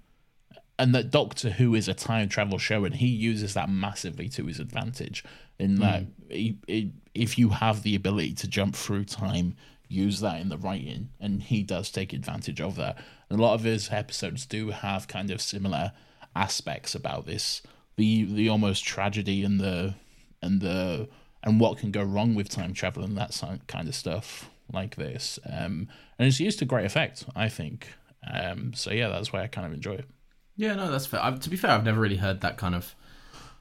and 0.81 0.95
that 0.95 1.11
Doctor 1.11 1.51
Who 1.51 1.75
is 1.75 1.89
a 1.89 1.95
time 1.95 2.31
travel 2.31 2.57
show, 2.57 2.87
and 2.87 2.95
he 2.95 3.07
uses 3.07 3.53
that 3.53 3.69
massively 3.69 4.31
to 4.31 4.47
his 4.47 4.59
advantage. 4.59 5.23
In 5.59 5.77
that, 5.77 6.05
he, 6.31 6.57
he, 6.67 6.93
if 7.15 7.39
you 7.39 7.51
have 7.51 7.83
the 7.83 7.95
ability 7.95 8.33
to 8.37 8.49
jump 8.49 8.75
through 8.75 9.05
time, 9.05 9.57
use 9.91 10.21
that 10.21 10.41
in 10.41 10.49
the 10.49 10.57
writing, 10.57 11.11
and 11.21 11.43
he 11.43 11.63
does 11.63 11.91
take 11.91 12.13
advantage 12.13 12.61
of 12.61 12.77
that. 12.77 12.97
And 13.29 13.39
a 13.39 13.43
lot 13.43 13.55
of 13.55 13.65
his 13.65 13.91
episodes 13.91 14.47
do 14.47 14.71
have 14.71 15.09
kind 15.09 15.31
of 15.31 15.43
similar 15.43 15.93
aspects 16.35 16.95
about 16.95 17.27
this, 17.27 17.61
the 17.97 18.25
the 18.25 18.49
almost 18.49 18.85
tragedy 18.85 19.45
and 19.45 19.61
the 19.61 19.95
and 20.41 20.61
the 20.61 21.09
and 21.43 21.59
what 21.59 21.79
can 21.79 21.91
go 21.91 22.03
wrong 22.03 22.35
with 22.35 22.49
time 22.49 22.73
travel 22.73 23.03
and 23.03 23.17
that 23.17 23.41
kind 23.67 23.89
of 23.89 23.95
stuff 23.95 24.51
like 24.73 24.97
this. 24.97 25.39
Um, 25.45 25.89
and 26.19 26.29
it's 26.29 26.39
used 26.39 26.59
to 26.61 26.65
great 26.65 26.87
effect, 26.87 27.25
I 27.35 27.49
think. 27.49 27.89
Um, 28.31 28.73
so 28.75 28.93
yeah, 28.93 29.09
that's 29.09 29.33
why 29.33 29.43
I 29.43 29.47
kind 29.47 29.67
of 29.67 29.73
enjoy 29.73 29.95
it. 29.95 30.05
Yeah, 30.57 30.75
no, 30.75 30.91
that's 30.91 31.07
fair. 31.07 31.25
i 31.25 31.31
to 31.31 31.51
be 31.51 31.57
fair, 31.57 31.71
I've 31.71 31.85
never 31.85 32.01
really 32.01 32.19
heard 32.19 32.43
that 32.43 32.59
kind 32.59 32.75
of 32.75 32.95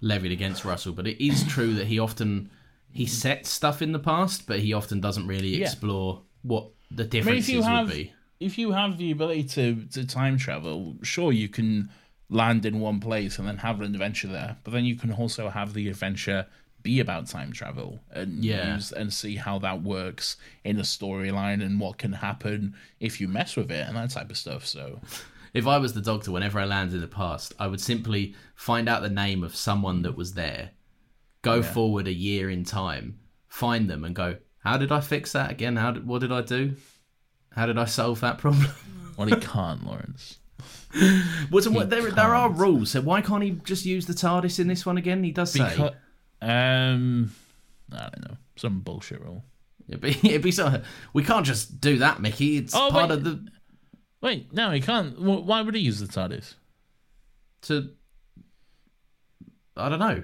levied 0.01 0.32
against 0.32 0.65
Russell, 0.65 0.93
but 0.93 1.07
it 1.07 1.25
is 1.25 1.43
true 1.47 1.73
that 1.75 1.88
he 1.88 1.97
often 1.97 2.51
he 2.92 3.06
mm. 3.06 3.10
sets 3.10 3.50
stuff 3.50 3.82
in 3.82 3.92
the 3.92 4.00
past, 4.00 4.48
but 4.48 4.60
he 4.60 4.74
often 4.74 5.00
doesn't 5.02 5.28
really 5.28 5.58
Yeah. 5.58 5.66
explore 5.68 6.22
what 6.42 6.70
the 6.92 7.04
differences 7.06 7.50
if 7.50 7.56
you 7.56 7.62
have 7.62 7.88
would 7.88 7.96
be. 7.96 8.14
if 8.40 8.58
you 8.58 8.72
have 8.72 8.98
the 8.98 9.12
ability 9.12 9.44
to 9.44 9.86
to 9.92 10.06
time 10.06 10.38
travel, 10.38 10.96
sure 11.04 11.32
you 11.32 11.50
can 11.50 11.90
land 12.30 12.66
in 12.66 12.80
one 12.80 13.00
place 13.00 13.40
and 13.40 13.48
then 13.48 13.58
have 13.58 13.82
an 13.82 13.94
adventure 13.94 14.28
there. 14.28 14.58
But 14.64 14.72
then 14.74 14.86
you 14.86 14.96
can 14.96 15.12
also 15.12 15.50
have 15.50 15.74
the 15.74 15.90
adventure 15.90 16.46
be 16.82 17.00
about 17.02 17.28
time 17.28 17.52
travel 17.52 18.00
and 18.12 18.44
Yeah. 18.46 18.76
use 18.76 18.92
and 18.94 19.12
see 19.12 19.36
how 19.36 19.60
that 19.60 19.82
works 19.84 20.38
in 20.64 20.78
a 20.78 20.84
storyline 20.84 21.62
and 21.62 21.80
what 21.80 21.98
can 21.98 22.14
happen 22.14 22.74
if 23.02 23.20
you 23.20 23.28
mess 23.28 23.56
with 23.58 23.70
it 23.72 23.86
and 23.88 23.98
that 23.98 24.12
type 24.12 24.30
of 24.30 24.38
stuff. 24.38 24.66
So 24.66 25.02
If 25.54 25.66
I 25.68 25.78
was 25.80 25.94
the 25.94 26.02
doctor, 26.02 26.32
whenever 26.32 26.60
I 26.60 26.66
landed 26.66 26.96
in 26.96 27.02
the 27.02 27.08
past, 27.08 27.54
I 27.60 27.66
would 27.68 27.82
simply 27.82 28.36
find 28.56 28.88
out 28.88 29.02
the 29.02 29.10
name 29.10 29.44
of 29.44 29.56
someone 29.56 30.04
that 30.04 30.16
was 30.16 30.34
there, 30.36 30.70
go 31.42 31.62
forward 31.64 32.08
a 32.08 32.14
year 32.14 32.50
in 32.50 32.64
time, 32.64 33.20
find 33.48 33.90
them, 33.90 34.04
and 34.04 34.16
go, 34.16 34.38
"How 34.60 34.78
did 34.78 34.92
I 34.92 35.02
fix 35.02 35.32
that 35.34 35.52
again? 35.52 35.76
How 35.76 35.92
did, 35.92 36.08
what 36.08 36.20
did 36.22 36.32
I 36.32 36.42
do? 36.42 36.76
How 37.52 37.66
did 37.66 37.78
I 37.78 37.86
solve 37.86 38.20
that 38.22 38.38
problem?" 38.40 38.68
well, 39.18 39.28
he 39.28 39.36
can't, 39.36 39.86
Laurence. 39.86 40.38
Well, 41.52 41.62
so 41.64 41.70
what, 41.72 41.84
He 41.86 41.90
there, 41.90 42.10
there 42.12 42.36
are 42.36 42.50
rules. 42.50 42.92
So 42.92 43.02
why 43.02 43.22
can't 43.22 43.44
he 43.44 43.52
just 43.52 43.86
use 43.86 44.08
the 44.08 44.14
TARDIS 44.14 44.60
in 44.60 44.68
this 44.68 44.86
one 44.88 44.98
again? 44.98 45.24
He 45.24 45.32
does 45.32 45.52
say. 45.54 45.62
Um, 46.42 47.32
I 47.92 48.10
don't 48.10 48.28
know 48.28 48.38
some 48.56 48.80
bullshit 48.82 49.22
rule. 49.22 49.44
It'd 49.88 50.02
be, 50.02 50.10
it'd 50.24 50.42
be 50.42 50.52
so. 50.52 50.82
We 51.14 51.24
can't 51.24 51.46
just 51.46 51.80
do 51.80 52.00
that, 52.00 52.20
Mickey. 52.22 52.58
It's 52.58 52.74
Oh, 52.76 52.90
part 52.92 53.10
wait. 53.10 53.18
of 53.20 53.24
the 53.24 53.46
Wait, 54.22 54.52
no, 54.54 54.72
he 54.72 54.82
can't. 54.82 55.18
Why 55.20 55.62
would 55.62 55.76
he 55.76 55.82
use 55.82 56.00
the 56.00 56.08
TARDIS? 56.08 56.56
to. 57.64 57.90
I 59.78 59.90
don't 59.90 60.00
know. 60.00 60.24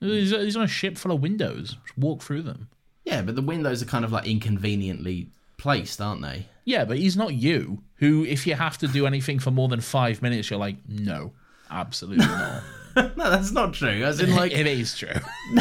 He's, 0.00 0.30
he's 0.30 0.56
on 0.56 0.62
a 0.62 0.68
ship 0.68 0.96
full 0.96 1.12
of 1.12 1.20
windows. 1.20 1.76
Just 1.84 1.98
walk 1.98 2.22
through 2.22 2.42
them. 2.42 2.68
Yeah, 3.04 3.22
but 3.22 3.34
the 3.34 3.42
windows 3.42 3.82
are 3.82 3.86
kind 3.86 4.04
of 4.04 4.12
like 4.12 4.26
inconveniently 4.26 5.28
placed, 5.58 6.00
aren't 6.00 6.22
they? 6.22 6.46
Yeah, 6.64 6.84
but 6.84 6.96
he's 6.98 7.16
not 7.16 7.34
you. 7.34 7.82
Who, 7.96 8.24
if 8.24 8.46
you 8.46 8.54
have 8.54 8.78
to 8.78 8.88
do 8.88 9.06
anything 9.06 9.38
for 9.38 9.50
more 9.50 9.68
than 9.68 9.80
five 9.80 10.22
minutes, 10.22 10.48
you're 10.50 10.58
like, 10.58 10.76
no, 10.88 11.32
absolutely 11.70 12.24
not. 12.26 12.62
no, 12.96 13.30
that's 13.30 13.50
not 13.52 13.74
true. 13.74 14.04
As 14.04 14.20
in, 14.20 14.34
like, 14.34 14.52
it 14.56 14.66
is 14.66 14.96
true. 14.96 15.08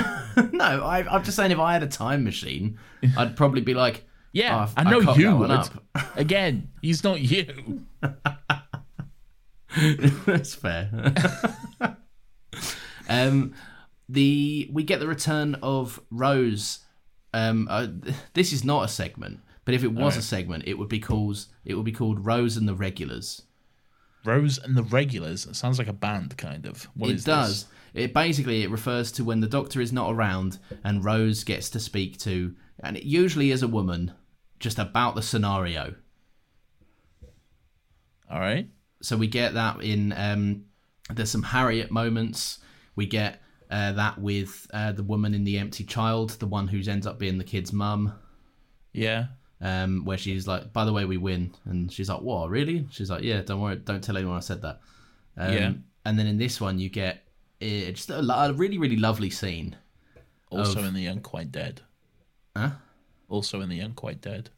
no, 0.51 0.63
I, 0.83 1.05
I'm 1.09 1.23
just 1.23 1.35
saying, 1.35 1.51
if 1.51 1.59
I 1.59 1.73
had 1.73 1.83
a 1.83 1.87
time 1.87 2.23
machine, 2.23 2.77
I'd 3.17 3.35
probably 3.35 3.61
be 3.61 3.73
like, 3.73 4.05
Yeah, 4.31 4.67
"Oh, 4.69 4.73
I 4.77 4.89
know 4.89 5.01
cocked 5.01 5.19
you 5.19 5.35
would. 5.35 5.51
up." 5.51 5.71
Again, 6.15 6.69
he's 6.81 7.03
not 7.03 7.19
you. 7.21 7.81
That's 10.25 10.55
fair. 10.55 11.13
um, 13.09 13.53
the 14.09 14.69
we 14.73 14.83
get 14.83 14.99
the 14.99 15.07
return 15.07 15.55
of 15.61 16.01
Rose. 16.09 16.79
Um, 17.33 17.67
uh, 17.69 17.87
this 18.33 18.51
is 18.51 18.65
not 18.65 18.83
a 18.83 18.87
segment, 18.87 19.39
but 19.63 19.75
if 19.75 19.83
it 19.83 19.93
was 19.93 20.17
a 20.17 20.21
segment, 20.21 20.63
it 20.65 20.77
would 20.77 20.89
be 20.89 20.99
called 20.99 21.45
it 21.63 21.75
would 21.75 21.85
be 21.85 21.91
called 21.91 22.25
Rose 22.25 22.57
and 22.57 22.67
the 22.67 22.73
Regulars. 22.73 23.43
Rose 24.25 24.57
and 24.57 24.75
the 24.75 24.83
Regulars. 24.83 25.45
It 25.45 25.55
sounds 25.55 25.79
like 25.79 25.87
a 25.87 25.93
band, 25.93 26.37
kind 26.37 26.65
of. 26.65 26.89
What 26.95 27.11
it 27.11 27.23
does. 27.23 27.63
This? 27.63 27.73
It 27.93 28.13
basically 28.13 28.63
it 28.63 28.69
refers 28.69 29.11
to 29.13 29.23
when 29.23 29.39
the 29.39 29.47
Doctor 29.47 29.79
is 29.79 29.93
not 29.93 30.11
around 30.11 30.59
and 30.83 31.05
Rose 31.05 31.43
gets 31.43 31.69
to 31.71 31.79
speak 31.79 32.17
to, 32.19 32.53
and 32.79 32.97
it 32.97 33.03
usually 33.03 33.51
is 33.51 33.63
a 33.63 33.67
woman, 33.67 34.13
just 34.59 34.77
about 34.77 35.15
the 35.15 35.21
scenario. 35.21 35.95
All 38.29 38.39
right. 38.39 38.67
So 39.01 39.15
we 39.17 39.27
get 39.27 39.53
that 39.53 39.81
in. 39.81 40.13
Um, 40.13 40.65
there's 41.09 41.31
some 41.31 41.43
Harriet 41.43 41.89
moments. 41.89 42.59
We 42.95 43.05
get 43.05 43.41
uh, 43.69 43.91
that 43.93 44.19
with 44.19 44.67
uh, 44.73 44.91
the 44.91 45.03
woman 45.03 45.33
in 45.33 45.43
the 45.43 45.57
empty 45.57 45.83
child, 45.83 46.31
the 46.39 46.47
one 46.47 46.67
who 46.67 46.81
ends 46.89 47.05
up 47.07 47.19
being 47.19 47.37
the 47.37 47.43
kid's 47.43 47.71
mum. 47.73 48.13
Yeah. 48.93 49.27
Um, 49.61 50.05
where 50.05 50.17
she's 50.17 50.47
like, 50.47 50.71
"By 50.71 50.85
the 50.85 50.93
way, 50.93 51.03
we 51.05 51.17
win," 51.17 51.53
and 51.65 51.91
she's 51.91 52.09
like, 52.09 52.21
"What? 52.21 52.49
Really?" 52.49 52.87
She's 52.91 53.09
like, 53.09 53.23
"Yeah, 53.23 53.41
don't 53.41 53.59
worry, 53.59 53.75
don't 53.75 54.03
tell 54.03 54.15
anyone 54.17 54.37
I 54.37 54.39
said 54.41 54.61
that." 54.61 54.79
Um, 55.37 55.53
Yeah. 55.53 55.73
And 56.05 56.17
then 56.17 56.27
in 56.27 56.37
this 56.37 56.61
one, 56.61 56.79
you 56.79 56.89
get 56.89 57.23
uh, 57.61 57.91
just 57.91 58.09
a, 58.09 58.19
a 58.19 58.53
really, 58.53 58.77
really 58.77 58.95
lovely 58.95 59.29
scene. 59.29 59.75
Also 60.49 60.79
of- 60.79 60.85
in 60.85 60.93
the 60.93 61.05
Unquiet 61.07 61.51
Dead. 61.51 61.81
Huh? 62.55 62.71
Also 63.27 63.59
in 63.61 63.69
the 63.69 63.81
Unquiet 63.81 64.21
Dead. 64.21 64.49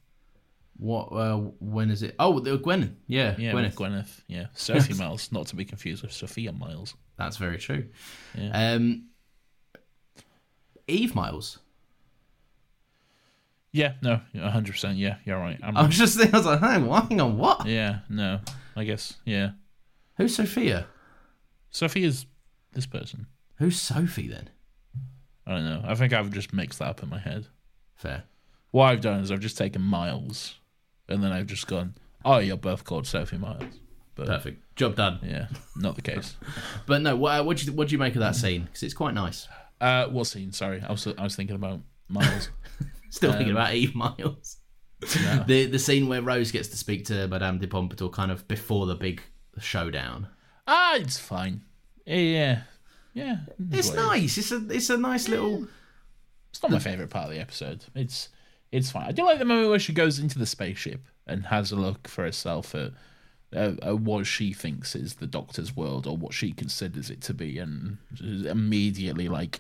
What? 0.78 1.07
Uh, 1.12 1.38
when 1.59 1.89
is 1.91 2.03
it? 2.03 2.16
Oh, 2.20 2.39
the 2.39 2.57
Gwen. 2.57 2.97
Yeah, 3.07 3.36
Yeah, 3.38 3.51
Gwyneth. 3.53 3.74
Gwyneth. 3.76 4.22
Yeah. 4.28 4.45
Sophie 4.53 4.93
Myles, 4.93 5.32
not 5.32 5.47
to 5.47 5.55
be 5.55 5.66
confused 5.66 6.01
with 6.03 6.12
Sophia 6.14 6.51
Myles. 6.51 6.95
That's 7.24 7.38
very 7.38 7.57
true. 7.57 7.86
Yeah. 8.36 8.74
Um, 8.74 9.05
Eve 10.88 11.13
Myles. 11.15 11.59
Yeah, 13.72 13.93
no, 14.01 14.19
hundred 14.38 14.74
percent. 14.74 14.97
Yeah, 14.97 15.17
you're 15.24 15.39
right. 15.39 15.57
I'm 15.63 15.78
I 15.78 15.86
was 15.86 15.97
just 15.97 16.17
thinking, 16.17 16.36
I 16.36 16.38
was 16.39 16.45
like, 16.47 16.59
hang 16.59 16.89
on, 16.89 17.07
hang 17.07 17.22
on, 17.22 17.38
what? 17.38 17.65
Yeah, 17.65 17.99
no, 18.09 18.39
I 18.76 18.84
guess. 18.84 19.13
Yeah, 19.24 19.51
Who's 20.17 20.36
Sophia? 20.36 20.88
Sophia's 21.69 22.26
this 22.74 22.86
person. 22.86 23.28
Who's 23.55 23.80
Sophie 23.80 24.28
then? 24.28 24.49
I 25.47 25.51
don't 25.51 25.63
know. 25.65 25.82
I 25.86 25.95
think 25.95 26.11
I've 26.11 26.32
just 26.32 26.53
mixed 26.53 26.80
that 26.80 26.89
up 26.89 27.03
in 27.03 27.09
my 27.09 27.19
head. 27.19 27.47
Fair. 27.95 28.24
What 28.72 28.86
I've 28.86 29.01
done 29.01 29.22
is 29.22 29.32
I've 29.32 29.39
just 29.39 29.57
taken 29.57 29.82
Myles, 29.82 30.55
and 31.07 31.24
then 31.24 31.32
I've 31.32 31.47
just 31.47 31.67
gone, 31.67 31.95
"Oh, 32.26 32.39
you're 32.39 32.57
both 32.57 32.84
called 32.84 33.07
Sophie 33.07 33.38
Myles." 33.38 33.80
But 34.16 34.28
Perfect. 34.28 34.76
Job 34.76 34.95
done. 34.95 35.20
Yeah, 35.24 35.47
not 35.76 35.95
the 35.95 36.01
case. 36.01 36.36
But 36.86 37.01
no, 37.01 37.16
what 37.16 37.45
what 37.45 37.57
do 37.57 37.66
you 37.66 37.74
what 37.74 37.88
do 37.88 37.93
you 37.93 37.97
make 37.99 38.16
of 38.16 38.20
that 38.22 38.36
scene? 38.36 38.64
Because 38.66 38.84
it's 38.84 38.93
quite 38.93 39.14
nice. 39.14 39.47
Uh, 39.80 40.07
what 40.07 40.28
scene? 40.28 40.51
Sorry, 40.51 40.82
I 40.88 40.91
was 40.91 41.07
I 41.07 41.24
was 41.24 41.36
thinking 41.36 41.55
about 41.55 41.80
Myles. 42.09 42.49
Still 43.09 43.32
thinking 43.32 43.51
Um, 43.51 43.57
about 43.57 43.74
Eve 43.74 43.95
Myles. 43.95 44.57
No. 45.24 45.43
The 45.47 45.66
the 45.66 45.80
scene 45.80 46.07
where 46.07 46.22
Rose 46.22 46.51
gets 46.51 46.68
to 46.70 46.78
speak 46.78 47.05
to 47.05 47.28
Madame 47.28 47.57
de 47.59 47.68
Pompadour 47.68 48.09
kind 48.09 48.32
of 48.32 48.47
before 48.47 48.86
the 48.86 48.95
big 48.95 49.22
showdown. 49.59 50.28
ah, 50.68 50.95
it's 50.97 51.18
fine. 51.18 51.62
Yeah, 52.05 52.18
yeah, 52.18 52.62
yeah. 53.14 53.38
It's 53.72 53.89
what 53.89 53.97
it 53.97 54.01
is. 54.01 54.05
nice. 54.07 54.38
It's 54.38 54.51
a 54.51 54.68
it's 54.70 54.89
a 54.89 54.97
nice 54.97 55.28
little. 55.30 55.68
It's 56.51 56.62
not 56.62 56.72
my 56.72 56.80
favorite 56.80 57.09
part 57.09 57.26
of 57.26 57.32
the 57.32 57.39
episode. 57.39 57.86
It's 57.95 58.30
it's 58.72 58.91
fine. 58.91 59.07
I 59.07 59.12
do 59.14 59.24
like 59.26 59.39
the 59.39 59.45
moment 59.45 59.70
where 59.70 59.80
she 59.80 59.93
goes 59.93 60.20
into 60.20 60.38
the 60.38 60.45
spaceship 60.45 61.01
and 61.28 61.45
has 61.47 61.72
a 61.72 61.76
look 61.76 62.07
for 62.07 62.24
herself 62.24 62.76
at, 62.76 62.91
uh, 63.56 63.74
at 63.82 63.99
what 63.99 64.26
she 64.26 64.54
thinks 64.54 64.95
is 64.95 65.16
the 65.16 65.28
Doctor's 65.28 65.76
world 65.76 66.08
or 66.08 66.16
what 66.16 66.34
she 66.34 66.52
considers 66.52 67.10
it 67.10 67.22
to 67.22 67.34
be, 67.34 67.58
and 67.58 67.97
immediately 68.20 69.28
like 69.28 69.60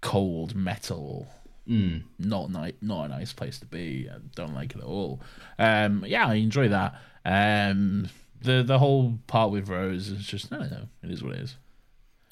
cold 0.00 0.54
metal. 0.54 1.28
Mm. 1.68 2.02
Not 2.18 2.50
nice, 2.50 2.72
not 2.80 3.04
a 3.04 3.08
nice 3.08 3.32
place 3.32 3.58
to 3.58 3.66
be. 3.66 4.08
I 4.10 4.18
don't 4.34 4.54
like 4.54 4.74
it 4.74 4.78
at 4.78 4.84
all. 4.84 5.20
Um, 5.58 6.04
yeah, 6.06 6.26
I 6.26 6.34
enjoy 6.34 6.68
that. 6.68 6.94
Um, 7.24 8.08
the 8.42 8.62
the 8.62 8.78
whole 8.78 9.18
part 9.26 9.50
with 9.50 9.68
Rose 9.68 10.08
is 10.08 10.26
just 10.26 10.50
no, 10.50 10.58
don't. 10.58 10.88
It 11.02 11.10
is 11.10 11.22
what 11.22 11.34
it 11.34 11.40
is. 11.40 11.56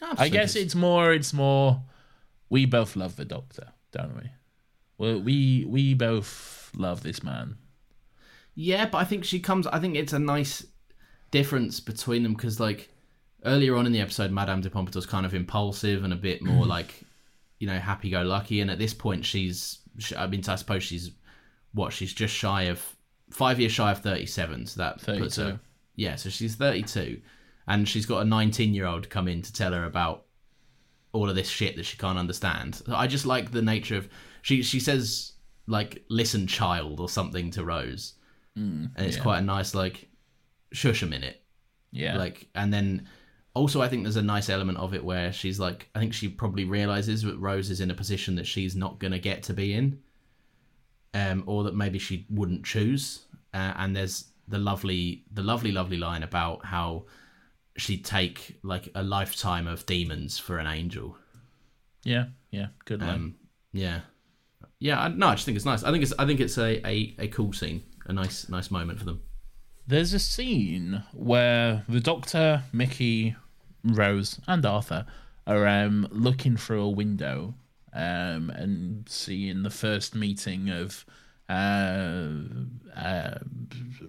I 0.00 0.28
guess 0.28 0.56
it's 0.56 0.74
more. 0.74 1.12
It's 1.12 1.32
more. 1.32 1.82
We 2.50 2.64
both 2.66 2.96
love 2.96 3.16
the 3.16 3.24
Doctor, 3.24 3.68
don't 3.92 4.16
we? 4.16 4.30
Well, 4.96 5.20
we 5.20 5.64
we 5.68 5.94
both 5.94 6.70
love 6.74 7.02
this 7.02 7.22
man. 7.22 7.56
Yeah, 8.54 8.86
but 8.86 8.98
I 8.98 9.04
think 9.04 9.24
she 9.24 9.38
comes. 9.38 9.66
I 9.66 9.78
think 9.78 9.96
it's 9.96 10.12
a 10.12 10.18
nice 10.18 10.66
difference 11.30 11.80
between 11.80 12.22
them 12.22 12.34
because, 12.34 12.60
like, 12.60 12.90
earlier 13.44 13.76
on 13.76 13.86
in 13.86 13.92
the 13.92 14.00
episode, 14.00 14.30
Madame 14.30 14.60
de 14.60 14.70
Pompadour's 14.70 15.06
kind 15.06 15.26
of 15.26 15.34
impulsive 15.34 16.04
and 16.04 16.12
a 16.12 16.16
bit 16.16 16.42
more 16.42 16.64
mm. 16.64 16.68
like, 16.68 17.02
you 17.58 17.66
know, 17.66 17.78
happy-go-lucky. 17.78 18.60
And 18.60 18.70
at 18.70 18.78
this 18.78 18.94
point, 18.94 19.24
she's. 19.24 19.78
She, 19.98 20.14
I 20.14 20.28
mean, 20.28 20.44
I 20.46 20.54
suppose 20.54 20.84
she's 20.84 21.10
what? 21.72 21.92
She's 21.92 22.12
just 22.12 22.32
shy 22.32 22.62
of 22.64 22.80
five 23.30 23.58
years 23.58 23.72
shy 23.72 23.90
of 23.90 23.98
thirty-seven. 23.98 24.66
So 24.66 24.80
that 24.80 25.02
puts 25.02 25.36
her. 25.36 25.58
Yeah, 25.96 26.14
so 26.14 26.30
she's 26.30 26.54
thirty-two, 26.54 27.20
and 27.66 27.88
she's 27.88 28.06
got 28.06 28.22
a 28.22 28.24
nineteen-year-old 28.24 29.10
come 29.10 29.26
in 29.26 29.42
to 29.42 29.52
tell 29.52 29.72
her 29.72 29.84
about 29.84 30.26
all 31.12 31.28
of 31.28 31.34
this 31.34 31.48
shit 31.48 31.74
that 31.74 31.84
she 31.84 31.96
can't 31.96 32.16
understand. 32.16 32.80
I 32.86 33.08
just 33.08 33.26
like 33.26 33.50
the 33.50 33.60
nature 33.60 33.96
of 33.96 34.08
she. 34.42 34.62
She 34.62 34.78
says 34.78 35.32
like, 35.66 36.04
"Listen, 36.08 36.46
child," 36.46 37.00
or 37.00 37.08
something 37.08 37.50
to 37.50 37.64
Rose 37.64 38.14
mm, 38.56 38.88
and 38.94 39.06
it's 39.06 39.16
yeah. 39.16 39.22
quite 39.24 39.38
a 39.38 39.42
nice 39.42 39.74
like 39.74 40.07
shush 40.72 41.02
a 41.02 41.06
minute 41.06 41.42
Yeah, 41.90 42.16
like 42.18 42.48
and 42.54 42.72
then 42.72 43.08
also 43.54 43.80
i 43.82 43.88
think 43.88 44.04
there's 44.04 44.16
a 44.16 44.22
nice 44.22 44.48
element 44.48 44.78
of 44.78 44.94
it 44.94 45.04
where 45.04 45.32
she's 45.32 45.58
like 45.58 45.88
i 45.94 45.98
think 45.98 46.12
she 46.14 46.28
probably 46.28 46.64
realizes 46.64 47.22
that 47.22 47.36
rose 47.38 47.70
is 47.70 47.80
in 47.80 47.90
a 47.90 47.94
position 47.94 48.36
that 48.36 48.46
she's 48.46 48.76
not 48.76 48.98
going 49.00 49.12
to 49.12 49.18
get 49.18 49.42
to 49.44 49.52
be 49.54 49.72
in 49.72 49.98
um, 51.14 51.42
or 51.46 51.64
that 51.64 51.74
maybe 51.74 51.98
she 51.98 52.26
wouldn't 52.30 52.64
choose. 52.64 53.26
Uh, 53.54 53.72
and 53.76 53.96
there's 53.96 54.26
the 54.46 54.58
lovely, 54.58 55.24
the 55.32 55.42
lovely, 55.42 55.72
lovely 55.72 55.96
line 55.96 56.22
about 56.22 56.64
how 56.64 57.04
she'd 57.76 58.04
take 58.04 58.58
like 58.62 58.88
a 58.94 59.02
lifetime 59.02 59.66
of 59.66 59.86
demons 59.86 60.38
for 60.38 60.58
an 60.58 60.66
angel. 60.66 61.16
Yeah, 62.04 62.26
yeah, 62.50 62.68
good 62.84 63.00
line. 63.00 63.10
Um, 63.10 63.34
yeah, 63.72 64.00
yeah. 64.78 65.00
I, 65.00 65.08
no, 65.08 65.28
I 65.28 65.34
just 65.34 65.46
think 65.46 65.56
it's 65.56 65.64
nice. 65.64 65.82
I 65.82 65.90
think 65.90 66.02
it's, 66.02 66.12
I 66.18 66.26
think 66.26 66.40
it's 66.40 66.58
a, 66.58 66.86
a, 66.86 67.14
a 67.18 67.28
cool 67.28 67.52
scene, 67.52 67.82
a 68.06 68.12
nice, 68.12 68.48
nice 68.48 68.70
moment 68.70 68.98
for 68.98 69.04
them. 69.04 69.22
There's 69.88 70.12
a 70.12 70.18
scene 70.18 71.02
where 71.14 71.82
the 71.88 71.98
Doctor, 71.98 72.64
Mickey, 72.74 73.36
Rose, 73.82 74.38
and 74.46 74.66
Arthur 74.66 75.06
are 75.46 75.66
um, 75.66 76.06
looking 76.10 76.58
through 76.58 76.82
a 76.82 76.90
window 76.90 77.54
um, 77.94 78.50
and 78.50 79.08
seeing 79.08 79.62
the 79.62 79.70
first 79.70 80.14
meeting 80.14 80.68
of 80.68 81.06
uh, 81.48 82.34
uh, 82.94 83.38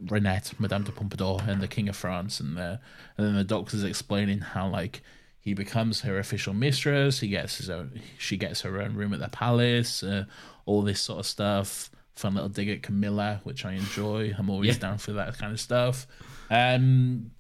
Renette, 0.04 0.60
Madame 0.60 0.84
de 0.84 0.92
Pompadour, 0.92 1.40
and 1.48 1.62
the 1.62 1.68
King 1.70 1.88
of 1.88 1.96
France, 1.96 2.42
and 2.42 2.58
the 2.58 2.82
and 3.16 3.28
then 3.28 3.36
the 3.36 3.46
Doctor's 3.46 3.86
explaining 3.86 4.40
how 4.40 4.68
like 4.68 5.02
he 5.40 5.54
becomes 5.54 6.02
her 6.02 6.20
official 6.20 6.54
mistress. 6.54 7.22
He 7.22 7.30
gets 7.30 7.56
his 7.56 7.70
own. 7.70 8.02
She 8.18 8.36
gets 8.36 8.60
her 8.62 8.82
own 8.82 8.96
room 8.96 9.14
at 9.14 9.22
the 9.22 9.30
palace. 9.30 10.04
Uh, 10.04 10.26
all 10.66 10.82
this 10.82 11.00
sort 11.00 11.20
of 11.20 11.26
stuff. 11.26 11.90
Fun 12.20 12.34
little 12.34 12.50
dig 12.50 12.68
at 12.68 12.84
Camilla, 12.84 13.40
which 13.46 13.64
I 13.64 13.72
enjoy. 13.74 14.36
I'm 14.38 14.50
always 14.50 14.76
Yeah. 14.76 14.80
down 14.82 14.98
for 14.98 15.14
that 15.14 15.38
kind 15.38 15.54
of 15.54 15.60
stuff. 15.62 16.06
Um, 16.52 17.32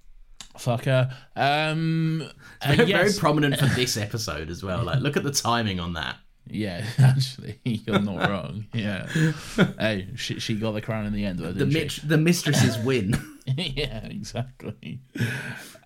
fuck 0.57 0.85
her. 0.85 1.13
Um, 1.35 2.21
uh, 2.61 2.73
Very, 2.77 2.91
very 2.93 3.11
prominent 3.17 3.57
for 3.59 3.65
this 3.75 3.97
episode 3.97 4.49
as 4.49 4.63
well. 4.63 4.85
Like, 4.85 5.01
look 5.01 5.17
at 5.17 5.23
the 5.23 5.31
timing 5.31 5.81
on 5.81 5.93
that. 5.95 6.15
Yeah, 6.47 6.85
actually, 6.97 7.59
you're 7.65 7.99
not 7.99 8.29
wrong. 8.29 8.67
Yeah. 8.73 9.07
Hey, 9.77 10.07
she, 10.15 10.39
she 10.39 10.55
got 10.55 10.71
the 10.71 10.81
crown 10.81 11.05
in 11.05 11.11
the 11.11 11.25
end, 11.25 11.39
though, 11.39 11.51
The 11.51 11.65
mit- 11.65 11.99
the 12.05 12.17
mistresses 12.17 12.77
win. 12.77 13.15
yeah, 13.45 14.05
exactly. 14.05 15.01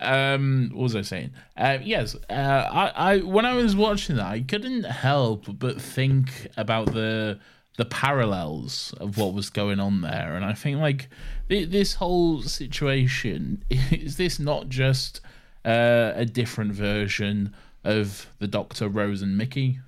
Um, 0.00 0.70
what 0.72 0.84
was 0.84 0.96
I 0.96 1.02
saying? 1.02 1.32
Uh, 1.56 1.78
yes, 1.82 2.14
uh, 2.30 2.32
I, 2.32 2.92
I 3.14 3.18
when 3.22 3.44
I 3.44 3.54
was 3.54 3.74
watching 3.74 4.16
that, 4.16 4.26
I 4.26 4.40
couldn't 4.40 4.84
help 4.84 5.46
but 5.58 5.80
think 5.82 6.46
about 6.56 6.92
the 6.92 7.40
the 7.76 7.84
parallels 7.84 8.94
of 9.00 9.18
what 9.18 9.34
was 9.34 9.50
going 9.50 9.80
on 9.80 10.00
there, 10.02 10.34
and 10.36 10.44
I 10.44 10.52
think 10.54 10.78
like 10.78 11.08
thi- 11.48 11.64
this 11.64 11.94
whole 11.94 12.42
situation 12.42 13.64
is 13.70 14.16
this 14.16 14.38
not 14.38 14.68
just 14.68 15.20
uh, 15.64 16.12
a 16.14 16.24
different 16.24 16.72
version 16.72 17.54
of 17.82 18.26
the 18.38 18.46
Doctor, 18.46 18.88
Rose, 18.88 19.22
and 19.22 19.36
Mickey? 19.36 19.80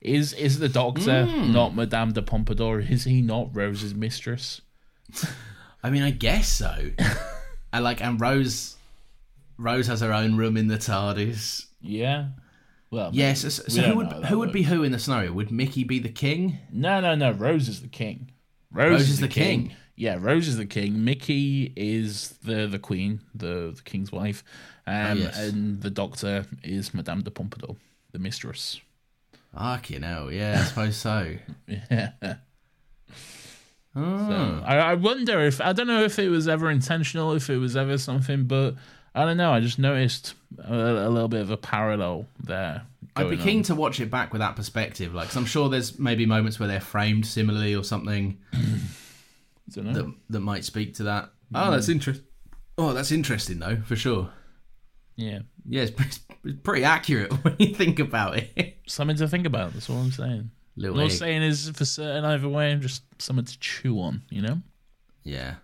Is 0.00 0.32
is 0.34 0.58
the 0.58 0.68
Doctor 0.68 1.24
Mm. 1.26 1.52
not 1.52 1.74
Madame 1.74 2.12
de 2.12 2.20
Pompadour? 2.20 2.80
Is 2.80 3.04
he 3.04 3.22
not 3.22 3.54
Rose's 3.56 3.94
mistress? 3.94 4.60
I 5.82 5.90
mean, 5.90 6.02
I 6.02 6.10
guess 6.10 6.48
so. 6.48 6.90
and 7.72 7.84
like, 7.84 8.02
and 8.02 8.20
Rose, 8.20 8.76
Rose 9.56 9.86
has 9.86 10.00
her 10.00 10.12
own 10.12 10.36
room 10.36 10.56
in 10.56 10.66
the 10.68 10.76
TARDIS. 10.78 11.66
Yeah. 11.80 12.28
Well, 12.94 13.10
Yes. 13.12 13.40
So, 13.40 13.48
so 13.48 13.82
who 13.82 13.96
would 13.96 14.10
know 14.10 14.22
who 14.22 14.38
would 14.38 14.52
be 14.52 14.62
who 14.62 14.84
in 14.84 14.92
the 14.92 14.98
scenario? 15.00 15.32
Would 15.32 15.50
Mickey 15.50 15.82
be 15.82 15.98
the 15.98 16.08
king? 16.08 16.58
No, 16.70 17.00
no, 17.00 17.16
no. 17.16 17.32
Rose 17.32 17.68
is 17.68 17.82
the 17.82 17.88
king. 17.88 18.30
Rose, 18.70 18.90
Rose 18.90 19.00
is, 19.02 19.10
is 19.10 19.20
the 19.20 19.26
the 19.26 19.32
king. 19.32 19.68
king. 19.68 19.76
Yeah, 19.96 20.16
Rose 20.20 20.46
is 20.46 20.56
the 20.56 20.66
king. 20.66 21.04
Mickey 21.04 21.72
is 21.76 22.30
the 22.44 22.66
the 22.68 22.78
queen, 22.78 23.20
the 23.34 23.72
the 23.74 23.82
king's 23.84 24.12
wife, 24.12 24.44
um, 24.86 25.18
yes. 25.18 25.38
and 25.38 25.80
the 25.80 25.90
doctor 25.90 26.46
is 26.62 26.94
Madame 26.94 27.22
de 27.22 27.30
Pompadour, 27.30 27.76
the 28.12 28.18
mistress. 28.20 28.80
Fucking 29.56 30.02
hell, 30.02 30.32
yeah, 30.32 30.60
I 30.60 30.64
suppose 30.64 30.96
so. 30.96 31.36
Yeah. 31.66 32.10
Oh. 33.96 34.28
So 34.28 34.64
I, 34.66 34.76
I 34.78 34.94
wonder 34.94 35.40
if 35.40 35.60
I 35.60 35.72
don't 35.72 35.86
know 35.86 36.02
if 36.02 36.18
it 36.18 36.28
was 36.28 36.48
ever 36.48 36.68
intentional, 36.68 37.32
if 37.32 37.48
it 37.48 37.58
was 37.58 37.76
ever 37.76 37.96
something, 37.96 38.42
but 38.44 38.74
I 39.14 39.24
don't 39.24 39.36
know. 39.36 39.52
I 39.52 39.60
just 39.60 39.78
noticed 39.78 40.34
a, 40.58 40.74
a 40.74 41.08
little 41.08 41.28
bit 41.28 41.40
of 41.40 41.50
a 41.50 41.56
parallel 41.56 42.26
there. 42.42 42.82
I'd 43.16 43.30
be 43.30 43.36
keen 43.36 43.58
on. 43.58 43.62
to 43.64 43.74
watch 43.76 44.00
it 44.00 44.10
back 44.10 44.32
with 44.32 44.40
that 44.40 44.56
perspective. 44.56 45.14
Like, 45.14 45.28
'cause 45.28 45.36
I'm 45.36 45.46
sure 45.46 45.68
there's 45.68 45.98
maybe 46.00 46.26
moments 46.26 46.58
where 46.58 46.66
they're 46.68 46.80
framed 46.80 47.24
similarly 47.26 47.74
or 47.74 47.84
something 47.84 48.38
Don't 49.70 49.86
know. 49.86 49.92
that 49.92 50.14
that 50.30 50.40
might 50.40 50.64
speak 50.64 50.94
to 50.94 51.04
that. 51.04 51.30
Oh, 51.54 51.70
that's 51.70 51.88
interesting. 51.88 52.26
Oh, 52.76 52.92
that's 52.92 53.12
interesting 53.12 53.60
though, 53.60 53.76
for 53.86 53.94
sure. 53.96 54.30
Yeah, 55.16 55.40
Yeah, 55.64 55.82
it's 55.82 55.92
pretty, 55.92 56.16
it's 56.44 56.60
pretty 56.64 56.82
accurate 56.84 57.32
when 57.44 57.54
you 57.60 57.72
think 57.72 58.00
about 58.00 58.36
it. 58.36 58.78
something 58.88 59.16
to 59.18 59.28
think 59.28 59.46
about. 59.46 59.72
That's 59.72 59.88
all 59.88 59.98
I'm 59.98 60.10
saying. 60.10 60.50
Little 60.76 60.96
Not 60.96 61.04
egg. 61.04 61.10
saying 61.12 61.42
is 61.42 61.70
for 61.70 61.84
certain 61.84 62.24
either 62.24 62.48
way. 62.48 62.72
I'm 62.72 62.80
just 62.80 63.04
something 63.22 63.44
to 63.44 63.58
chew 63.60 64.00
on. 64.00 64.22
You 64.28 64.42
know. 64.42 64.58
Yeah. 65.22 65.54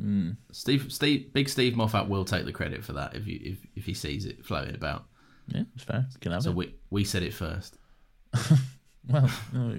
Mm. 0.00 0.36
Steve, 0.52 0.92
Steve, 0.92 1.32
big 1.32 1.48
Steve 1.48 1.74
Moffat 1.76 2.08
will 2.08 2.24
take 2.24 2.44
the 2.44 2.52
credit 2.52 2.84
for 2.84 2.92
that 2.94 3.16
if 3.16 3.26
you 3.26 3.40
if, 3.42 3.58
if 3.74 3.84
he 3.86 3.94
sees 3.94 4.24
it 4.26 4.44
floating 4.44 4.74
about. 4.74 5.06
Yeah, 5.48 5.62
it's 5.74 5.84
fair. 5.84 6.06
Can 6.20 6.32
have 6.32 6.42
So 6.42 6.50
it. 6.50 6.56
we 6.56 6.74
we 6.90 7.04
said 7.04 7.22
it 7.22 7.34
first. 7.34 7.76
Well, 9.10 9.26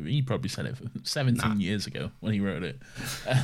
he 0.06 0.24
probably 0.24 0.50
said 0.50 0.66
it 0.66 0.76
17 1.04 1.62
years 1.62 1.86
ago 1.86 2.10
when 2.20 2.34
he 2.34 2.40
wrote 2.40 2.64
it. 2.64 2.82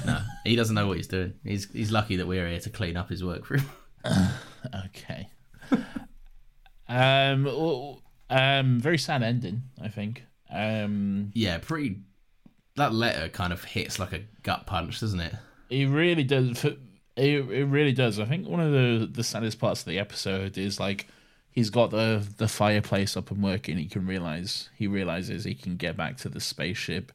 No, 0.03 0.19
he 0.43 0.55
doesn't 0.55 0.73
know 0.73 0.87
what 0.87 0.97
he's 0.97 1.07
doing. 1.07 1.35
He's 1.43 1.71
he's 1.71 1.91
lucky 1.91 2.15
that 2.15 2.25
we're 2.25 2.47
here 2.49 2.59
to 2.61 2.69
clean 2.71 2.97
up 2.97 3.07
his 3.09 3.23
work 3.23 3.45
for 3.45 3.57
him. 3.57 3.69
okay. 4.87 5.29
um, 6.89 7.43
well, 7.45 8.01
um, 8.31 8.79
very 8.79 8.97
sad 8.97 9.21
ending, 9.23 9.63
I 9.79 9.89
think. 9.89 10.23
Um, 10.51 11.31
Yeah, 11.35 11.59
pretty. 11.59 11.99
That 12.77 12.93
letter 12.93 13.29
kind 13.29 13.53
of 13.53 13.63
hits 13.63 13.99
like 13.99 14.11
a 14.13 14.23
gut 14.43 14.65
punch, 14.65 14.99
doesn't 14.99 15.19
it? 15.19 15.35
It 15.69 15.85
really 15.87 16.23
does. 16.23 16.63
It, 17.17 17.49
it 17.49 17.65
really 17.65 17.93
does. 17.93 18.19
I 18.19 18.25
think 18.25 18.47
one 18.47 18.59
of 18.59 18.71
the 18.71 19.07
the 19.11 19.23
saddest 19.23 19.59
parts 19.59 19.81
of 19.81 19.85
the 19.87 19.99
episode 19.99 20.57
is 20.57 20.79
like 20.79 21.07
he's 21.49 21.69
got 21.69 21.91
the 21.91 22.25
the 22.37 22.47
fireplace 22.47 23.15
up 23.15 23.31
and 23.31 23.41
working. 23.41 23.77
He 23.77 23.85
can 23.87 24.05
realize 24.05 24.69
he 24.75 24.87
realizes 24.87 25.43
he 25.45 25.55
can 25.55 25.77
get 25.77 25.95
back 25.95 26.17
to 26.17 26.29
the 26.29 26.41
spaceship, 26.41 27.11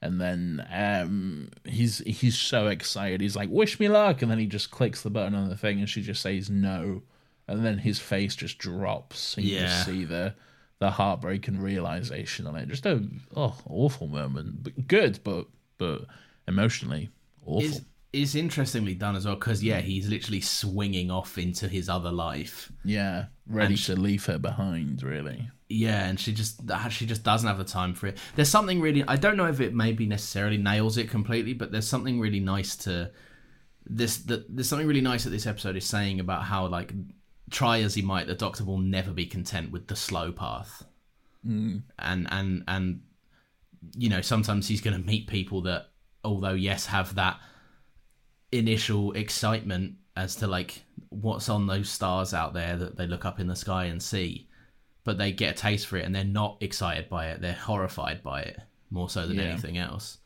and 0.00 0.20
then 0.20 0.66
um, 0.72 1.50
he's 1.64 1.98
he's 1.98 2.38
so 2.38 2.68
excited. 2.68 3.20
He's 3.20 3.36
like, 3.36 3.50
"Wish 3.50 3.78
me 3.78 3.88
luck!" 3.88 4.22
And 4.22 4.30
then 4.30 4.38
he 4.38 4.46
just 4.46 4.70
clicks 4.70 5.02
the 5.02 5.10
button 5.10 5.34
on 5.34 5.48
the 5.50 5.56
thing, 5.56 5.78
and 5.80 5.88
she 5.88 6.00
just 6.02 6.22
says 6.22 6.48
no, 6.48 7.02
and 7.46 7.62
then 7.64 7.76
his 7.78 7.98
face 8.00 8.34
just 8.34 8.56
drops. 8.58 9.36
And 9.36 9.44
you 9.44 9.56
Yeah. 9.56 9.66
just 9.66 9.84
see 9.84 10.04
the 10.06 10.34
the 10.78 10.92
heartbreak 10.92 11.46
and 11.46 11.62
realization 11.62 12.46
on 12.46 12.56
it. 12.56 12.68
Just 12.68 12.86
a 12.86 13.06
oh 13.36 13.56
awful 13.68 14.06
moment, 14.08 14.62
but 14.64 14.88
good, 14.88 15.20
but 15.22 15.46
but 15.76 16.06
emotionally 16.48 17.10
awful. 17.44 17.68
It's, 17.68 17.80
it's 18.12 18.34
interestingly 18.34 18.94
done 18.94 19.16
as 19.16 19.24
well 19.26 19.36
because 19.36 19.62
yeah, 19.62 19.80
he's 19.80 20.08
literally 20.08 20.40
swinging 20.40 21.10
off 21.10 21.38
into 21.38 21.68
his 21.68 21.88
other 21.88 22.12
life. 22.12 22.70
Yeah, 22.84 23.26
ready 23.46 23.76
to 23.76 23.96
leave 23.96 24.26
her 24.26 24.38
behind, 24.38 25.02
really. 25.02 25.48
Yeah, 25.68 26.06
and 26.06 26.20
she 26.20 26.32
just 26.34 26.60
she 26.90 27.06
just 27.06 27.22
doesn't 27.24 27.48
have 27.48 27.58
the 27.58 27.64
time 27.64 27.94
for 27.94 28.06
it. 28.08 28.18
There's 28.36 28.50
something 28.50 28.80
really 28.80 29.02
I 29.08 29.16
don't 29.16 29.36
know 29.38 29.46
if 29.46 29.60
it 29.60 29.74
maybe 29.74 30.06
necessarily 30.06 30.58
nails 30.58 30.98
it 30.98 31.08
completely, 31.08 31.54
but 31.54 31.72
there's 31.72 31.88
something 31.88 32.20
really 32.20 32.40
nice 32.40 32.76
to 32.78 33.10
this. 33.86 34.18
That 34.18 34.54
there's 34.54 34.68
something 34.68 34.86
really 34.86 35.00
nice 35.00 35.24
that 35.24 35.30
this 35.30 35.46
episode 35.46 35.76
is 35.76 35.86
saying 35.86 36.20
about 36.20 36.42
how 36.42 36.66
like 36.66 36.92
try 37.50 37.80
as 37.80 37.94
he 37.94 38.02
might, 38.02 38.26
the 38.26 38.34
Doctor 38.34 38.64
will 38.64 38.78
never 38.78 39.12
be 39.12 39.24
content 39.26 39.70
with 39.72 39.86
the 39.88 39.96
slow 39.96 40.32
path, 40.32 40.84
Mm. 41.46 41.82
and 41.98 42.28
and 42.30 42.64
and 42.68 43.00
you 43.96 44.08
know 44.10 44.20
sometimes 44.20 44.68
he's 44.68 44.80
going 44.82 45.00
to 45.00 45.04
meet 45.06 45.26
people 45.26 45.62
that 45.62 45.86
although 46.22 46.52
yes 46.54 46.86
have 46.86 47.14
that 47.16 47.40
initial 48.52 49.12
excitement 49.12 49.94
as 50.16 50.36
to 50.36 50.46
like 50.46 50.82
what's 51.08 51.48
on 51.48 51.66
those 51.66 51.88
stars 51.90 52.32
out 52.34 52.52
there 52.54 52.76
that 52.76 52.96
they 52.96 53.06
look 53.06 53.24
up 53.24 53.40
in 53.40 53.46
the 53.46 53.56
sky 53.56 53.84
and 53.86 54.02
see 54.02 54.46
but 55.04 55.18
they 55.18 55.32
get 55.32 55.54
a 55.54 55.58
taste 55.58 55.86
for 55.86 55.96
it 55.96 56.04
and 56.04 56.14
they're 56.14 56.22
not 56.24 56.56
excited 56.60 57.08
by 57.08 57.26
it 57.28 57.40
they're 57.40 57.52
horrified 57.54 58.22
by 58.22 58.42
it 58.42 58.58
more 58.90 59.08
so 59.08 59.26
than 59.26 59.36
Yeah. 59.38 59.44
anything 59.44 59.78
else. 59.78 60.18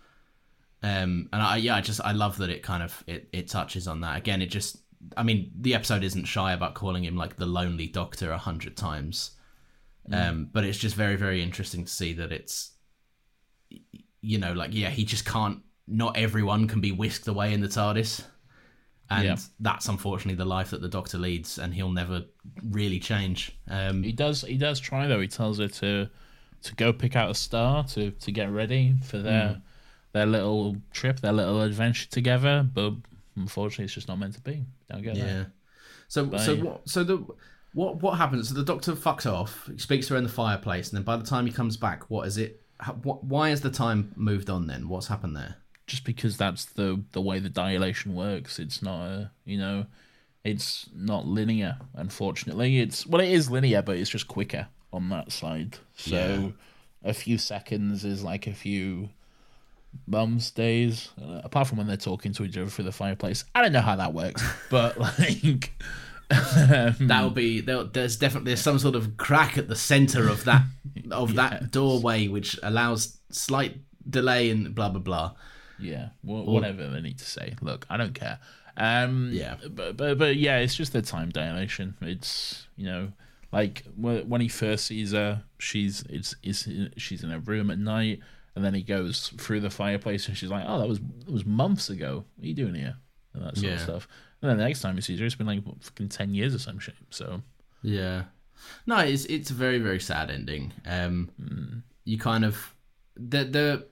Um 0.82 1.28
and 1.32 1.40
i 1.42 1.56
yeah 1.56 1.76
i 1.76 1.80
just 1.80 2.00
i 2.02 2.12
love 2.12 2.36
that 2.38 2.50
it 2.50 2.62
kind 2.62 2.82
of 2.82 3.02
it, 3.06 3.28
it 3.32 3.48
touches 3.48 3.86
on 3.88 4.00
that. 4.02 4.16
Again 4.18 4.42
it 4.42 4.50
just 4.50 4.76
i 5.16 5.22
mean 5.22 5.52
the 5.60 5.74
episode 5.74 6.02
isn't 6.04 6.24
shy 6.24 6.52
about 6.52 6.74
calling 6.74 7.04
him 7.04 7.16
like 7.16 7.36
the 7.36 7.46
lonely 7.46 7.86
doctor 7.86 8.30
a 8.32 8.38
hundred 8.38 8.76
times. 8.76 9.30
Um 10.12 10.50
but 10.52 10.64
it's 10.64 10.78
just 10.78 10.96
very 10.96 11.16
very 11.16 11.42
interesting 11.42 11.84
to 11.84 11.90
see 11.90 12.12
that 12.14 12.32
it's 12.32 12.72
you 14.20 14.38
know 14.38 14.52
like 14.52 14.70
yeah 14.74 14.90
he 14.90 15.04
just 15.04 15.24
can't 15.24 15.60
not 15.88 16.16
everyone 16.16 16.66
can 16.68 16.80
be 16.80 16.92
whisked 16.92 17.28
away 17.28 17.52
in 17.52 17.60
the 17.60 17.68
tardis 17.68 18.24
and 19.08 19.24
Yeah. 19.24 19.36
that's 19.60 19.88
unfortunately 19.88 20.34
the 20.36 20.44
life 20.44 20.70
that 20.70 20.80
the 20.82 20.88
doctor 20.88 21.16
leads 21.18 21.58
and 21.58 21.72
he'll 21.72 21.92
never 21.92 22.24
really 22.70 22.98
change 22.98 23.56
um 23.68 24.02
He 24.02 24.12
does. 24.12 24.42
He 24.42 24.56
does 24.56 24.80
try 24.80 25.06
though. 25.06 25.20
He 25.20 25.28
tells 25.28 25.58
her 25.58 25.68
to 25.68 26.08
to 26.62 26.74
go 26.74 26.92
pick 26.92 27.14
out 27.14 27.30
a 27.30 27.34
star 27.34 27.84
to 27.84 28.10
to 28.10 28.32
get 28.32 28.50
ready 28.50 28.94
for 29.04 29.18
their 29.18 29.48
Mm. 29.50 29.62
their 30.12 30.26
little 30.26 30.76
trip, 30.92 31.20
their 31.20 31.32
little 31.32 31.62
adventure 31.62 32.08
together. 32.08 32.68
But 32.72 32.94
unfortunately, 33.36 33.84
it's 33.84 33.94
just 33.94 34.08
not 34.08 34.18
meant 34.18 34.34
to 34.34 34.40
be. 34.40 34.64
Don't 34.90 35.02
get 35.02 35.16
Yeah. 35.16 35.24
that. 35.26 35.46
So 36.08 36.24
Bye. 36.26 36.38
so 36.38 36.56
what 36.56 36.88
so 36.88 37.04
the 37.04 37.18
what 37.74 38.02
what 38.02 38.16
happens? 38.18 38.48
So 38.48 38.54
the 38.54 38.64
doctor 38.64 38.94
fucks 38.94 39.26
off. 39.30 39.68
He 39.70 39.78
speaks 39.78 40.06
to 40.08 40.14
her 40.14 40.18
in 40.18 40.24
the 40.24 40.30
fireplace, 40.30 40.88
and 40.88 40.96
then 40.96 41.04
by 41.04 41.16
the 41.16 41.24
time 41.26 41.46
he 41.46 41.52
comes 41.52 41.76
back, 41.76 42.10
what 42.10 42.26
is 42.26 42.38
it? 42.38 42.60
How, 42.80 42.94
what, 42.94 43.22
why 43.24 43.50
has 43.50 43.60
the 43.60 43.70
time 43.70 44.12
moved 44.16 44.50
on? 44.50 44.66
Then 44.66 44.88
what's 44.88 45.06
happened 45.06 45.36
there? 45.36 45.56
Just 45.86 46.04
because 46.04 46.36
that's 46.36 46.64
the 46.64 47.02
the 47.12 47.20
way 47.20 47.38
the 47.38 47.48
dilation 47.48 48.14
works. 48.14 48.58
It's 48.58 48.82
not 48.82 49.06
a 49.06 49.30
you 49.44 49.58
know, 49.58 49.86
it's 50.44 50.88
not 50.94 51.26
linear. 51.26 51.78
Unfortunately, 51.94 52.80
it's 52.80 53.06
well, 53.06 53.20
it 53.20 53.30
is 53.30 53.50
linear, 53.50 53.82
but 53.82 53.96
it's 53.96 54.10
just 54.10 54.28
quicker 54.28 54.68
on 54.92 55.08
that 55.10 55.32
side. 55.32 55.78
So 55.96 56.52
a 57.04 57.12
few 57.14 57.38
seconds 57.38 58.04
is 58.04 58.22
like 58.24 58.46
a 58.46 58.52
few 58.54 59.10
mums 60.06 60.50
days. 60.50 61.10
Uh, 61.20 61.40
apart 61.44 61.68
from 61.68 61.78
when 61.78 61.86
they're 61.86 61.96
talking 61.96 62.32
to 62.32 62.44
each 62.44 62.56
other 62.56 62.68
through 62.70 62.84
the 62.86 62.92
fireplace, 62.92 63.44
I 63.54 63.62
don't 63.62 63.72
know 63.72 63.80
how 63.80 63.96
that 63.96 64.12
works, 64.14 64.42
but 64.70 64.98
like. 64.98 65.72
That'll 66.28 67.30
be 67.30 67.60
there'll- 67.60 67.86
there's 67.86 68.16
definitely 68.16 68.50
there's 68.50 68.60
some 68.60 68.80
sort 68.80 68.96
of 68.96 69.16
crack 69.16 69.56
at 69.58 69.68
the 69.68 69.76
center 69.76 70.28
of 70.28 70.42
that 70.44 70.62
of 71.12 71.34
that 71.40 71.70
doorway 71.70 72.26
which 72.26 72.58
allows 72.64 73.18
slight 73.30 73.76
delay 74.10 74.50
and 74.50 74.74
blah 74.74 74.88
blah 74.88 75.00
blah. 75.00 75.32
Yeah, 75.78 76.08
wha- 76.22 76.42
whatever 76.42 76.88
they 76.88 77.00
need 77.00 77.18
to 77.18 77.24
say. 77.26 77.54
Look, 77.60 77.86
I 77.90 77.96
don't 77.96 78.14
care. 78.14 78.38
Um, 78.76 79.30
Yeah. 79.32 79.56
but, 79.70 79.96
but 79.96 80.18
but 80.18 80.36
yeah, 80.36 80.58
it's 80.58 80.74
just 80.74 80.92
the 80.92 81.02
time 81.02 81.30
dilation. 81.30 81.94
It's 82.00 82.66
you 82.76 82.86
know, 82.86 83.12
like 83.52 83.84
when 83.96 84.40
he 84.40 84.48
first 84.48 84.86
sees 84.86 85.12
her, 85.12 85.42
she's 85.58 86.02
it's 86.10 86.34
is 86.42 86.68
she's 86.96 87.22
in 87.24 87.30
a 87.32 87.38
room 87.40 87.70
at 87.70 87.78
night, 87.78 88.20
and 88.54 88.64
then 88.64 88.74
he 88.74 88.82
goes 88.82 89.28
through 89.38 89.60
the 89.60 89.70
fireplace, 89.70 90.28
and 90.28 90.36
she's 90.36 90.50
like, 90.50 90.64
"Oh, 90.66 90.78
that 90.78 90.88
was 90.88 90.98
that 91.00 91.32
was 91.32 91.46
months 91.46 91.88
ago. 91.90 92.24
What 92.36 92.44
are 92.44 92.48
you 92.48 92.54
doing 92.54 92.74
here?" 92.74 92.96
And 93.34 93.44
that 93.44 93.56
sort 93.56 93.72
of 93.74 93.80
stuff. 93.80 94.08
And 94.42 94.50
then 94.50 94.58
the 94.58 94.64
next 94.64 94.82
time 94.82 94.94
he 94.96 95.00
sees 95.00 95.18
her, 95.20 95.24
it's 95.26 95.34
been 95.34 95.46
like 95.46 95.62
what, 95.64 95.82
fucking 95.82 96.08
ten 96.10 96.34
years 96.34 96.54
or 96.54 96.58
some 96.58 96.78
shit. 96.78 96.94
So 97.10 97.42
Yeah. 97.82 98.24
No, 98.86 98.98
it's 98.98 99.24
it's 99.26 99.50
a 99.50 99.54
very 99.54 99.78
very 99.78 100.00
sad 100.00 100.30
ending. 100.30 100.72
Um, 100.86 101.82
you 102.04 102.18
kind 102.18 102.44
of 102.44 102.74
the 103.16 103.44
the 103.44 103.86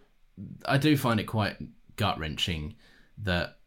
I 0.67 0.79
do 0.79 0.97
find 0.97 1.21
it 1.21 1.25
quite 1.25 1.57
gut 1.97 2.19
wrenching 2.19 2.75
that 3.19 3.59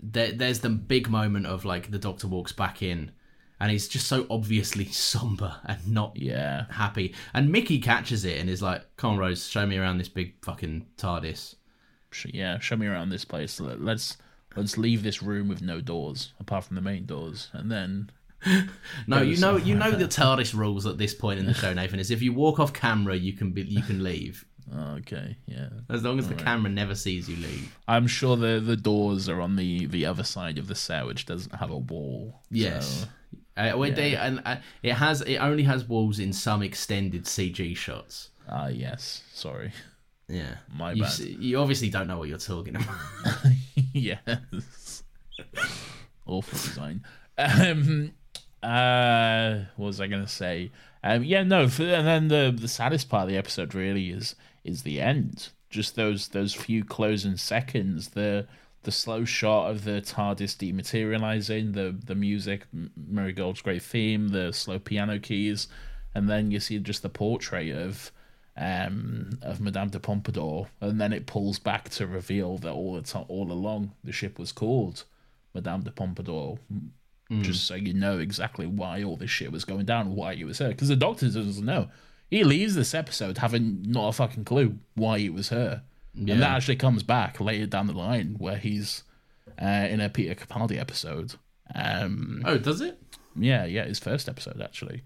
there, 0.00 0.32
there's 0.32 0.60
the 0.60 0.68
big 0.68 1.08
moment 1.08 1.46
of 1.46 1.64
like 1.64 1.90
the 1.90 1.98
doctor 1.98 2.26
walks 2.26 2.52
back 2.52 2.82
in 2.82 3.12
and 3.60 3.70
he's 3.70 3.88
just 3.88 4.06
so 4.06 4.26
obviously 4.28 4.84
somber 4.92 5.56
and 5.64 5.88
not 5.88 6.16
yeah, 6.16 6.66
happy. 6.70 7.14
And 7.32 7.50
Mickey 7.50 7.78
catches 7.78 8.24
it 8.24 8.38
and 8.38 8.50
is 8.50 8.62
like, 8.62 8.84
"Come 8.96 9.12
on, 9.12 9.18
Rose, 9.18 9.46
show 9.46 9.66
me 9.66 9.78
around 9.78 9.98
this 9.98 10.08
big 10.08 10.34
fucking 10.44 10.86
TARDIS." 10.96 11.56
yeah, 12.26 12.60
show 12.60 12.76
me 12.76 12.86
around 12.86 13.08
this 13.08 13.24
place. 13.24 13.58
Let- 13.60 13.80
Let's 13.80 14.16
let's 14.56 14.78
leave 14.78 15.02
this 15.02 15.22
room 15.22 15.48
with 15.48 15.62
no 15.62 15.80
doors 15.80 16.32
apart 16.38 16.64
from 16.64 16.76
the 16.76 16.82
main 16.82 17.06
doors, 17.06 17.48
and 17.52 17.70
then 17.72 18.10
No, 19.06 19.22
you 19.22 19.36
know, 19.38 19.56
you 19.56 19.74
know 19.74 19.90
the 19.90 20.04
TARDIS 20.04 20.54
rules 20.54 20.86
at 20.86 20.98
this 20.98 21.14
point 21.14 21.38
in 21.38 21.46
the 21.46 21.54
show, 21.54 21.72
Nathan. 21.72 21.98
Is 21.98 22.10
if 22.10 22.22
you 22.22 22.32
walk 22.32 22.60
off 22.60 22.72
camera, 22.72 23.16
you 23.16 23.32
can 23.32 23.52
be, 23.52 23.62
you 23.62 23.82
can 23.82 24.02
leave 24.02 24.44
okay, 24.98 25.36
yeah. 25.46 25.68
as 25.90 26.02
long 26.02 26.18
as 26.18 26.28
the 26.28 26.34
camera 26.34 26.70
never 26.70 26.94
sees 26.94 27.28
you 27.28 27.36
leave. 27.36 27.76
I'm 27.88 28.06
sure 28.06 28.36
the 28.36 28.60
the 28.60 28.76
doors 28.76 29.28
are 29.28 29.40
on 29.40 29.56
the 29.56 29.86
the 29.86 30.06
other 30.06 30.24
side 30.24 30.58
of 30.58 30.66
the 30.68 30.74
set, 30.74 31.06
which 31.06 31.26
doesn't 31.26 31.54
have 31.56 31.70
a 31.70 31.78
wall. 31.78 32.40
Yes. 32.50 33.00
So, 33.02 33.08
Uh, 33.56 33.72
well, 33.78 33.92
they, 33.92 34.16
and 34.16 34.42
uh, 34.44 34.56
it 34.82 34.94
has 34.94 35.20
it 35.22 35.36
only 35.36 35.62
has 35.64 35.84
walls 35.84 36.18
in 36.18 36.32
some 36.32 36.62
extended 36.62 37.24
CG 37.24 37.76
shots. 37.76 38.30
ah, 38.48 38.66
yes. 38.68 39.22
Sorry. 39.32 39.70
Yeah, 40.28 40.56
My 40.74 40.92
you, 40.92 41.02
bad. 41.02 41.08
s- 41.08 41.20
you 41.20 41.58
obviously 41.60 41.90
don't 41.90 42.08
know 42.08 42.18
what 42.18 42.28
you're 42.30 42.38
talking 42.38 42.74
about. 42.76 42.96
yes. 43.92 45.02
Awful 46.26 46.58
design. 46.58 47.04
Um. 47.38 48.12
Uh. 48.62 49.64
What 49.76 49.86
was 49.86 50.00
I 50.00 50.06
gonna 50.06 50.26
say? 50.28 50.70
Um. 51.02 51.22
Yeah. 51.24 51.42
No. 51.42 51.68
For, 51.68 51.82
and 51.84 52.06
then 52.06 52.28
the 52.28 52.56
the 52.58 52.68
saddest 52.68 53.08
part 53.08 53.24
of 53.24 53.28
the 53.28 53.36
episode 53.36 53.74
really 53.74 54.10
is 54.10 54.34
is 54.64 54.82
the 54.82 55.00
end. 55.00 55.50
Just 55.70 55.96
those 55.96 56.28
those 56.28 56.54
few 56.54 56.84
closing 56.84 57.36
seconds. 57.36 58.10
The 58.10 58.46
the 58.82 58.92
slow 58.92 59.24
shot 59.24 59.70
of 59.70 59.84
the 59.84 60.00
TARDIS 60.00 60.56
dematerializing. 60.56 61.74
The 61.74 61.96
the 62.04 62.14
music, 62.14 62.66
Murray 62.96 63.32
Gold's 63.32 63.62
great 63.62 63.82
theme. 63.82 64.28
The 64.28 64.52
slow 64.52 64.78
piano 64.78 65.18
keys, 65.18 65.68
and 66.14 66.28
then 66.28 66.50
you 66.50 66.60
see 66.60 66.78
just 66.78 67.02
the 67.02 67.08
portrait 67.08 67.70
of 67.70 68.12
um, 68.56 69.30
of 69.42 69.60
Madame 69.60 69.88
de 69.88 69.98
Pompadour, 69.98 70.68
and 70.80 71.00
then 71.00 71.12
it 71.12 71.26
pulls 71.26 71.58
back 71.58 71.88
to 71.90 72.06
reveal 72.06 72.56
that 72.58 72.70
all 72.70 72.94
the 72.94 73.02
time, 73.02 73.24
all 73.28 73.50
along 73.50 73.92
the 74.04 74.12
ship 74.12 74.38
was 74.38 74.52
called 74.52 75.04
Madame 75.54 75.82
de 75.82 75.90
Pompadour, 75.90 76.58
just 77.42 77.66
so 77.66 77.74
you 77.74 77.92
know 77.94 78.18
exactly 78.18 78.66
why 78.66 79.02
all 79.02 79.16
this 79.16 79.30
shit 79.30 79.50
was 79.50 79.64
going 79.64 79.84
down, 79.86 80.14
why 80.14 80.30
you 80.32 80.46
was 80.46 80.58
there, 80.58 80.68
Because 80.68 80.88
the 80.88 80.94
Doctor 80.94 81.26
doesn't 81.28 81.64
know. 81.64 81.88
He 82.30 82.42
leaves 82.44 82.74
this 82.74 82.94
episode 82.94 83.38
having 83.38 83.82
not 83.82 84.08
a 84.08 84.12
fucking 84.12 84.44
clue 84.44 84.78
why 84.94 85.18
it 85.18 85.32
was 85.34 85.50
her, 85.50 85.82
Yeah. 86.14 86.34
and 86.34 86.42
that 86.42 86.50
actually 86.56 86.76
comes 86.76 87.02
back 87.02 87.40
later 87.40 87.66
down 87.66 87.86
the 87.86 87.92
line 87.92 88.36
where 88.38 88.56
he's 88.56 89.04
uh, 89.60 89.86
in 89.88 90.00
a 90.00 90.08
Peter 90.08 90.34
Capaldi 90.34 90.78
episode. 90.78 91.34
Um, 91.74 92.42
oh, 92.44 92.58
does 92.58 92.80
it? 92.80 92.98
yeah, 93.36 93.64
yeah, 93.64 93.84
his 93.84 93.98
first 93.98 94.28
episode 94.28 94.60
actually. 94.60 95.02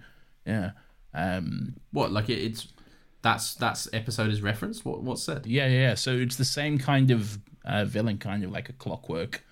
Yeah. 0.47 0.71
Um, 1.15 1.77
What 1.93 2.13
like 2.13 2.29
it, 2.29 2.39
it's 2.39 2.69
that's 3.23 3.55
that's 3.55 3.89
episode 3.93 4.31
is 4.31 4.41
referenced. 4.43 4.85
What 4.85 5.03
what's 5.03 5.23
said? 5.23 5.47
Yeah, 5.47 5.67
yeah. 5.67 5.81
yeah. 5.81 5.95
So 5.95 6.13
it's 6.17 6.37
the 6.37 6.45
same 6.45 6.79
kind 6.79 7.11
of 7.11 7.39
uh, 7.65 7.85
villain, 7.85 8.19
kind 8.19 8.45
of 8.45 8.51
like 8.51 8.69
a 8.69 8.73
clockwork 8.75 9.45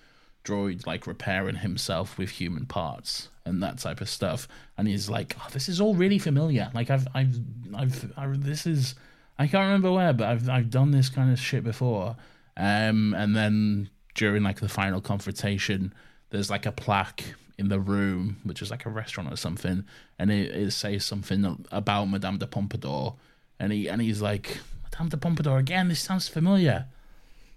droid, 0.45 0.87
like 0.87 1.07
repairing 1.07 1.57
himself 1.57 2.17
with 2.19 2.31
human 2.31 2.67
parts 2.67 3.29
and 3.47 3.63
that 3.63 3.79
type 3.79 4.01
of 4.03 4.09
stuff. 4.11 4.47
And 4.77 4.87
he's 4.87 5.09
like, 5.09 5.35
oh, 5.41 5.47
"This 5.53 5.69
is 5.69 5.81
all 5.81 5.95
really 5.95 6.19
familiar. 6.19 6.71
Like 6.75 6.91
I've, 6.91 7.07
I've, 7.15 7.39
I've, 7.75 8.13
I, 8.17 8.27
this 8.37 8.67
is, 8.67 8.95
I 9.39 9.47
can't 9.47 9.65
remember 9.65 9.91
where, 9.93 10.13
but 10.13 10.29
I've, 10.29 10.49
I've 10.51 10.71
done 10.71 10.91
this 10.91 11.09
kind 11.09 11.33
of 11.33 11.39
shit 11.39 11.65
before." 11.65 12.17
Um, 12.59 13.15
and 13.15 13.35
then 13.35 13.89
during 14.15 14.43
like 14.43 14.61
the 14.61 14.69
final 14.69 15.01
confrontation, 15.01 15.95
there's 16.31 16.51
like 16.51 16.67
a 16.67 16.73
plaque 16.73 17.25
in 17.59 17.69
the 17.69 17.81
room, 17.81 18.39
which 18.45 18.61
is 18.61 18.71
like 18.71 18.85
a 18.85 18.91
restaurant 18.91 19.33
or 19.33 19.37
something, 19.37 19.85
and 20.19 20.31
it, 20.31 20.55
it 20.55 20.71
says 20.73 21.05
something 21.07 21.67
about 21.71 22.07
Madame 22.07 22.37
de 22.39 22.47
Pompadour, 22.47 23.15
and 23.59 23.73
he 23.73 23.89
and 23.89 24.03
he's 24.03 24.21
like, 24.21 24.59
Madame 24.83 25.09
de 25.09 25.17
Pompadour 25.17 25.59
again. 25.59 25.89
This 25.89 26.01
sounds 26.01 26.29
familiar. 26.29 26.87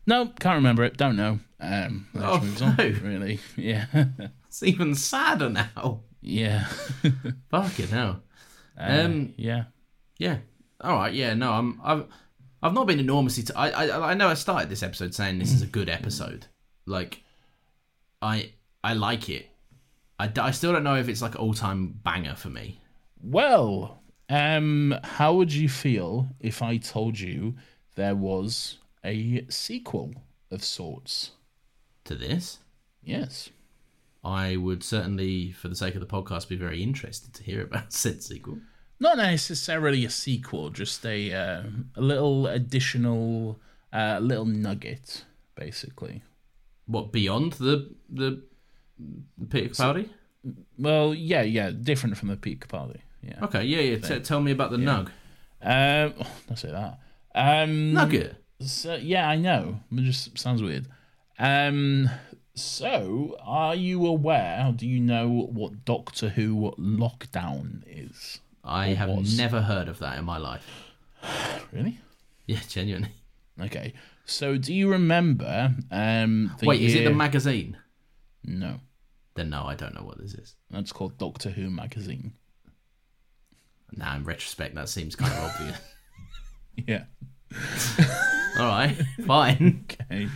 No, 0.05 0.27
can't 0.39 0.55
remember 0.55 0.83
it. 0.83 0.97
Don't 0.97 1.15
know. 1.15 1.39
Um, 1.59 2.07
Oh, 2.15 2.41
no. 2.59 2.89
Really? 3.03 3.39
Yeah, 3.57 3.85
It's 4.49 4.61
even 4.63 4.93
sadder 4.95 5.49
now. 5.49 6.01
yeah, 6.21 6.65
Fucking 7.51 7.87
hell. 7.87 8.21
Uh, 8.77 8.83
Um, 9.05 9.33
yeah. 9.37 9.65
Yeah. 10.17 10.39
All 10.81 10.95
right. 10.95 11.13
Yeah. 11.13 11.33
No. 11.33 11.51
I'm. 11.53 11.79
I've. 11.83 12.05
I've 12.61 12.73
not 12.73 12.87
been 12.87 12.99
enormously. 12.99 13.43
T- 13.43 13.53
I, 13.55 13.69
I. 13.69 14.11
I 14.11 14.13
know. 14.15 14.27
I 14.27 14.33
started 14.33 14.69
this 14.69 14.83
episode 14.83 15.13
saying 15.15 15.39
this 15.39 15.53
is 15.53 15.61
a 15.61 15.67
good 15.67 15.87
episode. 15.89 16.47
Like, 16.85 17.23
I. 18.21 18.51
I 18.83 18.93
like 18.93 19.29
it. 19.29 19.47
I. 20.19 20.31
I 20.37 20.51
still 20.51 20.73
don't 20.73 20.83
know 20.83 20.95
if 20.95 21.07
it's 21.07 21.21
like 21.21 21.37
all 21.39 21.53
time 21.53 21.99
banger 22.03 22.35
for 22.35 22.49
me. 22.49 22.79
Well, 23.21 24.01
um, 24.29 24.95
how 25.03 25.33
would 25.35 25.53
you 25.53 25.69
feel 25.69 26.27
if 26.39 26.61
I 26.61 26.77
told 26.77 27.19
you 27.19 27.55
there 27.95 28.15
was 28.15 28.77
a 29.05 29.45
sequel 29.49 30.13
of 30.51 30.63
sorts? 30.63 31.31
To 32.05 32.15
this, 32.15 32.59
Yes. 33.03 33.49
I 34.23 34.57
would 34.57 34.83
certainly, 34.83 35.51
for 35.51 35.67
the 35.69 35.75
sake 35.75 35.95
of 35.95 36.01
the 36.01 36.07
podcast, 36.07 36.49
be 36.49 36.55
very 36.55 36.83
interested 36.83 37.33
to 37.35 37.43
hear 37.43 37.61
about 37.61 37.93
said 37.93 38.21
sequel. 38.23 38.59
Not 38.99 39.17
necessarily 39.17 40.03
a 40.03 40.09
sequel, 40.09 40.69
just 40.69 41.05
a 41.05 41.33
uh, 41.33 41.63
a 41.95 42.01
little 42.01 42.47
additional 42.47 43.59
uh, 43.93 44.19
little 44.21 44.45
nugget, 44.45 45.23
basically. 45.55 46.21
What 46.85 47.11
beyond 47.13 47.53
the 47.53 47.93
the, 48.09 48.43
the 49.37 49.45
Peter 49.45 49.69
Capaldi? 49.69 50.09
Well, 50.77 51.13
yeah, 51.13 51.43
yeah, 51.43 51.71
different 51.71 52.17
from 52.17 52.29
the 52.29 52.35
Pete 52.37 52.59
Capaldi. 52.59 52.99
Yeah. 53.21 53.43
Okay. 53.43 53.63
Yeah. 53.63 53.79
Yeah. 53.79 53.97
T- 53.97 54.19
tell 54.19 54.41
me 54.41 54.51
about 54.51 54.71
the 54.71 54.77
Nug. 54.77 55.07
Um, 55.61 56.13
oh, 56.19 56.31
don't 56.47 56.57
say 56.57 56.71
that. 56.71 56.99
Um, 57.35 57.93
Nugget. 57.93 58.35
So, 58.61 58.95
yeah, 58.95 59.27
I 59.29 59.35
know. 59.35 59.79
It 59.91 60.01
just 60.01 60.37
sounds 60.37 60.61
weird. 60.61 60.87
Um, 61.37 62.09
so, 62.59 63.37
are 63.41 63.75
you 63.75 64.05
aware? 64.05 64.71
Do 64.75 64.87
you 64.87 64.99
know 64.99 65.27
what 65.29 65.85
Doctor 65.85 66.29
Who 66.29 66.73
lockdown 66.77 67.83
is? 67.87 68.39
I 68.63 68.91
Or 68.91 68.95
have 68.95 69.09
was? 69.09 69.37
never 69.37 69.61
heard 69.61 69.87
of 69.87 69.99
that 69.99 70.17
in 70.17 70.25
my 70.25 70.37
life. 70.37 70.65
Really? 71.71 71.99
Yeah. 72.47 72.59
Genuinely. 72.67 73.11
Okay. 73.61 73.93
So, 74.25 74.57
do 74.57 74.73
you 74.73 74.89
remember? 74.91 75.75
Um, 75.91 76.55
the 76.59 76.65
Wait. 76.65 76.81
Is 76.81 76.95
it 76.95 77.03
the 77.03 77.13
magazine? 77.13 77.77
No, 78.43 78.79
Then 79.35 79.49
no, 79.51 79.63
I 79.65 79.75
don't 79.75 79.93
know 79.93 80.03
what 80.03 80.17
this 80.19 80.33
is. 80.33 80.55
that's 80.71 80.91
called 80.91 81.17
Doctor 81.19 81.49
Who 81.51 81.69
magazine. 81.69 82.33
Now, 83.91 84.15
in 84.15 84.23
retrospect, 84.23 84.75
that 84.75 84.89
seems 84.89 85.15
kind 85.15 85.31
of 85.33 85.51
obvious. 85.51 85.77
Yeah. 86.87 87.03
All 88.59 88.67
right, 88.67 88.95
fine. 89.25 89.85
Okay. 89.91 90.27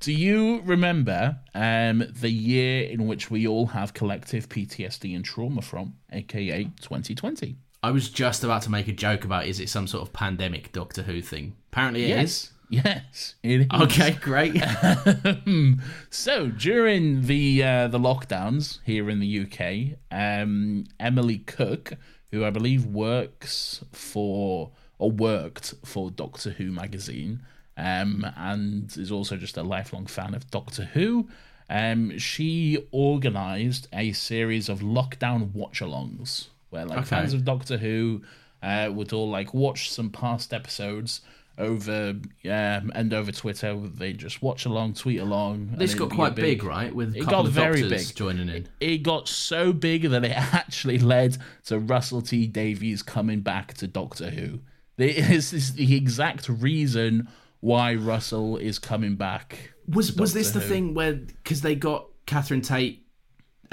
Do 0.00 0.12
you 0.12 0.60
remember 0.62 1.38
um, 1.54 2.04
the 2.20 2.30
year 2.30 2.84
in 2.84 3.06
which 3.06 3.30
we 3.30 3.46
all 3.46 3.66
have 3.66 3.94
collective 3.94 4.48
PTSD 4.48 5.14
and 5.16 5.24
trauma 5.24 5.62
from, 5.62 5.94
aka 6.12 6.64
2020? 6.64 7.56
I 7.82 7.90
was 7.90 8.10
just 8.10 8.44
about 8.44 8.62
to 8.62 8.70
make 8.70 8.88
a 8.88 8.92
joke 8.92 9.24
about 9.24 9.46
is 9.46 9.60
it 9.60 9.70
some 9.70 9.86
sort 9.86 10.06
of 10.06 10.12
pandemic 10.12 10.72
Doctor 10.72 11.02
Who 11.02 11.22
thing? 11.22 11.56
Apparently 11.72 12.04
it 12.04 12.18
is. 12.18 12.18
Yes. 12.18 12.52
Yes, 12.72 13.34
it 13.42 13.62
is. 13.62 13.66
Okay, 13.82 14.12
great. 14.12 14.54
so 16.10 16.46
during 16.46 17.22
the 17.22 17.64
uh, 17.64 17.88
the 17.88 17.98
lockdowns 17.98 18.78
here 18.84 19.10
in 19.10 19.18
the 19.18 19.40
UK, 19.40 19.98
um, 20.12 20.84
Emily 21.00 21.38
Cook, 21.38 21.94
who 22.30 22.44
I 22.44 22.50
believe 22.50 22.86
works 22.86 23.84
for 23.90 24.70
or 24.98 25.10
worked 25.10 25.74
for 25.84 26.12
Doctor 26.12 26.50
Who 26.50 26.70
magazine, 26.70 27.40
um, 27.80 28.26
and 28.36 28.94
is 28.96 29.10
also 29.10 29.36
just 29.36 29.56
a 29.56 29.62
lifelong 29.62 30.06
fan 30.06 30.34
of 30.34 30.50
Doctor 30.50 30.84
Who. 30.84 31.28
Um, 31.68 32.18
she 32.18 32.86
organised 32.92 33.88
a 33.92 34.12
series 34.12 34.68
of 34.68 34.80
lockdown 34.80 35.52
watch-alongs 35.54 36.48
where 36.70 36.84
like 36.84 36.98
Okay. 36.98 37.06
fans 37.06 37.32
of 37.32 37.44
Doctor 37.44 37.78
Who 37.78 38.22
uh, 38.62 38.90
would 38.92 39.12
all 39.12 39.30
like 39.30 39.54
watch 39.54 39.90
some 39.90 40.10
past 40.10 40.52
episodes 40.52 41.20
over 41.58 42.16
um, 42.44 42.92
and 42.94 43.14
over 43.14 43.30
Twitter. 43.32 43.74
They 43.76 44.12
just 44.12 44.42
watch 44.42 44.64
along, 44.66 44.94
tweet 44.94 45.20
along. 45.20 45.74
This 45.76 45.94
got 45.94 46.10
quite 46.10 46.34
big, 46.34 46.64
right? 46.64 46.94
With 46.94 47.14
a 47.14 47.20
it 47.20 47.26
got 47.26 47.46
of 47.46 47.52
very 47.52 47.88
big. 47.88 48.14
joining 48.14 48.48
in. 48.48 48.68
It 48.80 48.98
got 49.02 49.28
so 49.28 49.72
big 49.72 50.08
that 50.10 50.24
it 50.24 50.32
actually 50.36 50.98
led 50.98 51.38
to 51.66 51.78
Russell 51.78 52.20
T 52.22 52.46
Davies 52.46 53.02
coming 53.02 53.40
back 53.40 53.74
to 53.74 53.86
Doctor 53.86 54.30
Who. 54.30 54.60
This 54.96 55.52
is 55.52 55.74
the 55.74 55.96
exact 55.96 56.48
reason 56.48 57.28
why 57.60 57.94
Russell 57.94 58.56
is 58.56 58.78
coming 58.78 59.16
back. 59.16 59.72
Was 59.88 60.14
was 60.14 60.32
this 60.32 60.50
the 60.52 60.60
Who. 60.60 60.68
thing 60.68 60.94
where 60.94 61.14
because 61.14 61.62
they 61.62 61.74
got 61.74 62.06
Catherine 62.26 62.60
Tate, 62.62 63.04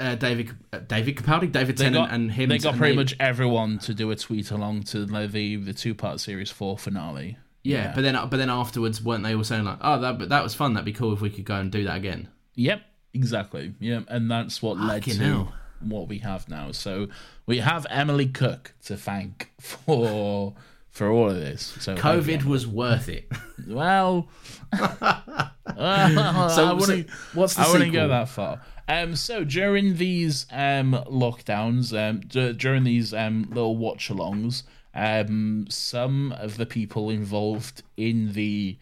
uh, 0.00 0.14
David 0.16 0.50
uh, 0.72 0.78
David 0.80 1.16
Capaldi, 1.16 1.50
David 1.52 1.76
They 1.76 1.84
Tennant, 1.84 2.08
got, 2.08 2.14
and 2.14 2.32
him? 2.32 2.48
they 2.48 2.58
got 2.58 2.70
and 2.70 2.78
pretty 2.78 2.96
much 2.96 3.14
everyone 3.20 3.78
to 3.80 3.94
do 3.94 4.10
a 4.10 4.16
tweet 4.16 4.50
along 4.50 4.82
to 4.84 5.04
the 5.04 5.26
the, 5.26 5.56
the 5.56 5.72
two 5.72 5.94
part 5.94 6.20
series 6.20 6.50
four 6.50 6.76
finale. 6.78 7.38
Yeah, 7.64 7.92
but 7.94 8.02
then 8.02 8.14
but 8.14 8.36
then 8.36 8.50
afterwards, 8.50 9.02
weren't 9.02 9.24
they 9.24 9.34
all 9.34 9.44
saying 9.44 9.64
like, 9.64 9.78
"Oh, 9.80 10.00
that 10.00 10.18
but 10.18 10.28
that 10.30 10.42
was 10.42 10.54
fun. 10.54 10.74
That'd 10.74 10.84
be 10.86 10.92
cool 10.92 11.12
if 11.12 11.20
we 11.20 11.30
could 11.30 11.44
go 11.44 11.56
and 11.56 11.70
do 11.70 11.84
that 11.84 11.96
again." 11.96 12.28
Yep, 12.54 12.82
exactly. 13.14 13.74
Yeah, 13.78 14.00
and 14.08 14.30
that's 14.30 14.62
what 14.62 14.78
led 14.78 15.04
Fucking 15.04 15.18
to 15.20 15.24
hell. 15.24 15.52
what 15.80 16.08
we 16.08 16.18
have 16.18 16.48
now. 16.48 16.72
So 16.72 17.08
we 17.46 17.58
have 17.58 17.86
Emily 17.90 18.26
Cook 18.26 18.74
to 18.86 18.96
thank 18.96 19.52
for 19.60 20.54
for 20.98 21.10
all 21.10 21.30
of 21.30 21.36
this. 21.36 21.76
So 21.80 21.94
COVID 21.94 22.44
was 22.44 22.66
worth 22.66 23.08
it. 23.08 23.30
Well, 23.66 24.30
uh, 24.72 25.50
I 25.76 26.72
wouldn't, 26.72 27.10
what's 27.34 27.54
the 27.54 27.62
I 27.62 27.70
wouldn't 27.70 27.92
go 27.92 28.08
that 28.08 28.30
far. 28.30 28.62
Um, 28.86 29.14
so 29.14 29.44
during 29.44 29.98
these 29.98 30.46
um, 30.50 30.92
lockdowns, 31.06 31.92
um, 31.92 32.20
d- 32.20 32.54
during 32.54 32.84
these 32.84 33.12
um, 33.12 33.46
little 33.50 33.76
watch-alongs, 33.76 34.62
um, 34.94 35.66
some 35.68 36.32
of 36.32 36.56
the 36.56 36.64
people 36.64 37.10
involved 37.10 37.82
in 37.98 38.32
the 38.32 38.78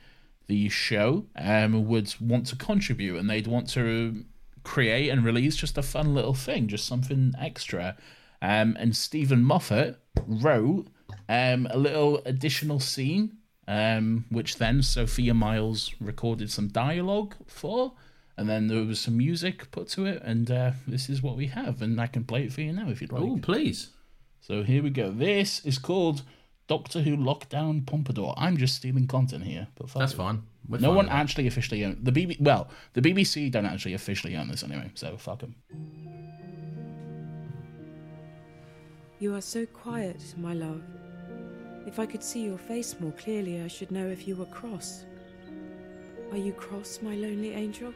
the 0.46 0.68
show 0.68 1.24
um, 1.34 1.88
would 1.88 2.14
want 2.20 2.46
to 2.48 2.56
contribute, 2.56 3.16
and 3.16 3.28
they'd 3.28 3.48
want 3.48 3.68
to 3.70 4.24
create 4.62 5.08
and 5.08 5.24
release 5.24 5.56
just 5.56 5.76
a 5.76 5.82
fun 5.82 6.14
little 6.14 6.34
thing, 6.34 6.68
just 6.68 6.86
something 6.86 7.34
extra. 7.40 7.96
Um, 8.40 8.76
and 8.78 8.94
Steven 8.94 9.42
Moffat 9.42 9.98
wrote 10.28 10.86
um, 11.28 11.66
a 11.70 11.76
little 11.76 12.22
additional 12.24 12.80
scene, 12.80 13.38
um, 13.68 14.24
which 14.30 14.56
then 14.58 14.82
Sophia 14.82 15.34
Myles 15.34 15.92
recorded 16.00 16.50
some 16.50 16.68
dialogue 16.68 17.34
for, 17.46 17.92
and 18.36 18.48
then 18.48 18.68
there 18.68 18.84
was 18.84 19.00
some 19.00 19.16
music 19.16 19.70
put 19.70 19.88
to 19.90 20.06
it, 20.06 20.22
and 20.24 20.50
uh, 20.50 20.72
this 20.86 21.08
is 21.08 21.22
what 21.22 21.36
we 21.36 21.46
have, 21.48 21.82
and 21.82 22.00
I 22.00 22.06
can 22.06 22.24
play 22.24 22.44
it 22.44 22.52
for 22.52 22.60
you 22.60 22.72
now 22.72 22.90
if 22.90 23.00
you'd 23.00 23.12
like. 23.12 23.22
Oh, 23.22 23.38
please. 23.40 23.90
So 24.40 24.62
here 24.62 24.82
we 24.82 24.90
go. 24.90 25.10
This 25.10 25.64
is 25.64 25.78
called 25.78 26.22
Doctor 26.68 27.02
Who 27.02 27.16
Lockdown 27.16 27.86
Pompadour. 27.86 28.34
I'm 28.36 28.56
just 28.56 28.76
stealing 28.76 29.06
content 29.06 29.44
here, 29.44 29.68
but 29.76 29.92
That's 29.94 30.12
it. 30.12 30.16
fine. 30.16 30.42
We're 30.68 30.78
no 30.78 30.88
fine 30.88 30.96
one 30.96 31.08
actually 31.08 31.46
officially 31.46 31.84
own 31.84 31.98
the 32.02 32.12
BBC. 32.12 32.40
Well, 32.40 32.68
the 32.92 33.00
BBC 33.00 33.50
don't 33.50 33.66
actually 33.66 33.94
officially 33.94 34.36
own 34.36 34.48
this 34.48 34.62
anyway, 34.62 34.90
so 34.94 35.16
fuck 35.16 35.38
them. 35.40 35.54
You 39.18 39.34
are 39.34 39.40
so 39.40 39.64
quiet, 39.64 40.34
my 40.36 40.52
love. 40.52 40.82
If 41.86 41.98
I 41.98 42.04
could 42.04 42.22
see 42.22 42.44
your 42.44 42.58
face 42.58 42.96
more 43.00 43.12
clearly, 43.12 43.62
I 43.62 43.66
should 43.66 43.90
know 43.90 44.06
if 44.06 44.28
you 44.28 44.36
were 44.36 44.44
cross. 44.44 45.06
Are 46.32 46.36
you 46.36 46.52
cross, 46.52 46.98
my 47.00 47.14
lonely 47.14 47.52
angel? 47.52 47.94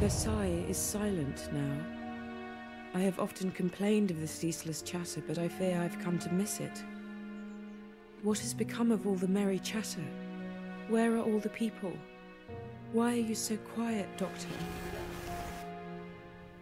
Versailles 0.00 0.64
is 0.68 0.76
silent 0.76 1.48
now. 1.52 1.76
I 2.94 2.98
have 2.98 3.20
often 3.20 3.52
complained 3.52 4.10
of 4.10 4.20
the 4.20 4.26
ceaseless 4.26 4.82
chatter, 4.82 5.22
but 5.24 5.38
I 5.38 5.46
fear 5.46 5.80
I've 5.80 6.00
come 6.00 6.18
to 6.18 6.32
miss 6.32 6.58
it. 6.58 6.82
What 8.24 8.40
has 8.40 8.52
become 8.52 8.90
of 8.90 9.06
all 9.06 9.14
the 9.14 9.28
merry 9.28 9.60
chatter? 9.60 10.04
Where 10.88 11.14
are 11.14 11.22
all 11.22 11.38
the 11.38 11.48
people? 11.48 11.92
Why 12.90 13.12
are 13.12 13.26
you 13.28 13.36
so 13.36 13.56
quiet, 13.56 14.08
Doctor? 14.16 14.48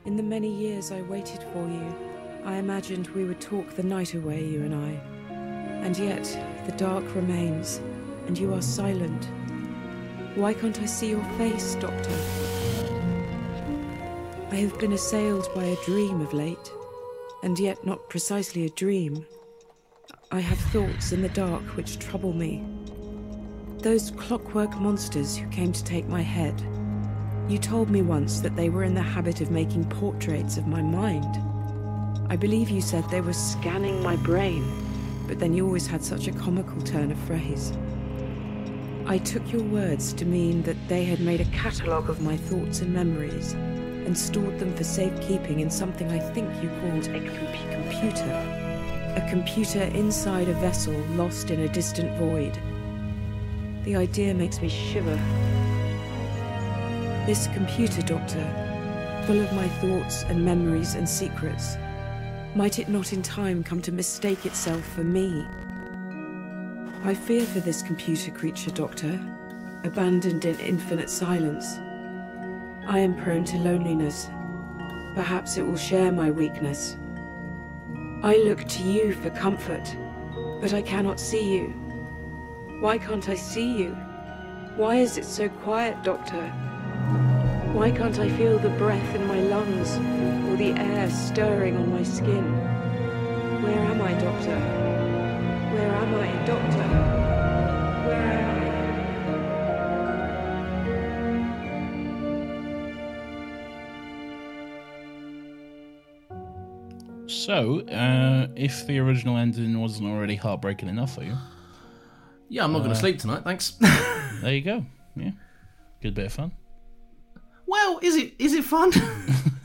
In 0.04 0.16
the 0.16 0.22
many 0.22 0.52
years 0.52 0.90
I 0.90 1.00
waited 1.02 1.44
for 1.52 1.68
you, 1.68 1.94
I 2.44 2.56
imagined 2.56 3.06
we 3.08 3.24
would 3.24 3.40
talk 3.40 3.76
the 3.76 3.84
night 3.84 4.14
away, 4.14 4.44
you 4.44 4.62
and 4.62 4.74
I. 4.74 4.90
And 5.86 5.96
yet, 5.96 6.24
the 6.66 6.72
dark 6.72 7.04
remains, 7.14 7.80
and 8.26 8.36
you 8.36 8.52
are 8.52 8.62
silent. 8.62 9.28
Why 10.34 10.54
can't 10.54 10.80
I 10.80 10.86
see 10.86 11.10
your 11.10 11.24
face, 11.38 11.76
Doctor? 11.76 12.18
I 14.50 14.56
have 14.56 14.76
been 14.80 14.92
assailed 14.92 15.48
by 15.54 15.64
a 15.66 15.84
dream 15.84 16.20
of 16.20 16.32
late, 16.32 16.72
and 17.44 17.56
yet 17.56 17.86
not 17.86 18.08
precisely 18.08 18.66
a 18.66 18.70
dream. 18.70 19.24
I 20.32 20.40
have 20.40 20.58
thoughts 20.72 21.12
in 21.12 21.22
the 21.22 21.28
dark 21.28 21.62
which 21.76 22.00
trouble 22.00 22.32
me. 22.32 22.64
Those 23.78 24.10
clockwork 24.10 24.76
monsters 24.80 25.36
who 25.36 25.48
came 25.50 25.72
to 25.72 25.84
take 25.84 26.08
my 26.08 26.22
head. 26.22 26.60
You 27.48 27.58
told 27.58 27.90
me 27.90 28.02
once 28.02 28.40
that 28.40 28.56
they 28.56 28.68
were 28.68 28.84
in 28.84 28.94
the 28.94 29.02
habit 29.02 29.40
of 29.40 29.50
making 29.50 29.84
portraits 29.86 30.56
of 30.56 30.66
my 30.66 30.80
mind. 30.80 31.38
I 32.30 32.36
believe 32.36 32.70
you 32.70 32.80
said 32.80 33.04
they 33.10 33.20
were 33.20 33.32
scanning 33.32 34.02
my 34.02 34.16
brain, 34.16 34.64
but 35.26 35.38
then 35.38 35.52
you 35.52 35.66
always 35.66 35.86
had 35.86 36.04
such 36.04 36.28
a 36.28 36.32
comical 36.32 36.80
turn 36.82 37.10
of 37.10 37.18
phrase. 37.20 37.72
I 39.06 39.18
took 39.18 39.52
your 39.52 39.64
words 39.64 40.12
to 40.14 40.24
mean 40.24 40.62
that 40.62 40.76
they 40.88 41.04
had 41.04 41.20
made 41.20 41.40
a 41.40 41.44
catalogue 41.46 42.08
of 42.08 42.22
my 42.22 42.36
thoughts 42.36 42.80
and 42.80 42.94
memories 42.94 43.52
and 43.52 44.16
stored 44.16 44.58
them 44.58 44.74
for 44.74 44.84
safekeeping 44.84 45.60
in 45.60 45.68
something 45.68 46.08
I 46.10 46.20
think 46.20 46.48
you 46.62 46.70
called 46.80 47.08
a 47.08 47.20
com- 47.20 47.82
computer. 47.82 48.30
A 49.16 49.26
computer 49.28 49.82
inside 49.82 50.48
a 50.48 50.54
vessel 50.54 50.94
lost 51.16 51.50
in 51.50 51.60
a 51.60 51.68
distant 51.68 52.16
void. 52.18 52.56
The 53.84 53.96
idea 53.96 54.32
makes 54.32 54.62
me 54.62 54.68
shiver. 54.68 55.18
This 57.24 57.46
computer, 57.54 58.02
Doctor, 58.02 58.42
full 59.28 59.40
of 59.40 59.52
my 59.52 59.68
thoughts 59.80 60.24
and 60.24 60.44
memories 60.44 60.96
and 60.96 61.08
secrets, 61.08 61.76
might 62.56 62.80
it 62.80 62.88
not 62.88 63.12
in 63.12 63.22
time 63.22 63.62
come 63.62 63.80
to 63.82 63.92
mistake 63.92 64.44
itself 64.44 64.84
for 64.92 65.04
me? 65.04 65.46
I 67.04 67.14
fear 67.14 67.46
for 67.46 67.60
this 67.60 67.80
computer 67.80 68.32
creature, 68.32 68.72
Doctor, 68.72 69.20
abandoned 69.84 70.44
in 70.46 70.58
infinite 70.58 71.08
silence. 71.08 71.64
I 72.88 72.98
am 72.98 73.14
prone 73.14 73.44
to 73.44 73.56
loneliness. 73.56 74.28
Perhaps 75.14 75.58
it 75.58 75.62
will 75.62 75.76
share 75.76 76.10
my 76.10 76.32
weakness. 76.32 76.96
I 78.24 78.34
look 78.38 78.66
to 78.66 78.82
you 78.82 79.14
for 79.14 79.30
comfort, 79.30 79.96
but 80.60 80.74
I 80.74 80.82
cannot 80.82 81.20
see 81.20 81.54
you. 81.54 81.68
Why 82.80 82.98
can't 82.98 83.28
I 83.28 83.36
see 83.36 83.78
you? 83.78 83.90
Why 84.74 84.96
is 84.96 85.18
it 85.18 85.24
so 85.24 85.48
quiet, 85.48 86.02
Doctor? 86.02 86.52
Why 87.72 87.90
can't 87.90 88.18
I 88.18 88.28
feel 88.30 88.58
the 88.58 88.68
breath 88.70 89.14
in 89.14 89.26
my 89.26 89.40
lungs 89.40 89.96
or 90.48 90.56
the 90.56 90.72
air 90.78 91.10
stirring 91.10 91.76
on 91.76 91.90
my 91.90 92.02
skin? 92.02 92.44
Where 93.62 93.78
am 93.78 94.00
I, 94.02 94.12
Doctor? 94.14 94.58
Where 95.74 95.90
am 95.94 96.14
I, 96.14 96.46
Doctor? 96.46 96.88
Where 98.06 98.22
am 98.22 98.58
I? 98.58 99.82
So, 107.26 107.80
uh, 107.88 108.48
if 108.56 108.86
the 108.86 108.98
original 108.98 109.36
ending 109.36 109.80
wasn't 109.80 110.08
already 110.08 110.36
heartbreaking 110.36 110.88
enough 110.88 111.14
for 111.14 111.22
you, 111.24 111.36
Yeah, 112.48 112.64
I'm 112.64 112.72
not 112.72 112.80
going 112.80 112.90
Uh, 112.90 112.94
to 112.94 113.00
sleep 113.00 113.18
tonight. 113.18 113.44
Thanks. 113.44 113.70
there 114.42 114.54
you 114.54 114.60
go. 114.60 114.84
Yeah, 115.16 115.30
good 116.02 116.12
bit 116.14 116.26
of 116.26 116.32
fun. 116.34 116.52
Well, 117.66 117.98
is 118.02 118.16
it 118.16 118.34
is 118.38 118.52
it 118.54 118.64
fun? 118.64 118.92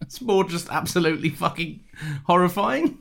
it's 0.00 0.20
more 0.20 0.44
just 0.44 0.68
absolutely 0.70 1.30
fucking 1.30 1.80
horrifying. 2.26 2.98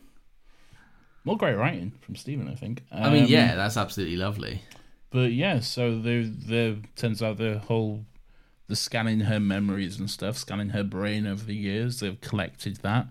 More 1.25 1.37
great 1.37 1.55
writing 1.55 1.93
from 2.01 2.15
Steven, 2.15 2.49
I 2.49 2.55
think. 2.55 2.83
I 2.91 3.09
mean, 3.09 3.23
Um, 3.23 3.29
yeah, 3.29 3.55
that's 3.55 3.77
absolutely 3.77 4.17
lovely. 4.17 4.61
But 5.09 5.31
yeah, 5.31 5.59
so 5.59 5.97
the 5.99 6.23
the 6.23 6.79
turns 6.95 7.21
out 7.21 7.37
the 7.37 7.59
whole 7.59 8.05
the 8.67 8.75
scanning 8.75 9.21
her 9.21 9.39
memories 9.39 9.99
and 9.99 10.09
stuff, 10.09 10.37
scanning 10.37 10.69
her 10.69 10.83
brain 10.83 11.27
over 11.27 11.43
the 11.43 11.55
years, 11.55 11.99
they've 11.99 12.19
collected 12.19 12.77
that, 12.77 13.07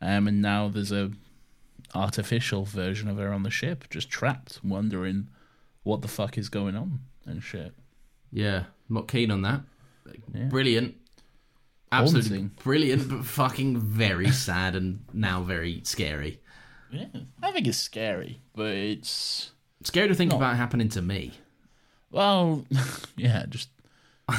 um, 0.00 0.26
and 0.26 0.42
now 0.42 0.68
there's 0.68 0.92
a 0.92 1.12
artificial 1.94 2.64
version 2.64 3.08
of 3.08 3.18
her 3.18 3.32
on 3.32 3.44
the 3.44 3.50
ship, 3.50 3.88
just 3.88 4.10
trapped, 4.10 4.58
wondering 4.64 5.28
what 5.84 6.02
the 6.02 6.08
fuck 6.08 6.36
is 6.36 6.48
going 6.48 6.74
on 6.74 7.00
and 7.24 7.42
shit. 7.42 7.72
Yeah, 8.32 8.64
I'm 8.88 8.94
not 8.96 9.06
keen 9.08 9.30
on 9.30 9.42
that. 9.42 9.60
Yeah. 10.34 10.44
Brilliant. 10.44 10.96
Absolutely 11.92 12.38
Haunting. 12.38 12.50
brilliant, 12.62 13.08
but 13.08 13.24
fucking 13.24 13.78
very 13.78 14.30
sad 14.32 14.74
and 14.74 15.04
now 15.12 15.42
very 15.42 15.80
scary. 15.84 16.40
Yeah, 16.90 17.06
I 17.42 17.52
think 17.52 17.66
it's 17.68 17.78
scary, 17.78 18.40
but 18.54 18.72
it's 18.72 19.50
Scary 19.84 20.08
to 20.08 20.14
think 20.14 20.30
Not- 20.30 20.38
about 20.38 20.56
happening 20.56 20.88
to 20.90 21.02
me. 21.02 21.32
well, 22.10 22.64
yeah, 23.16 23.44
just 23.48 23.68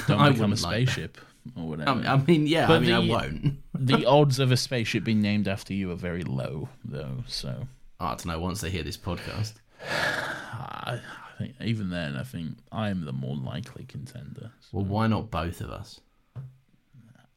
don't 0.07 0.19
I 0.19 0.29
become 0.31 0.45
a 0.45 0.49
wouldn't 0.49 0.63
like 0.63 0.87
spaceship 0.89 1.17
or 1.55 1.67
whatever. 1.69 1.91
I 1.91 1.95
mean, 1.95 2.05
I 2.07 2.17
mean 2.17 2.47
yeah, 2.47 2.65
I 2.65 2.67
But 2.67 2.81
mean, 2.81 2.91
I 2.93 3.01
the- 3.01 3.07
won't. 3.11 3.53
the 3.73 4.05
odds 4.05 4.39
of 4.39 4.51
a 4.51 4.57
spaceship 4.57 5.03
being 5.05 5.21
named 5.21 5.47
after 5.47 5.73
you 5.73 5.91
are 5.91 5.95
very 5.95 6.23
low, 6.23 6.67
though. 6.83 7.23
So 7.27 7.67
ah, 7.99 8.05
I 8.13 8.15
don't 8.15 8.25
know. 8.27 8.39
Once 8.39 8.59
they 8.61 8.69
hear 8.69 8.83
this 8.83 8.97
podcast, 8.97 9.53
I, 9.89 10.99
I 11.35 11.37
think 11.37 11.55
even 11.61 11.89
then, 11.89 12.15
I 12.15 12.23
think 12.23 12.57
I 12.71 12.89
am 12.89 13.03
the 13.05 13.11
more 13.11 13.35
likely 13.35 13.83
contender 13.85 14.51
well, 14.71 14.85
why 14.85 15.07
not 15.07 15.29
both 15.31 15.61
of 15.61 15.69
us? 15.69 15.99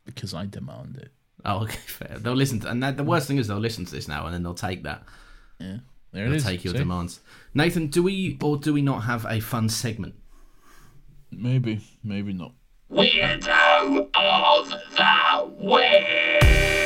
because 0.04 0.32
I 0.32 0.46
demand 0.46 0.96
it. 1.02 1.10
Oh, 1.44 1.64
okay, 1.64 1.76
fair. 1.86 2.16
They'll 2.18 2.34
listen 2.34 2.60
to, 2.60 2.70
and 2.70 2.82
that, 2.82 2.96
the 2.96 3.04
worst 3.04 3.28
thing 3.28 3.36
is 3.38 3.46
they'll 3.48 3.58
listen 3.58 3.84
to 3.84 3.90
this 3.92 4.08
now, 4.08 4.24
and 4.24 4.32
then 4.34 4.42
they'll 4.42 4.54
take 4.54 4.84
that. 4.84 5.02
Yeah, 5.60 5.78
there 6.12 6.24
it 6.24 6.28
They'll 6.28 6.36
is. 6.36 6.44
take 6.44 6.64
your 6.64 6.72
See? 6.72 6.78
demands. 6.78 7.20
Nathan, 7.54 7.88
do 7.88 8.02
we 8.02 8.38
or 8.42 8.56
do 8.56 8.72
we 8.72 8.80
not 8.82 9.00
have 9.00 9.26
a 9.28 9.40
fun 9.40 9.68
segment? 9.68 10.14
Maybe, 11.30 11.80
maybe 12.02 12.32
not. 12.32 12.52
Weirdo 12.90 14.08
of 14.14 14.70
the 14.96 15.64
week. 15.64 16.77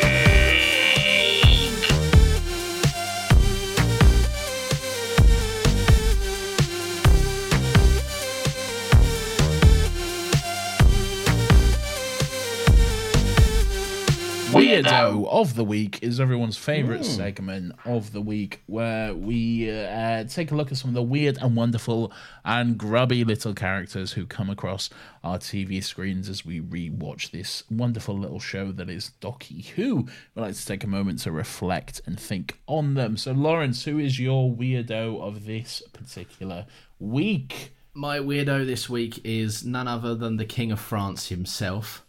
Weirdo 14.53 15.26
of 15.28 15.55
the 15.55 15.64
week 15.64 16.03
is 16.03 16.20
everyone's 16.20 16.59
favorite 16.59 17.05
segment 17.05 17.74
of 17.86 18.12
the 18.12 18.20
week, 18.20 18.62
where 18.66 19.14
we 19.14 19.70
uh, 19.70 20.24
take 20.24 20.50
a 20.50 20.55
look 20.55 20.70
at 20.70 20.78
some 20.78 20.90
of 20.90 20.94
the 20.94 21.03
weird 21.03 21.38
and 21.40 21.57
wonderful 21.57 22.12
and 22.44 22.76
grubby 22.76 23.24
little 23.24 23.55
characters 23.55 24.12
who 24.12 24.26
come 24.26 24.50
across 24.50 24.90
our 25.24 25.38
TV 25.38 25.82
screens 25.82 26.28
as 26.28 26.44
we 26.44 26.61
rewatch 26.61 27.30
this 27.30 27.64
wonderful 27.70 28.18
little 28.18 28.40
show 28.40 28.72
that 28.72 28.90
is 28.90 29.12
Docky 29.22 29.64
Who. 29.68 30.07
We 30.34 30.42
like 30.42 30.55
to 30.55 30.66
take 30.66 30.84
a 30.84 30.88
moment 30.88 31.20
to 31.20 31.32
reflect 31.32 32.03
and 32.05 32.20
think 32.20 32.59
on 32.66 32.94
them. 32.94 33.16
So, 33.16 33.32
Laurence, 33.32 33.84
who 33.84 33.98
is 33.98 34.20
your 34.20 34.50
weirdo 34.50 35.20
of 35.20 35.46
this 35.46 35.82
particular 35.92 36.66
week? 36.98 37.72
My 37.94 38.18
weirdo 38.18 38.66
this 38.66 38.88
week 38.88 39.20
is 39.24 39.64
none 39.64 39.88
other 39.88 40.14
than 40.14 40.36
the 40.36 40.44
King 40.44 40.72
of 40.72 40.80
France 40.80 41.28
himself. 41.28 42.05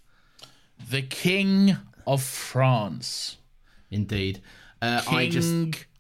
The 0.90 1.02
King 1.02 1.78
of 2.08 2.22
France. 2.24 3.38
Indeed. 3.92 4.42
Uh, 4.82 5.02
King 5.02 5.18
I 5.18 5.30
just 5.30 5.54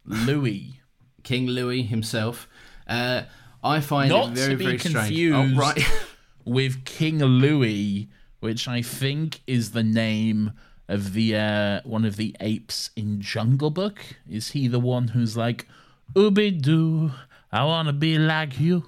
Louis. 0.05 0.79
King 1.23 1.47
Louis 1.47 1.83
himself. 1.83 2.47
Uh, 2.87 3.23
I 3.63 3.79
find 3.79 4.09
Not 4.09 4.29
it 4.31 4.35
very 4.35 4.49
to 4.51 4.57
be 4.57 4.65
very 4.65 4.77
strange. 4.79 4.95
confused 5.07 5.53
Oh, 5.55 5.57
right. 5.59 5.81
with 6.45 6.83
King 6.85 7.19
Louie, 7.19 8.09
which 8.41 8.67
I 8.67 8.81
think 8.81 9.39
is 9.47 9.71
the 9.71 9.83
name 9.83 10.51
of 10.89 11.13
the 11.13 11.35
uh, 11.37 11.81
one 11.85 12.03
of 12.03 12.17
the 12.17 12.35
apes 12.41 12.89
in 12.97 13.21
Jungle 13.21 13.69
Book. 13.69 14.01
Is 14.29 14.51
he 14.51 14.67
the 14.67 14.79
one 14.81 15.09
who's 15.09 15.37
like, 15.37 15.65
Ooby 16.13 16.61
Doo, 16.61 17.11
I 17.53 17.63
wanna 17.63 17.93
be 17.93 18.17
like 18.17 18.59
you. 18.59 18.83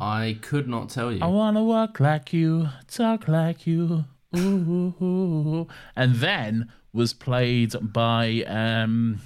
I 0.00 0.36
could 0.42 0.68
not 0.68 0.90
tell 0.90 1.10
you. 1.10 1.22
I 1.22 1.26
wanna 1.28 1.64
walk 1.64 2.00
like 2.00 2.34
you, 2.34 2.68
talk 2.86 3.28
like 3.28 3.66
you. 3.66 4.04
Ooh. 4.36 5.66
And 5.96 6.14
then 6.16 6.72
was 6.92 7.12
played 7.12 7.74
by 7.80 8.44
um 8.46 9.20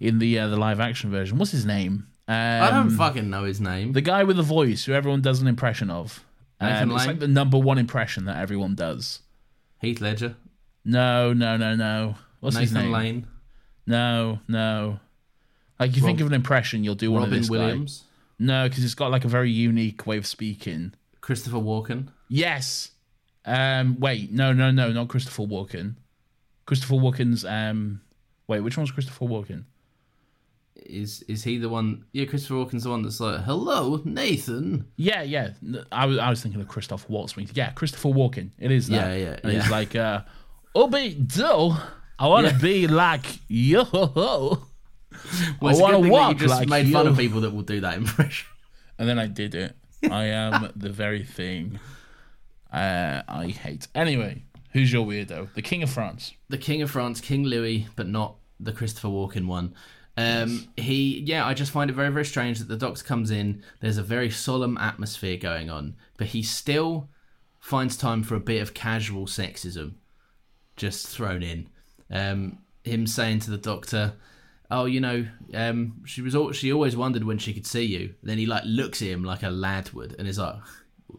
in 0.00 0.18
the 0.18 0.38
uh, 0.38 0.48
the 0.48 0.56
live 0.56 0.80
action 0.80 1.10
version. 1.10 1.38
What's 1.38 1.52
his 1.52 1.66
name? 1.66 2.06
Um, 2.28 2.34
I 2.34 2.70
don't 2.70 2.90
fucking 2.90 3.30
know 3.30 3.44
his 3.44 3.60
name. 3.60 3.92
the 3.92 4.02
guy 4.02 4.24
with 4.24 4.36
the 4.36 4.42
voice 4.42 4.84
who 4.84 4.92
everyone 4.92 5.22
does 5.22 5.40
an 5.40 5.48
impression 5.48 5.90
of. 5.90 6.24
Nathan 6.60 6.90
Um, 6.90 6.96
it's 6.96 7.06
like 7.06 7.18
the 7.20 7.28
number 7.28 7.56
one 7.56 7.78
impression 7.78 8.24
that 8.26 8.36
everyone 8.36 8.74
does. 8.74 9.20
Heath 9.80 10.00
Ledger. 10.00 10.36
No, 10.84 11.32
no, 11.32 11.56
no, 11.56 11.74
no. 11.74 12.16
What's 12.40 12.56
his 12.56 12.72
Nathan 12.72 12.90
name? 12.90 12.92
Lane. 12.92 13.26
No, 13.86 14.40
no. 14.48 15.00
Like 15.80 15.96
you 15.96 16.02
think 16.02 16.20
of 16.20 16.26
an 16.26 16.34
impression, 16.34 16.82
you'll 16.84 16.96
do 16.96 17.10
one 17.12 17.22
of 17.22 17.28
Robin 17.28 17.38
this 17.40 17.48
guy. 17.48 17.56
Williams. 17.56 18.04
No, 18.38 18.68
because 18.68 18.84
it's 18.84 18.94
got 18.94 19.10
like 19.10 19.24
a 19.24 19.28
very 19.28 19.50
unique 19.50 20.06
way 20.06 20.16
of 20.16 20.26
speaking. 20.26 20.92
Christopher 21.20 21.56
Walken. 21.58 22.08
Yes. 22.28 22.90
Um. 23.48 23.98
Wait. 24.00 24.30
No. 24.32 24.52
No. 24.52 24.70
No. 24.70 24.92
Not 24.92 25.08
Christopher 25.08 25.42
Walken. 25.44 25.94
Christopher 26.66 26.94
Walken's. 26.94 27.44
Um. 27.44 28.00
Wait. 28.46 28.60
Which 28.60 28.76
one's 28.76 28.90
Christopher 28.90 29.24
Walken? 29.26 29.64
Is 30.76 31.22
is 31.28 31.42
he 31.44 31.58
the 31.58 31.68
one? 31.68 32.04
Yeah, 32.12 32.24
Christopher 32.26 32.54
Walken's 32.54 32.84
the 32.84 32.90
one 32.90 33.02
that's 33.02 33.18
like, 33.20 33.40
"Hello, 33.40 34.00
Nathan." 34.04 34.86
Yeah. 34.96 35.22
Yeah. 35.22 35.50
I 35.90 36.06
was. 36.06 36.18
I 36.18 36.30
was 36.30 36.40
thinking 36.42 36.60
of 36.60 36.68
Christoph 36.68 37.08
Waltz. 37.10 37.34
Yeah. 37.54 37.70
Christopher 37.72 38.10
Walken. 38.10 38.50
It 38.58 38.70
is 38.70 38.86
that. 38.88 38.94
Yeah, 38.94 39.14
yeah, 39.16 39.40
And 39.42 39.52
he's 39.52 39.70
like, 39.70 39.96
uh, 39.96 40.22
"Obi 40.74 41.14
do. 41.14 41.74
I 42.20 42.26
want 42.28 42.46
to 42.46 42.52
Yeah. 42.52 42.58
be 42.60 42.86
like 42.86 43.24
you. 43.48 43.84
Well, 43.92 44.66
I 45.62 45.74
want 45.82 46.02
to 46.04 46.10
walk 46.10 46.34
you 46.34 46.46
just 46.46 46.60
like 46.60 46.68
made 46.68 46.86
you." 46.86 46.92
fun 46.92 47.06
of 47.08 47.16
people 47.16 47.40
that 47.42 47.50
will 47.52 47.62
do 47.62 47.80
that 47.80 47.96
impression. 47.96 48.46
And 48.98 49.08
then 49.08 49.18
I 49.18 49.26
did 49.26 49.54
it. 49.54 49.76
I 50.10 50.24
am 50.26 50.70
the 50.76 50.90
very 50.90 51.24
thing 51.24 51.78
uh, 52.72 53.22
I 53.28 53.48
hate. 53.48 53.88
Anyway, 53.94 54.44
who's 54.72 54.92
your 54.92 55.06
weirdo? 55.06 55.52
The 55.54 55.62
King 55.62 55.82
of 55.82 55.90
France. 55.90 56.32
the 56.48 56.58
King 56.58 56.82
of 56.82 56.90
France, 56.90 57.20
King 57.20 57.44
Louis, 57.44 57.86
but 57.96 58.08
not 58.08 58.36
the 58.60 58.72
Christopher 58.72 59.08
Walken 59.08 59.46
one. 59.46 59.74
Um, 60.16 60.68
he, 60.76 61.20
yeah, 61.20 61.46
I 61.46 61.54
just 61.54 61.70
find 61.70 61.88
it 61.90 61.92
very, 61.92 62.10
very 62.10 62.24
strange 62.24 62.58
that 62.58 62.66
the 62.66 62.76
Doctor 62.76 63.04
comes 63.04 63.30
in. 63.30 63.62
There's 63.80 63.98
a 63.98 64.02
very 64.02 64.30
solemn 64.30 64.76
atmosphere 64.78 65.36
going 65.36 65.70
on, 65.70 65.94
but 66.16 66.28
he 66.28 66.42
still 66.42 67.08
finds 67.60 67.96
time 67.96 68.24
for 68.24 68.34
a 68.34 68.40
bit 68.40 68.60
of 68.60 68.74
casual 68.74 69.26
sexism 69.26 69.94
just 70.76 71.06
thrown 71.06 71.42
in. 71.42 71.68
Um, 72.10 72.58
him 72.82 73.06
saying 73.06 73.40
to 73.40 73.50
the 73.50 73.58
Doctor, 73.58 74.14
"Oh, 74.70 74.86
you 74.86 74.98
know, 75.00 75.26
um, 75.54 76.02
she 76.04 76.20
was 76.20 76.34
al- 76.34 76.50
she 76.52 76.72
always 76.72 76.96
wondered 76.96 77.22
when 77.22 77.38
she 77.38 77.52
could 77.54 77.66
see 77.66 77.84
you." 77.84 78.14
Then 78.22 78.38
he 78.38 78.46
like 78.46 78.64
looks 78.66 79.00
at 79.02 79.08
him 79.08 79.22
like 79.22 79.44
a 79.44 79.50
lad 79.50 79.92
would, 79.92 80.16
and 80.18 80.26
is 80.26 80.38
like, 80.38 80.56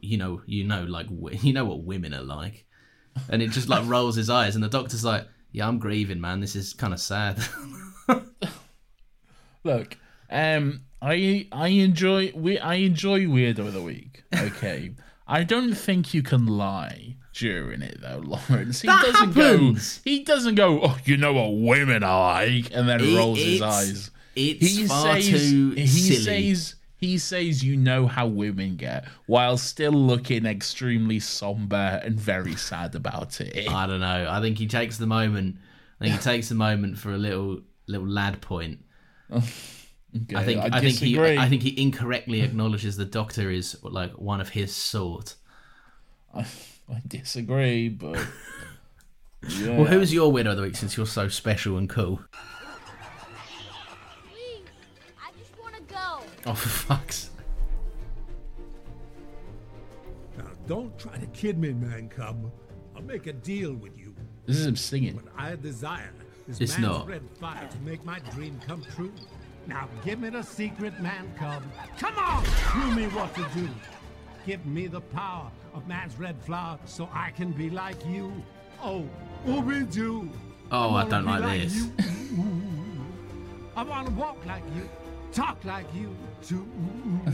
"You 0.01 0.17
know, 0.17 0.41
you 0.45 0.63
know, 0.63 0.83
like 0.83 1.07
you 1.43 1.53
know 1.53 1.65
what 1.65 1.83
women 1.83 2.13
are 2.13 2.21
like." 2.23 2.65
and 3.29 3.41
it 3.41 3.49
just 3.49 3.67
like 3.67 3.85
rolls 3.87 4.15
his 4.15 4.29
eyes 4.29 4.55
and 4.55 4.63
the 4.63 4.69
doctor's 4.69 5.03
like 5.03 5.27
yeah 5.51 5.67
i'm 5.67 5.77
grieving 5.79 6.21
man 6.21 6.39
this 6.39 6.55
is 6.55 6.73
kind 6.73 6.93
of 6.93 6.99
sad 7.01 7.37
Look, 9.63 9.97
um, 10.29 10.81
I 11.01 11.47
I 11.51 11.67
enjoy 11.69 12.31
we 12.35 12.57
I 12.59 12.75
enjoy 12.75 13.21
weirdo 13.25 13.59
of 13.59 13.73
the 13.73 13.81
week. 13.81 14.23
Okay, 14.33 14.91
I 15.27 15.43
don't 15.43 15.73
think 15.73 16.13
you 16.13 16.23
can 16.23 16.45
lie 16.47 17.17
during 17.33 17.81
it 17.81 17.99
though, 18.01 18.21
Laurence. 18.23 18.81
He 18.81 18.87
That 18.87 19.03
doesn't 19.05 19.33
happens. 19.33 19.97
go. 19.97 20.01
He 20.09 20.23
doesn't 20.23 20.55
go. 20.55 20.79
Oh, 20.83 20.97
you 21.03 21.17
know 21.17 21.33
what 21.33 21.49
women 21.59 22.03
are 22.03 22.35
like, 22.35 22.69
and 22.73 22.87
then 22.87 23.01
It- 23.01 23.17
rolls 23.17 23.39
his 23.39 23.61
eyes. 23.61 24.11
it's 24.35 24.87
far 24.87 25.19
too 25.19 25.71
he 25.71 25.87
silly. 25.87 26.53
says 26.53 26.75
he 26.99 27.17
says 27.17 27.63
you 27.63 27.77
know 27.77 28.07
how 28.07 28.27
women 28.27 28.75
get, 28.75 29.05
while 29.25 29.57
still 29.57 29.93
looking 29.93 30.45
extremely 30.45 31.19
somber 31.19 32.01
and 32.03 32.19
very 32.19 32.55
sad 32.55 32.93
about 32.93 33.39
it. 33.41 33.69
i 33.71 33.87
don't 33.87 34.01
know. 34.01 34.27
I 34.29 34.41
think 34.41 34.57
he 34.57 34.67
takes 34.67 34.97
the 34.97 35.07
moment 35.07 35.57
i 35.99 36.05
think 36.05 36.15
he 36.15 36.21
takes 36.21 36.49
the 36.49 36.55
moment 36.55 36.97
for 36.97 37.11
a 37.11 37.17
little 37.17 37.61
little 37.87 38.07
lad 38.07 38.41
point. 38.41 38.79
Okay, 39.31 40.35
i 40.35 40.43
think 40.43 40.61
I, 40.61 40.77
i, 40.77 40.81
think 40.81 40.97
he 40.97 41.19
i 41.19 41.47
think 41.47 41.61
he 41.61 41.79
incorrectly 41.79 42.41
acknowledges 42.41 42.97
the 42.97 43.05
doctor 43.05 43.51
is 43.51 43.77
like 43.83 44.13
one 44.13 44.41
of 44.41 44.49
his 44.49 44.75
sort. 44.75 45.35
I, 46.33 46.45
I 46.91 47.01
disagree, 47.07 47.89
but 47.89 48.19
yeah. 49.47 49.77
well 49.77 49.85
who's 49.85 50.13
your 50.13 50.31
winner 50.31 50.51
of 50.51 50.57
the 50.57 50.63
week 50.63 50.75
since 50.75 50.97
you're 50.97 51.05
so 51.05 51.27
special 51.27 51.77
and 51.77 51.89
cool 51.89 52.21
oh 56.49 56.53
for 56.53 56.69
fuck's 56.69 57.29
Now, 60.37 60.45
don't 60.67 60.97
try 60.97 61.17
to 61.17 61.25
kid 61.27 61.57
me, 61.57 61.73
man 61.73 62.09
cub. 62.09 62.51
I'll 62.95 63.01
make 63.01 63.27
a 63.27 63.33
deal 63.33 63.73
with 63.73 63.97
you. 63.97 64.15
This 64.45 64.57
is 64.57 64.65
him 64.65 64.75
singing. 64.75 65.15
What 65.15 65.25
I 65.37 65.55
desire 65.55 66.13
is 66.47 66.59
It's 66.61 66.77
man's 66.77 66.87
not. 66.87 67.07
red 67.07 67.21
fire 67.39 67.67
to 67.69 67.79
make 67.79 68.03
my 68.05 68.19
dream 68.33 68.59
come 68.65 68.83
true. 68.95 69.11
Now 69.67 69.87
give 70.05 70.19
me 70.19 70.29
the 70.29 70.41
secret, 70.41 70.99
man 71.01 71.31
cub. 71.37 71.61
Come 71.99 72.17
on! 72.17 72.43
Show 72.71 72.91
me 72.95 73.05
what 73.07 73.33
to 73.35 73.45
do. 73.53 73.67
Give 74.45 74.65
me 74.65 74.87
the 74.87 75.01
power 75.01 75.51
of 75.73 75.87
man's 75.87 76.17
red 76.17 76.35
flower 76.43 76.79
so 76.85 77.09
I 77.13 77.31
can 77.31 77.51
be 77.51 77.69
like 77.69 78.03
you. 78.05 78.31
Oh, 78.81 79.05
Ooby-Doo. 79.45 80.29
Oh, 80.71 80.77
I 80.77 80.85
wanna 80.91 81.09
don't 81.09 81.25
be 81.25 81.29
like 81.31 81.61
this. 81.61 81.75
you. 81.75 81.91
I 83.75 83.83
want 83.83 84.07
to 84.07 84.13
walk 84.13 84.37
like 84.45 84.63
you. 84.75 84.89
Talk 85.31 85.63
like 85.65 85.85
you 85.93 86.15
too. 86.43 86.67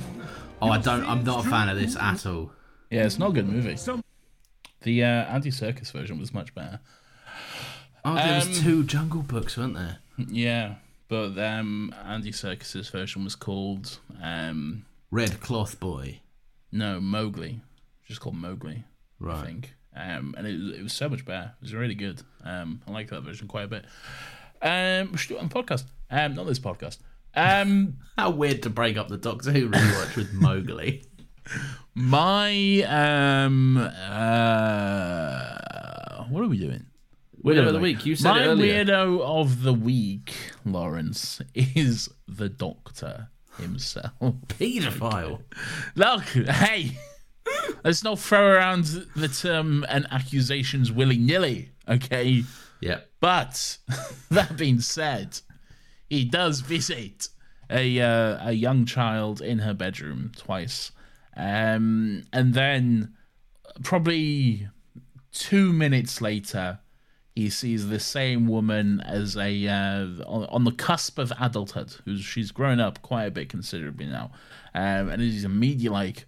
Oh, 0.61 0.69
I 0.69 0.77
don't. 0.79 1.05
I'm 1.05 1.23
not 1.25 1.45
a 1.45 1.49
fan 1.49 1.67
of 1.69 1.77
this 1.77 1.97
at 1.97 2.25
all. 2.25 2.49
Yeah, 2.89 3.05
it's 3.05 3.19
not 3.19 3.31
a 3.31 3.33
good 3.33 3.47
movie. 3.47 3.75
The 4.83 5.03
uh, 5.03 5.07
Andy 5.25 5.51
Serkis 5.51 5.91
version 5.91 6.17
was 6.17 6.33
much 6.33 6.55
better. 6.55 6.79
Oh, 8.05 8.15
there 8.15 8.41
Um, 8.41 8.47
was 8.49 8.61
two 8.61 8.83
Jungle 8.85 9.21
Books, 9.21 9.57
weren't 9.57 9.75
there? 9.75 9.97
Yeah, 10.17 10.75
but 11.09 11.37
um, 11.37 11.93
Andy 12.05 12.31
Serkis's 12.31 12.87
version 12.89 13.25
was 13.25 13.35
called 13.35 13.99
um, 14.23 14.85
Red 15.11 15.41
Cloth 15.41 15.77
Boy. 15.79 16.21
No, 16.71 17.01
Mowgli. 17.01 17.59
Just 18.07 18.21
called 18.21 18.35
Mowgli. 18.37 18.85
I 19.27 19.43
think. 19.43 19.73
Um, 19.95 20.35
and 20.37 20.47
it 20.47 20.57
was, 20.57 20.77
it 20.79 20.83
was 20.83 20.93
so 20.93 21.09
much 21.09 21.25
better. 21.25 21.53
It 21.59 21.63
was 21.63 21.73
really 21.73 21.95
good. 21.95 22.21
Um, 22.45 22.81
I 22.87 22.91
like 22.91 23.09
that 23.09 23.21
version 23.21 23.47
quite 23.49 23.65
a 23.65 23.67
bit. 23.67 23.85
Um, 24.61 25.11
we 25.11 25.17
should 25.17 25.29
do 25.29 25.35
it 25.35 25.41
on 25.41 25.49
the 25.49 25.53
podcast. 25.55 25.83
Um, 26.09 26.33
not 26.33 26.47
this 26.47 26.59
podcast. 26.59 26.99
Um, 27.35 27.97
How 28.17 28.29
weird 28.29 28.63
to 28.63 28.69
break 28.69 28.97
up 28.97 29.09
the 29.09 29.17
Doctor 29.17 29.51
Who 29.51 29.69
rewatch 29.69 30.15
with 30.15 30.33
Mowgli. 30.33 31.03
my 31.95 32.81
um, 32.83 33.77
uh, 33.77 33.91
what 36.29 36.43
are 36.43 36.47
we 36.47 36.57
doing? 36.57 36.85
Weirdo 37.43 37.67
of 37.67 37.73
the 37.73 37.79
week. 37.79 38.05
You 38.05 38.15
said 38.15 38.31
my 38.31 38.43
it 38.43 38.47
earlier. 38.47 38.85
weirdo 38.85 39.21
of 39.21 39.61
the 39.63 39.73
week, 39.73 40.33
Laurence, 40.65 41.41
is 41.53 42.09
the 42.27 42.49
Doctor 42.49 43.29
himself. 43.59 44.13
Paedophile. 44.19 45.41
Look, 45.95 46.23
hey, 46.23 46.97
let's 47.83 48.03
not 48.03 48.17
throw 48.19 48.47
around 48.47 48.85
the 49.15 49.27
term 49.27 49.85
and 49.89 50.07
accusations 50.09 50.91
willy 50.91 51.17
nilly, 51.17 51.69
okay? 51.87 52.43
Yeah. 52.81 53.01
But 53.19 53.77
that 54.31 54.57
being 54.57 54.79
said, 54.79 55.39
he 56.09 56.25
does 56.25 56.61
visit 56.61 57.29
a 57.69 57.99
uh, 57.99 58.49
a 58.49 58.51
young 58.53 58.85
child 58.85 59.41
in 59.41 59.59
her 59.59 59.73
bedroom 59.73 60.31
twice, 60.35 60.91
um, 61.35 62.23
and 62.31 62.53
then 62.53 63.13
probably 63.83 64.67
two 65.31 65.73
minutes 65.73 66.21
later, 66.21 66.79
he 67.35 67.49
sees 67.49 67.89
the 67.89 67.99
same 67.99 68.47
woman 68.47 69.01
as 69.01 69.35
a 69.35 69.67
uh, 69.67 70.05
on, 70.25 70.45
on 70.45 70.63
the 70.63 70.71
cusp 70.71 71.17
of 71.17 71.33
adulthood. 71.39 71.93
Who's 72.05 72.21
she's 72.21 72.51
grown 72.51 72.79
up 72.79 73.01
quite 73.01 73.25
a 73.25 73.31
bit 73.31 73.49
considerably 73.49 74.05
now, 74.05 74.31
um, 74.73 75.09
and 75.09 75.21
he's 75.21 75.43
immediately 75.43 75.89
like, 75.89 76.25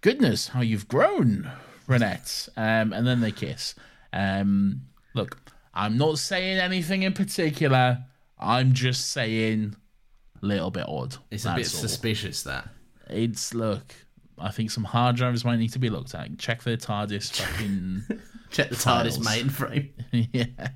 "Goodness, 0.00 0.48
how 0.48 0.60
you've 0.60 0.88
grown, 0.88 1.50
Reinette!" 1.86 2.48
Um, 2.56 2.92
and 2.92 3.06
then 3.06 3.20
they 3.20 3.32
kiss. 3.32 3.74
Um, 4.12 4.82
look, 5.14 5.38
I'm 5.74 5.98
not 5.98 6.18
saying 6.18 6.58
anything 6.58 7.02
in 7.02 7.12
particular. 7.12 8.04
I'm 8.38 8.72
just 8.72 9.10
saying, 9.10 9.76
a 10.42 10.46
little 10.46 10.70
bit 10.70 10.86
odd. 10.88 11.16
It's 11.30 11.44
a 11.44 11.54
bit 11.54 11.66
all. 11.66 11.80
suspicious 11.80 12.42
that. 12.44 12.68
It's 13.08 13.54
look. 13.54 13.94
I 14.40 14.50
think 14.50 14.70
some 14.70 14.84
hard 14.84 15.16
drives 15.16 15.44
might 15.44 15.56
need 15.56 15.72
to 15.72 15.78
be 15.78 15.90
looked 15.90 16.14
at. 16.14 16.38
Check 16.38 16.62
their 16.62 16.76
TARDIS 16.76 17.32
fucking. 17.40 18.20
Check 18.50 18.70
the. 18.70 18.76
TARDIS 18.76 19.18
mainframe. 19.18 19.90
yeah. 20.32 20.68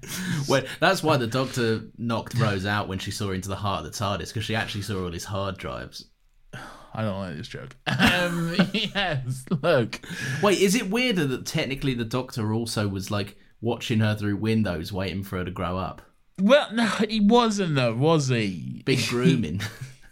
Well, 0.48 0.64
that's 0.80 1.02
why 1.02 1.16
the 1.16 1.26
Doctor 1.26 1.82
knocked 1.96 2.34
Rose 2.34 2.66
out 2.66 2.88
when 2.88 2.98
she 2.98 3.10
saw 3.10 3.30
into 3.30 3.48
the 3.48 3.56
heart 3.56 3.84
of 3.84 3.92
the 3.92 3.96
TARDIS 3.96 4.28
because 4.28 4.44
she 4.44 4.54
actually 4.54 4.82
saw 4.82 5.04
all 5.04 5.12
his 5.12 5.24
hard 5.24 5.58
drives. 5.58 6.06
I 6.94 7.02
don't 7.02 7.18
like 7.18 7.36
this 7.36 7.48
joke. 7.48 7.76
Um, 7.86 8.54
yes, 8.72 9.44
look. 9.62 10.00
Wait, 10.42 10.60
is 10.60 10.74
it 10.74 10.90
weirder 10.90 11.26
that 11.26 11.46
technically 11.46 11.94
the 11.94 12.04
Doctor 12.04 12.52
also 12.52 12.86
was 12.86 13.10
like 13.10 13.36
watching 13.60 14.00
her 14.00 14.14
through 14.14 14.36
windows, 14.36 14.92
waiting 14.92 15.22
for 15.22 15.38
her 15.38 15.44
to 15.44 15.50
grow 15.50 15.78
up? 15.78 16.02
Well, 16.40 16.72
no, 16.72 16.86
he 16.86 17.20
wasn't 17.20 17.74
though, 17.76 17.94
was 17.94 18.28
he? 18.28 18.82
Big 18.84 19.06
grooming. 19.08 19.60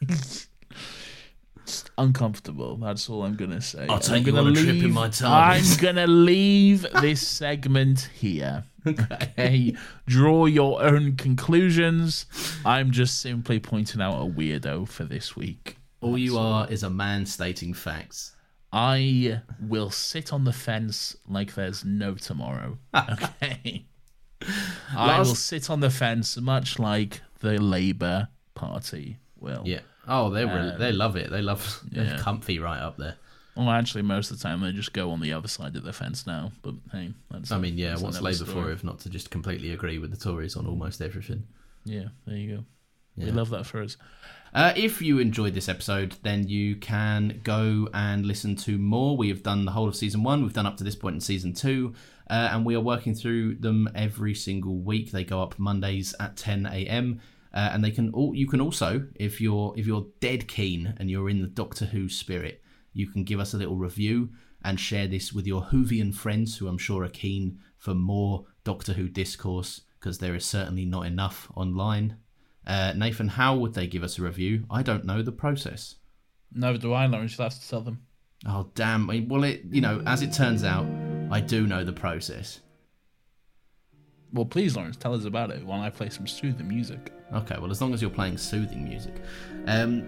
Uncomfortable. 1.99 2.77
That's 2.79 3.09
all 3.09 3.23
I'm 3.25 3.37
gonna 3.37 3.61
say. 3.61 3.87
I'll 3.89 3.99
take 4.01 4.23
I'm 4.23 4.27
you 4.27 4.33
gonna 4.33 4.49
on 4.49 4.57
a 4.57 4.61
trip 4.61 4.69
in 4.77 4.81
leave- 4.81 4.93
my 4.95 5.09
TARDIS. 5.09 5.77
I'm 5.77 5.83
gonna 5.83 6.07
leave 6.07 6.83
this 7.01 7.27
segment 7.27 8.09
here. 8.15 8.65
Okay. 8.87 9.75
Draw 10.07 10.47
your 10.47 10.83
own 10.83 11.15
conclusions. 11.17 12.25
I'm 12.65 12.91
just 12.93 13.21
simply 13.21 13.61
pointing 13.61 14.01
out 14.01 14.15
a 14.15 14.25
weirdo 14.25 14.89
for 14.89 15.05
this 15.05 15.37
week. 15.37 15.77
All 16.01 16.17
you 16.17 16.39
are 16.39 16.67
is 16.67 16.83
a 16.83 16.89
man 16.89 17.27
stating 17.27 17.75
facts. 17.75 18.35
I 18.73 19.43
will 19.61 19.91
sit 19.91 20.33
on 20.33 20.45
the 20.45 20.53
fence 20.55 21.15
like 21.29 21.55
there's 21.55 21.85
no 21.85 22.15
tomorrow. 22.15 22.79
Okay. 22.95 23.85
I 24.97 25.19
will 25.19 25.35
sit 25.35 25.71
on 25.71 25.81
the 25.81 25.91
fence 25.91 26.37
much 26.37 26.79
like 26.79 27.21
the 27.41 27.61
Labour 27.61 28.29
Party 28.55 29.19
will. 29.39 29.63
Yeah. 29.65 29.81
Oh, 30.09 30.31
they 30.31 30.45
really, 30.45 30.71
Um, 30.71 30.79
they 30.79 30.93
love 30.93 31.17
it. 31.17 31.31
They 31.31 31.43
love. 31.43 31.81
They're 31.91 32.05
yeah. 32.05 32.19
comfy 32.19 32.59
right 32.59 32.81
up 32.81 32.97
there. 32.97 33.17
Well, 33.57 33.71
actually, 33.71 34.03
most 34.03 34.31
of 34.31 34.39
the 34.39 34.43
time 34.43 34.61
they 34.61 34.73
just 34.73 34.93
go 34.93 35.11
on 35.11 35.21
the 35.21 35.33
other 35.33 35.49
side 35.49 35.77
of 35.77 35.83
the 35.83 35.93
fence 35.93 36.27
now. 36.27 36.53
But 36.63 36.75
hey, 36.93 37.13
that's 37.31 37.53
I 37.53 37.59
mean, 37.59 37.77
yeah. 37.77 37.97
What's 37.97 38.21
Labour 38.21 38.37
story. 38.37 38.53
for 38.53 38.73
if 38.73 38.83
not 38.83 39.01
to 39.01 39.11
just 39.11 39.31
completely 39.31 39.73
agree 39.73 39.99
with 39.99 40.11
the 40.11 40.17
Tories 40.17 40.57
on 40.57 40.67
almost 40.67 41.01
everything? 41.01 41.45
Yeah, 41.85 42.09
there 42.27 42.37
you 42.37 42.57
go. 42.57 42.65
We 43.17 43.31
love 43.31 43.51
that 43.51 43.67
for 43.67 43.83
us. 43.83 43.97
Uh, 44.53 44.73
if 44.77 45.01
you 45.01 45.19
enjoyed 45.19 45.55
this 45.55 45.69
episode, 45.69 46.17
then 46.23 46.49
you 46.49 46.75
can 46.77 47.41
go 47.45 47.89
and 47.95 48.27
listen 48.27 48.57
to 48.57 48.79
more. 48.79 49.17
We 49.17 49.29
have 49.29 49.43
done 49.43 49.65
the 49.65 49.71
whole 49.71 49.89
of 49.89 49.95
season 49.95 50.25
one. 50.25 50.43
We've 50.43 50.53
done 50.53 50.67
up 50.67 50.77
to 50.79 50.85
this 50.85 50.97
point 50.97 51.15
in 51.15 51.21
season 51.21 51.53
two, 51.53 51.95
uh, 52.29 52.49
and 52.51 52.67
we 52.67 52.75
are 52.75 52.81
working 52.81 53.15
through 53.15 53.57
them 53.57 53.89
every 53.95 54.35
single 54.35 54.79
week. 54.79 55.13
They 55.13 55.25
go 55.25 55.41
up 55.41 55.59
Mondays 55.59 56.15
at 56.19 56.37
10 56.37 56.67
a.m. 56.67 57.21
Uh, 57.55 57.71
and 57.73 57.85
they 57.85 57.93
can 57.93 58.11
all. 58.13 58.35
You 58.35 58.49
can 58.49 58.61
also, 58.61 59.07
if 59.15 59.41
you're 59.41 59.73
if 59.77 59.87
you're 59.87 60.07
dead 60.21 60.49
keen 60.49 60.95
and 60.99 61.11
you're 61.11 61.31
in 61.31 61.43
the 61.43 61.49
Doctor 61.49 61.87
Who 61.87 62.09
spirit, 62.09 62.63
you 62.93 63.09
can 63.09 63.25
give 63.25 63.41
us 63.41 63.55
a 63.55 63.57
little 63.57 63.77
review 63.77 64.31
and 64.65 64.79
share 64.79 65.07
this 65.07 65.33
with 65.33 65.47
your 65.47 65.63
Whovian 65.63 66.15
friends, 66.15 66.57
who 66.57 66.69
I'm 66.69 66.79
sure 66.79 67.05
are 67.05 67.09
keen 67.09 67.59
for 67.77 67.95
more 67.95 68.47
Doctor 68.65 68.93
Who 68.93 69.09
discourse 69.09 69.83
because 69.99 70.19
there 70.19 70.35
is 70.35 70.45
certainly 70.45 70.85
not 70.85 71.07
enough 71.07 71.51
online. 71.55 72.17
Uh, 72.71 72.93
Nathan, 72.93 73.27
how 73.27 73.57
would 73.57 73.75
they 73.75 73.89
give 73.89 74.05
us 74.05 74.17
a 74.21 74.23
review? 74.23 74.65
I 74.71 74.85
don't 74.85 75.05
know 75.05 75.23
the 75.23 75.33
process. 75.33 75.97
Neither 76.55 76.79
do 76.79 76.93
I, 76.93 77.07
Laurence. 77.07 77.37
You'll 77.37 77.49
have 77.49 77.61
to 77.61 77.69
tell 77.69 77.81
them. 77.81 78.07
Oh 78.47 78.71
damn! 78.77 79.09
Well, 79.29 79.43
it 79.43 79.63
you 79.73 79.81
know, 79.81 80.01
as 80.07 80.23
it 80.23 80.33
turns 80.33 80.63
out, 80.63 80.87
I 81.33 81.41
do 81.41 81.67
know 81.67 81.83
the 81.83 81.93
process. 81.93 82.61
Well, 84.33 84.45
please, 84.45 84.77
Laurence, 84.77 84.97
tell 84.97 85.15
us 85.15 85.25
about 85.25 85.51
it 85.51 85.67
while 85.67 85.81
I 85.81 85.91
play 85.91 86.11
some 86.11 86.29
soothing 86.29 86.69
music. 86.69 87.13
Okay, 87.35 87.57
well, 87.61 87.73
as 87.73 87.81
long 87.81 87.93
as 87.93 88.01
you're 88.01 88.09
playing 88.09 88.39
soothing 88.39 88.85
music. 88.85 89.21
Um, 89.67 90.07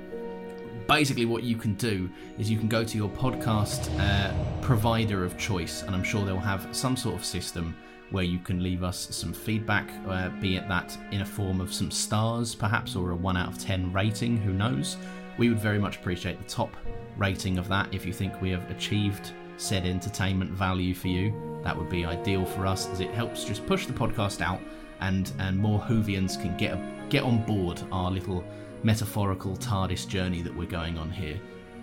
basically, 0.86 1.24
what 1.24 1.42
you 1.42 1.56
can 1.56 1.74
do 1.74 2.08
is 2.38 2.48
you 2.48 2.58
can 2.58 2.68
go 2.68 2.84
to 2.84 2.96
your 2.96 3.08
podcast 3.08 3.90
uh, 3.98 4.32
provider 4.60 5.24
of 5.24 5.36
choice, 5.36 5.82
and 5.82 5.96
I'm 5.96 6.04
sure 6.04 6.24
they'll 6.24 6.38
have 6.38 6.68
some 6.70 6.96
sort 6.96 7.16
of 7.16 7.24
system 7.24 7.74
where 8.12 8.24
you 8.24 8.38
can 8.38 8.62
leave 8.62 8.84
us 8.84 9.08
some 9.10 9.32
feedback, 9.32 9.90
uh, 10.08 10.28
be 10.40 10.56
it 10.56 10.68
that 10.68 10.96
in 11.10 11.22
a 11.22 11.26
form 11.26 11.60
of 11.60 11.72
some 11.72 11.90
stars, 11.90 12.54
perhaps, 12.54 12.94
or 12.94 13.10
a 13.10 13.16
1 13.16 13.36
out 13.36 13.48
of 13.48 13.58
10 13.58 13.92
rating, 13.92 14.36
who 14.36 14.52
knows. 14.52 14.96
We 15.38 15.48
would 15.48 15.58
very 15.58 15.78
much 15.78 15.96
appreciate 15.96 16.38
the 16.38 16.48
top 16.48 16.70
rating 17.16 17.58
of 17.58 17.68
that 17.68 17.92
if 17.92 18.06
you 18.06 18.12
think 18.12 18.40
we 18.40 18.50
have 18.50 18.70
achieved 18.70 19.32
said 19.56 19.86
entertainment 19.86 20.50
value 20.50 20.94
for 20.94 21.08
you. 21.08 21.32
That 21.62 21.76
would 21.76 21.88
be 21.88 22.04
ideal 22.04 22.44
for 22.44 22.66
us 22.66 22.88
as 22.88 23.00
it 23.00 23.10
helps 23.10 23.44
just 23.44 23.66
push 23.66 23.86
the 23.86 23.92
podcast 23.92 24.40
out 24.40 24.60
and 25.00 25.32
and 25.38 25.58
more 25.58 25.80
Whovians 25.80 26.40
can 26.40 26.56
get 26.56 26.78
get 27.10 27.24
on 27.24 27.44
board 27.44 27.82
our 27.92 28.10
little 28.10 28.44
metaphorical 28.82 29.56
TARDIS 29.56 30.08
journey 30.08 30.42
that 30.42 30.56
we're 30.56 30.66
going 30.66 30.98
on 30.98 31.10
here. 31.10 31.38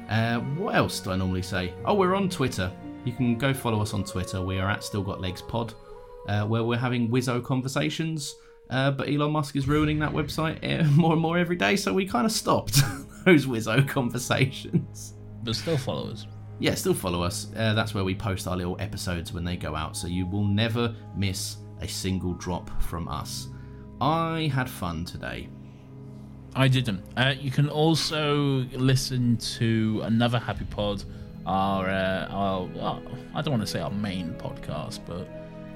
Uh, 0.09 0.39
what 0.39 0.75
else 0.75 0.99
do 0.99 1.11
I 1.11 1.15
normally 1.15 1.43
say? 1.43 1.73
Oh, 1.85 1.93
we're 1.93 2.15
on 2.15 2.29
Twitter. 2.29 2.71
You 3.05 3.13
can 3.13 3.37
go 3.37 3.53
follow 3.53 3.81
us 3.81 3.93
on 3.93 4.03
Twitter. 4.03 4.41
We 4.41 4.59
are 4.59 4.69
at 4.69 4.83
Still 4.83 5.03
Got 5.03 5.21
Legs 5.21 5.41
Pod, 5.41 5.73
uh, 6.29 6.45
where 6.45 6.63
we're 6.63 6.77
having 6.77 7.09
Wizzo 7.09 7.43
conversations. 7.43 8.35
Uh, 8.69 8.91
but 8.91 9.09
Elon 9.09 9.31
Musk 9.31 9.55
is 9.55 9.67
ruining 9.67 9.97
that 9.99 10.11
website 10.11 10.59
uh, 10.63 10.83
more 10.91 11.13
and 11.13 11.21
more 11.21 11.37
every 11.37 11.55
day, 11.55 11.75
so 11.75 11.91
we 11.91 12.05
kind 12.05 12.25
of 12.25 12.31
stopped 12.31 12.81
those 13.25 13.47
Wizzo 13.47 13.87
conversations. 13.87 15.15
But 15.43 15.55
still 15.55 15.77
follow 15.77 16.11
us. 16.11 16.27
Yeah, 16.59 16.75
still 16.75 16.93
follow 16.93 17.23
us. 17.23 17.47
Uh, 17.55 17.73
that's 17.73 17.95
where 17.95 18.03
we 18.03 18.13
post 18.13 18.47
our 18.47 18.55
little 18.55 18.77
episodes 18.79 19.33
when 19.33 19.43
they 19.43 19.57
go 19.57 19.75
out, 19.75 19.97
so 19.97 20.07
you 20.07 20.27
will 20.27 20.43
never 20.43 20.93
miss 21.15 21.57
a 21.81 21.87
single 21.87 22.33
drop 22.33 22.69
from 22.83 23.07
us. 23.07 23.47
I 23.99 24.51
had 24.53 24.69
fun 24.69 25.05
today. 25.05 25.49
I 26.55 26.67
didn't. 26.67 27.01
Uh, 27.17 27.33
you 27.39 27.49
can 27.49 27.69
also 27.69 28.65
listen 28.73 29.37
to 29.37 30.01
another 30.03 30.37
Happy 30.37 30.65
Pod, 30.65 31.03
our, 31.45 31.89
uh, 31.89 32.27
our, 32.29 32.69
our 32.79 33.01
I 33.33 33.41
don't 33.41 33.51
want 33.53 33.61
to 33.61 33.67
say 33.67 33.79
our 33.79 33.91
main 33.91 34.33
podcast, 34.33 34.99
but 35.07 35.27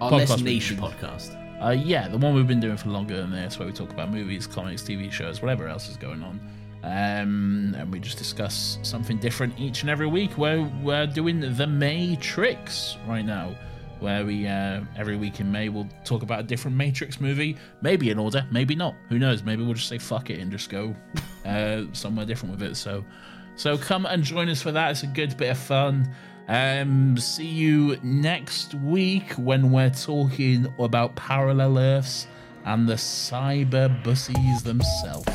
Our 0.04 0.12
podcast 0.12 0.30
less 0.30 0.42
niche 0.42 0.74
podcast. 0.76 1.64
Uh, 1.64 1.70
yeah, 1.70 2.10
the 2.10 2.18
one 2.18 2.36
we've 2.36 2.46
been 2.46 2.60
doing 2.60 2.76
for 2.76 2.90
longer 2.90 3.16
than 3.16 3.32
this, 3.32 3.58
where 3.58 3.66
we 3.66 3.74
talk 3.74 3.90
about 3.90 4.12
movies, 4.12 4.46
comics, 4.46 4.82
TV 4.82 5.10
shows, 5.10 5.42
whatever 5.42 5.70
else 5.70 5.88
is 5.88 5.96
going 5.96 6.22
on. 6.22 6.42
Um, 6.84 7.74
and 7.78 7.90
we 7.90 8.02
just 8.02 8.18
discuss 8.18 8.80
something 8.84 9.18
different 9.18 9.58
each 9.58 9.80
and 9.80 9.90
every 9.90 10.08
week. 10.08 10.32
Where 10.32 10.70
we're 10.84 11.08
doing 11.08 11.40
the 11.40 11.66
Matrix 11.66 12.98
right 13.08 13.24
now, 13.24 13.56
where 14.02 14.26
we 14.26 14.46
uh, 14.46 14.82
every 14.98 15.16
week 15.16 15.40
in 15.40 15.50
May 15.50 15.70
we'll 15.70 15.88
talk 16.04 16.22
about 16.22 16.42
a 16.42 16.44
different 16.44 16.76
Matrix 16.76 17.22
movie, 17.22 17.56
maybe 17.82 18.10
in 18.10 18.20
order, 18.20 18.46
maybe 18.52 18.76
not. 18.76 18.96
Who 19.08 19.18
knows? 19.18 19.42
Maybe 19.44 19.64
we'll 19.64 19.76
just 19.76 19.88
say 19.88 20.00
fuck 20.00 20.32
it 20.32 20.40
and 20.42 20.52
just 20.52 20.70
go 20.70 20.94
uh, 21.46 21.84
somewhere 21.94 22.26
different 22.26 22.60
with 22.60 22.64
it. 22.70 22.76
So, 22.76 23.06
so 23.56 23.78
come 23.78 24.06
and 24.06 24.22
join 24.22 24.50
us 24.50 24.62
for 24.62 24.74
that. 24.74 24.92
It's 24.92 25.04
a 25.04 25.08
good 25.08 25.38
bit 25.38 25.52
of 25.52 25.58
fun. 25.58 26.14
Um, 26.48 27.18
see 27.18 27.46
you 27.46 27.98
next 28.04 28.74
week 28.76 29.32
when 29.34 29.72
we're 29.72 29.90
talking 29.90 30.68
about 30.78 31.16
parallel 31.16 31.78
Earths 31.78 32.28
and 32.66 32.88
the 32.88 32.96
cyber 32.96 34.04
bussies 34.04 34.64
themselves. 34.64 35.30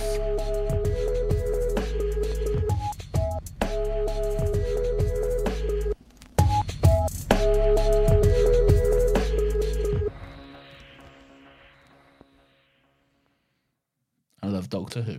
I 14.42 14.46
love 14.46 14.68
Doctor 14.68 15.02
Who. 15.02 15.18